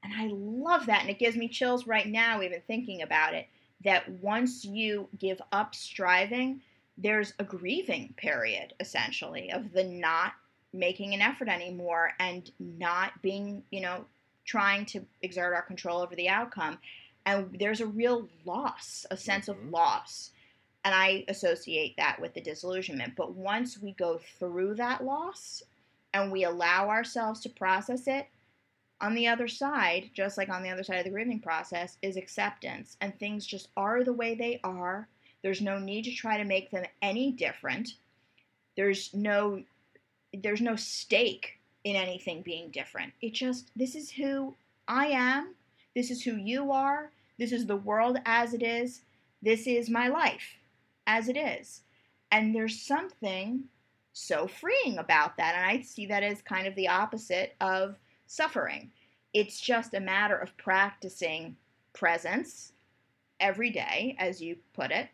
And 0.03 0.13
I 0.13 0.29
love 0.31 0.85
that. 0.85 1.01
And 1.01 1.09
it 1.09 1.19
gives 1.19 1.35
me 1.35 1.47
chills 1.47 1.85
right 1.85 2.07
now, 2.07 2.41
even 2.41 2.61
thinking 2.65 3.01
about 3.01 3.33
it, 3.33 3.47
that 3.83 4.09
once 4.09 4.63
you 4.63 5.09
give 5.19 5.41
up 5.51 5.75
striving, 5.75 6.61
there's 6.97 7.33
a 7.39 7.43
grieving 7.43 8.13
period, 8.17 8.73
essentially, 8.79 9.51
of 9.51 9.71
the 9.73 9.83
not 9.83 10.33
making 10.73 11.13
an 11.13 11.21
effort 11.21 11.49
anymore 11.49 12.11
and 12.19 12.51
not 12.59 13.21
being, 13.21 13.63
you 13.71 13.81
know, 13.81 14.05
trying 14.45 14.85
to 14.85 15.05
exert 15.21 15.53
our 15.53 15.61
control 15.61 15.99
over 15.99 16.15
the 16.15 16.29
outcome. 16.29 16.77
And 17.25 17.55
there's 17.59 17.81
a 17.81 17.87
real 17.87 18.27
loss, 18.45 19.05
a 19.11 19.17
sense 19.17 19.47
mm-hmm. 19.47 19.67
of 19.67 19.71
loss. 19.71 20.31
And 20.83 20.95
I 20.95 21.25
associate 21.27 21.95
that 21.97 22.19
with 22.19 22.33
the 22.33 22.41
disillusionment. 22.41 23.15
But 23.15 23.35
once 23.35 23.79
we 23.79 23.93
go 23.93 24.19
through 24.39 24.75
that 24.75 25.03
loss 25.03 25.61
and 26.13 26.31
we 26.31 26.43
allow 26.43 26.89
ourselves 26.89 27.39
to 27.41 27.49
process 27.49 28.07
it, 28.07 28.27
on 28.99 29.15
the 29.15 29.27
other 29.27 29.47
side, 29.47 30.11
just 30.13 30.37
like 30.37 30.49
on 30.49 30.61
the 30.61 30.69
other 30.69 30.83
side 30.83 30.99
of 30.99 31.03
the 31.05 31.09
grieving 31.09 31.39
process, 31.39 31.97
is 32.01 32.17
acceptance. 32.17 32.97
And 33.01 33.17
things 33.17 33.45
just 33.45 33.69
are 33.75 34.03
the 34.03 34.13
way 34.13 34.35
they 34.35 34.59
are. 34.63 35.07
There's 35.43 35.61
no 35.61 35.79
need 35.79 36.03
to 36.05 36.13
try 36.13 36.37
to 36.37 36.43
make 36.43 36.71
them 36.71 36.85
any 37.01 37.31
different. 37.31 37.95
There's 38.75 39.13
no 39.13 39.63
there's 40.33 40.61
no 40.61 40.75
stake 40.75 41.59
in 41.83 41.95
anything 41.95 42.41
being 42.41 42.69
different. 42.71 43.13
It 43.21 43.33
just 43.33 43.71
this 43.75 43.95
is 43.95 44.11
who 44.11 44.55
I 44.87 45.07
am. 45.07 45.55
This 45.95 46.11
is 46.11 46.23
who 46.23 46.35
you 46.35 46.71
are. 46.71 47.11
This 47.37 47.51
is 47.51 47.65
the 47.65 47.75
world 47.75 48.19
as 48.25 48.53
it 48.53 48.63
is. 48.63 49.01
This 49.41 49.67
is 49.67 49.89
my 49.89 50.07
life 50.07 50.57
as 51.07 51.27
it 51.27 51.37
is. 51.37 51.81
And 52.31 52.55
there's 52.55 52.81
something 52.81 53.63
so 54.13 54.47
freeing 54.47 54.97
about 54.97 55.37
that. 55.37 55.55
And 55.55 55.65
I 55.65 55.81
see 55.83 56.05
that 56.07 56.23
as 56.23 56.41
kind 56.41 56.67
of 56.67 56.75
the 56.75 56.87
opposite 56.87 57.55
of 57.59 57.97
suffering. 58.27 58.91
It's 59.33 59.59
just 59.59 59.93
a 59.93 59.99
matter 59.99 60.37
of 60.37 60.55
practicing 60.57 61.55
presence 61.93 62.73
every 63.39 63.69
day, 63.69 64.15
as 64.19 64.41
you 64.41 64.57
put 64.73 64.91
it, 64.91 65.09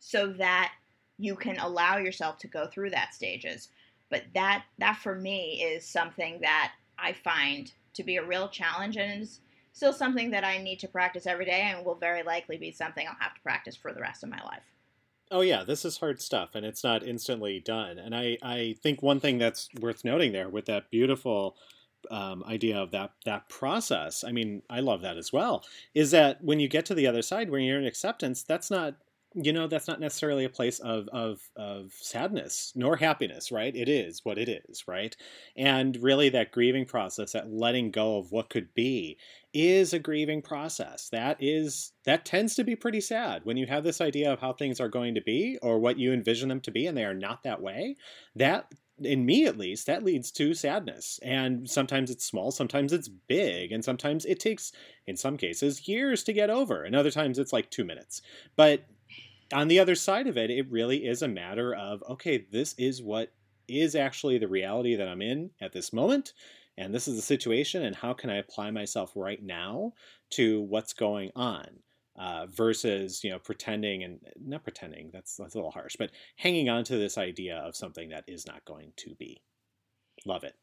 so 0.00 0.32
that 0.32 0.72
you 1.18 1.36
can 1.36 1.58
allow 1.58 1.98
yourself 1.98 2.38
to 2.38 2.48
go 2.48 2.66
through 2.66 2.90
that 2.90 3.14
stages. 3.14 3.68
But 4.08 4.24
that 4.34 4.64
that 4.78 4.96
for 4.96 5.14
me 5.14 5.62
is 5.62 5.86
something 5.86 6.40
that 6.40 6.72
I 6.98 7.12
find 7.12 7.70
to 7.94 8.02
be 8.02 8.16
a 8.16 8.26
real 8.26 8.48
challenge 8.48 8.96
and 8.96 9.22
is 9.22 9.40
still 9.72 9.92
something 9.92 10.30
that 10.30 10.44
I 10.44 10.58
need 10.58 10.80
to 10.80 10.88
practice 10.88 11.26
every 11.26 11.44
day 11.44 11.70
and 11.72 11.84
will 11.84 11.94
very 11.94 12.22
likely 12.22 12.56
be 12.56 12.72
something 12.72 13.06
I'll 13.06 13.14
have 13.20 13.34
to 13.34 13.40
practice 13.40 13.76
for 13.76 13.92
the 13.92 14.00
rest 14.00 14.24
of 14.24 14.30
my 14.30 14.42
life. 14.42 14.64
Oh 15.30 15.42
yeah, 15.42 15.62
this 15.62 15.84
is 15.84 15.98
hard 15.98 16.20
stuff 16.20 16.54
and 16.54 16.66
it's 16.66 16.82
not 16.82 17.06
instantly 17.06 17.60
done. 17.60 17.98
And 17.98 18.16
I, 18.16 18.36
I 18.42 18.74
think 18.82 19.00
one 19.00 19.20
thing 19.20 19.38
that's 19.38 19.68
worth 19.78 20.04
noting 20.04 20.32
there 20.32 20.48
with 20.48 20.66
that 20.66 20.90
beautiful 20.90 21.56
um, 22.10 22.42
idea 22.48 22.78
of 22.78 22.90
that 22.92 23.12
that 23.26 23.48
process. 23.48 24.24
I 24.24 24.32
mean, 24.32 24.62
I 24.70 24.80
love 24.80 25.02
that 25.02 25.18
as 25.18 25.32
well. 25.32 25.64
Is 25.94 26.10
that 26.10 26.42
when 26.42 26.58
you 26.58 26.66
get 26.66 26.86
to 26.86 26.94
the 26.94 27.06
other 27.06 27.22
side, 27.22 27.50
when 27.50 27.62
you're 27.62 27.78
in 27.78 27.86
acceptance, 27.86 28.42
that's 28.42 28.70
not 28.70 28.96
you 29.34 29.52
know 29.52 29.68
that's 29.68 29.86
not 29.86 30.00
necessarily 30.00 30.44
a 30.44 30.50
place 30.50 30.80
of, 30.80 31.08
of 31.12 31.40
of 31.54 31.92
sadness 31.92 32.72
nor 32.74 32.96
happiness 32.96 33.52
right 33.52 33.76
it 33.76 33.88
is 33.88 34.24
what 34.24 34.38
it 34.38 34.48
is 34.68 34.88
right 34.88 35.16
and 35.56 35.96
really 36.02 36.28
that 36.28 36.50
grieving 36.50 36.84
process 36.84 37.32
that 37.32 37.50
letting 37.50 37.90
go 37.90 38.18
of 38.18 38.32
what 38.32 38.50
could 38.50 38.74
be 38.74 39.16
is 39.52 39.92
a 39.92 39.98
grieving 39.98 40.42
process 40.42 41.08
that 41.10 41.36
is 41.38 41.92
that 42.04 42.24
tends 42.24 42.54
to 42.54 42.64
be 42.64 42.74
pretty 42.74 43.00
sad 43.00 43.44
when 43.44 43.56
you 43.56 43.66
have 43.66 43.84
this 43.84 44.00
idea 44.00 44.32
of 44.32 44.40
how 44.40 44.52
things 44.52 44.80
are 44.80 44.88
going 44.88 45.14
to 45.14 45.22
be 45.22 45.58
or 45.62 45.78
what 45.78 45.98
you 45.98 46.12
envision 46.12 46.48
them 46.48 46.60
to 46.60 46.70
be 46.70 46.86
and 46.86 46.96
they 46.96 47.04
are 47.04 47.14
not 47.14 47.44
that 47.44 47.62
way 47.62 47.96
that 48.34 48.72
in 49.02 49.24
me 49.24 49.46
at 49.46 49.56
least, 49.56 49.86
that 49.86 50.04
leads 50.04 50.30
to 50.30 50.52
sadness. 50.52 51.18
And 51.22 51.68
sometimes 51.68 52.10
it's 52.10 52.24
small, 52.24 52.50
sometimes 52.50 52.92
it's 52.92 53.08
big, 53.08 53.72
and 53.72 53.82
sometimes 53.84 54.26
it 54.26 54.38
takes, 54.38 54.72
in 55.06 55.16
some 55.16 55.38
cases, 55.38 55.88
years 55.88 56.22
to 56.24 56.34
get 56.34 56.50
over. 56.50 56.84
And 56.84 56.94
other 56.94 57.10
times 57.10 57.38
it's 57.38 57.52
like 57.52 57.70
two 57.70 57.84
minutes. 57.84 58.20
But 58.56 58.84
on 59.52 59.68
the 59.68 59.78
other 59.78 59.94
side 59.94 60.26
of 60.26 60.36
it, 60.36 60.50
it 60.50 60.70
really 60.70 61.06
is 61.06 61.22
a 61.22 61.28
matter 61.28 61.74
of 61.74 62.02
okay, 62.08 62.46
this 62.50 62.74
is 62.74 63.02
what 63.02 63.32
is 63.68 63.94
actually 63.94 64.38
the 64.38 64.48
reality 64.48 64.96
that 64.96 65.08
I'm 65.08 65.22
in 65.22 65.50
at 65.60 65.72
this 65.72 65.92
moment. 65.92 66.32
And 66.76 66.94
this 66.94 67.08
is 67.08 67.16
the 67.16 67.22
situation, 67.22 67.84
and 67.84 67.94
how 67.94 68.14
can 68.14 68.30
I 68.30 68.36
apply 68.36 68.70
myself 68.70 69.12
right 69.14 69.42
now 69.42 69.92
to 70.30 70.62
what's 70.62 70.94
going 70.94 71.30
on? 71.36 71.80
uh, 72.20 72.46
versus 72.46 73.24
you 73.24 73.30
know 73.30 73.38
pretending 73.38 74.04
and 74.04 74.20
not 74.38 74.62
pretending 74.62 75.10
that's 75.12 75.36
that's 75.36 75.54
a 75.54 75.58
little 75.58 75.70
harsh, 75.70 75.96
but 75.98 76.10
hanging 76.36 76.68
on 76.68 76.84
to 76.84 76.96
this 76.96 77.16
idea 77.16 77.56
of 77.56 77.74
something 77.74 78.10
that 78.10 78.24
is 78.26 78.46
not 78.46 78.64
going 78.64 78.92
to 78.96 79.14
be. 79.14 79.40
Love 80.26 80.44
it. 80.44 80.54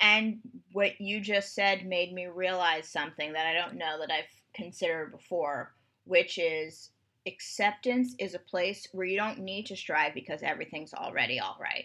And 0.00 0.40
what 0.72 1.00
you 1.00 1.20
just 1.20 1.54
said 1.54 1.86
made 1.86 2.12
me 2.12 2.26
realize 2.26 2.88
something 2.88 3.32
that 3.32 3.46
I 3.46 3.54
don't 3.54 3.78
know 3.78 3.98
that 4.00 4.10
I've 4.10 4.24
considered 4.54 5.12
before, 5.12 5.72
which 6.04 6.38
is 6.38 6.90
acceptance 7.26 8.14
is 8.18 8.34
a 8.34 8.38
place 8.38 8.86
where 8.92 9.06
you 9.06 9.16
don't 9.16 9.38
need 9.38 9.66
to 9.66 9.76
strive 9.76 10.14
because 10.14 10.42
everything's 10.42 10.94
already 10.94 11.38
all 11.38 11.56
right. 11.60 11.84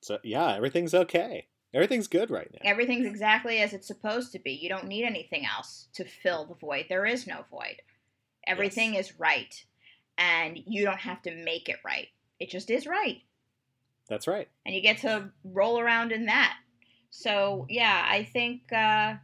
So 0.00 0.18
yeah, 0.22 0.54
everything's 0.54 0.94
okay. 0.94 1.46
Everything's 1.74 2.08
good 2.08 2.30
right 2.30 2.50
now. 2.52 2.70
Everything's 2.70 3.06
exactly 3.06 3.58
as 3.58 3.72
it's 3.72 3.86
supposed 3.86 4.32
to 4.32 4.38
be. 4.38 4.52
You 4.52 4.68
don't 4.68 4.88
need 4.88 5.04
anything 5.04 5.46
else 5.46 5.88
to 5.94 6.04
fill 6.04 6.44
the 6.44 6.54
void. 6.54 6.86
There 6.88 7.06
is 7.06 7.26
no 7.26 7.44
void. 7.50 7.76
Everything 8.46 8.94
yes. 8.94 9.06
is 9.06 9.20
right. 9.20 9.64
And 10.18 10.58
you 10.66 10.84
don't 10.84 10.98
have 10.98 11.22
to 11.22 11.34
make 11.34 11.68
it 11.68 11.78
right. 11.84 12.08
It 12.38 12.50
just 12.50 12.68
is 12.68 12.86
right. 12.86 13.22
That's 14.08 14.26
right. 14.26 14.48
And 14.66 14.74
you 14.74 14.82
get 14.82 14.98
to 14.98 15.30
roll 15.44 15.80
around 15.80 16.12
in 16.12 16.26
that. 16.26 16.54
So, 17.08 17.66
yeah, 17.70 18.06
I 18.06 18.24
think 18.24 18.70
uh, 18.72 19.14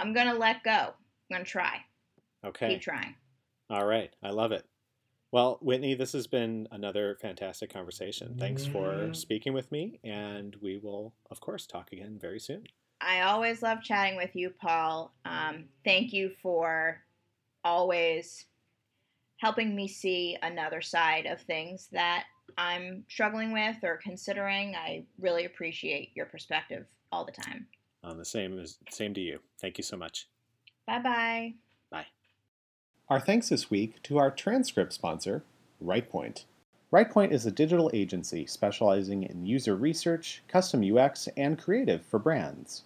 I'm 0.00 0.12
going 0.12 0.26
to 0.26 0.34
let 0.34 0.64
go. 0.64 0.70
I'm 0.70 0.94
going 1.30 1.44
to 1.44 1.50
try. 1.50 1.76
Okay. 2.44 2.70
Keep 2.70 2.82
trying. 2.82 3.14
All 3.70 3.86
right. 3.86 4.14
I 4.22 4.30
love 4.30 4.52
it. 4.52 4.66
Well, 5.32 5.58
Whitney, 5.60 5.94
this 5.94 6.12
has 6.12 6.28
been 6.28 6.68
another 6.70 7.16
fantastic 7.20 7.72
conversation. 7.72 8.36
Thanks 8.38 8.64
for 8.64 9.12
speaking 9.12 9.52
with 9.52 9.72
me, 9.72 9.98
and 10.04 10.54
we 10.62 10.76
will, 10.76 11.12
of 11.28 11.40
course, 11.40 11.66
talk 11.66 11.92
again 11.92 12.18
very 12.20 12.38
soon. 12.38 12.64
I 13.00 13.22
always 13.22 13.60
love 13.60 13.82
chatting 13.82 14.16
with 14.16 14.36
you, 14.36 14.50
Paul. 14.50 15.12
Um, 15.24 15.64
thank 15.84 16.12
you 16.12 16.30
for 16.40 17.00
always 17.64 18.46
helping 19.38 19.74
me 19.74 19.88
see 19.88 20.38
another 20.42 20.80
side 20.80 21.26
of 21.26 21.40
things 21.40 21.88
that 21.90 22.26
I'm 22.56 23.04
struggling 23.08 23.52
with 23.52 23.76
or 23.82 23.98
considering. 24.02 24.76
I 24.76 25.04
really 25.18 25.46
appreciate 25.46 26.12
your 26.14 26.26
perspective 26.26 26.86
all 27.10 27.24
the 27.24 27.32
time. 27.32 27.66
On 28.04 28.16
the 28.16 28.24
same 28.24 28.58
as 28.58 28.78
same 28.90 29.14
to 29.14 29.20
you. 29.20 29.40
Thank 29.60 29.78
you 29.78 29.84
so 29.84 29.96
much. 29.96 30.28
Bye-bye. 30.86 31.02
Bye. 31.02 31.54
Our 33.10 33.20
thanks 33.20 33.50
this 33.50 33.68
week 33.68 34.02
to 34.04 34.16
our 34.16 34.30
transcript 34.30 34.94
sponsor, 34.94 35.44
RightPoint. 35.84 36.44
RightPoint 36.90 37.32
is 37.32 37.44
a 37.44 37.50
digital 37.50 37.90
agency 37.92 38.46
specializing 38.46 39.24
in 39.24 39.44
user 39.44 39.76
research, 39.76 40.42
custom 40.48 40.82
UX, 40.82 41.28
and 41.36 41.58
creative 41.58 42.02
for 42.06 42.18
brands. 42.18 42.84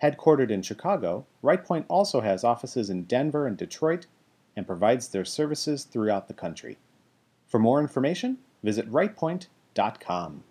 Headquartered 0.00 0.52
in 0.52 0.62
Chicago, 0.62 1.26
RightPoint 1.42 1.86
also 1.88 2.20
has 2.20 2.44
offices 2.44 2.88
in 2.88 3.02
Denver 3.02 3.48
and 3.48 3.56
Detroit 3.56 4.06
and 4.54 4.64
provides 4.64 5.08
their 5.08 5.24
services 5.24 5.82
throughout 5.82 6.28
the 6.28 6.34
country. 6.34 6.78
For 7.48 7.58
more 7.58 7.80
information, 7.80 8.38
visit 8.62 8.88
rightpoint.com. 8.88 10.44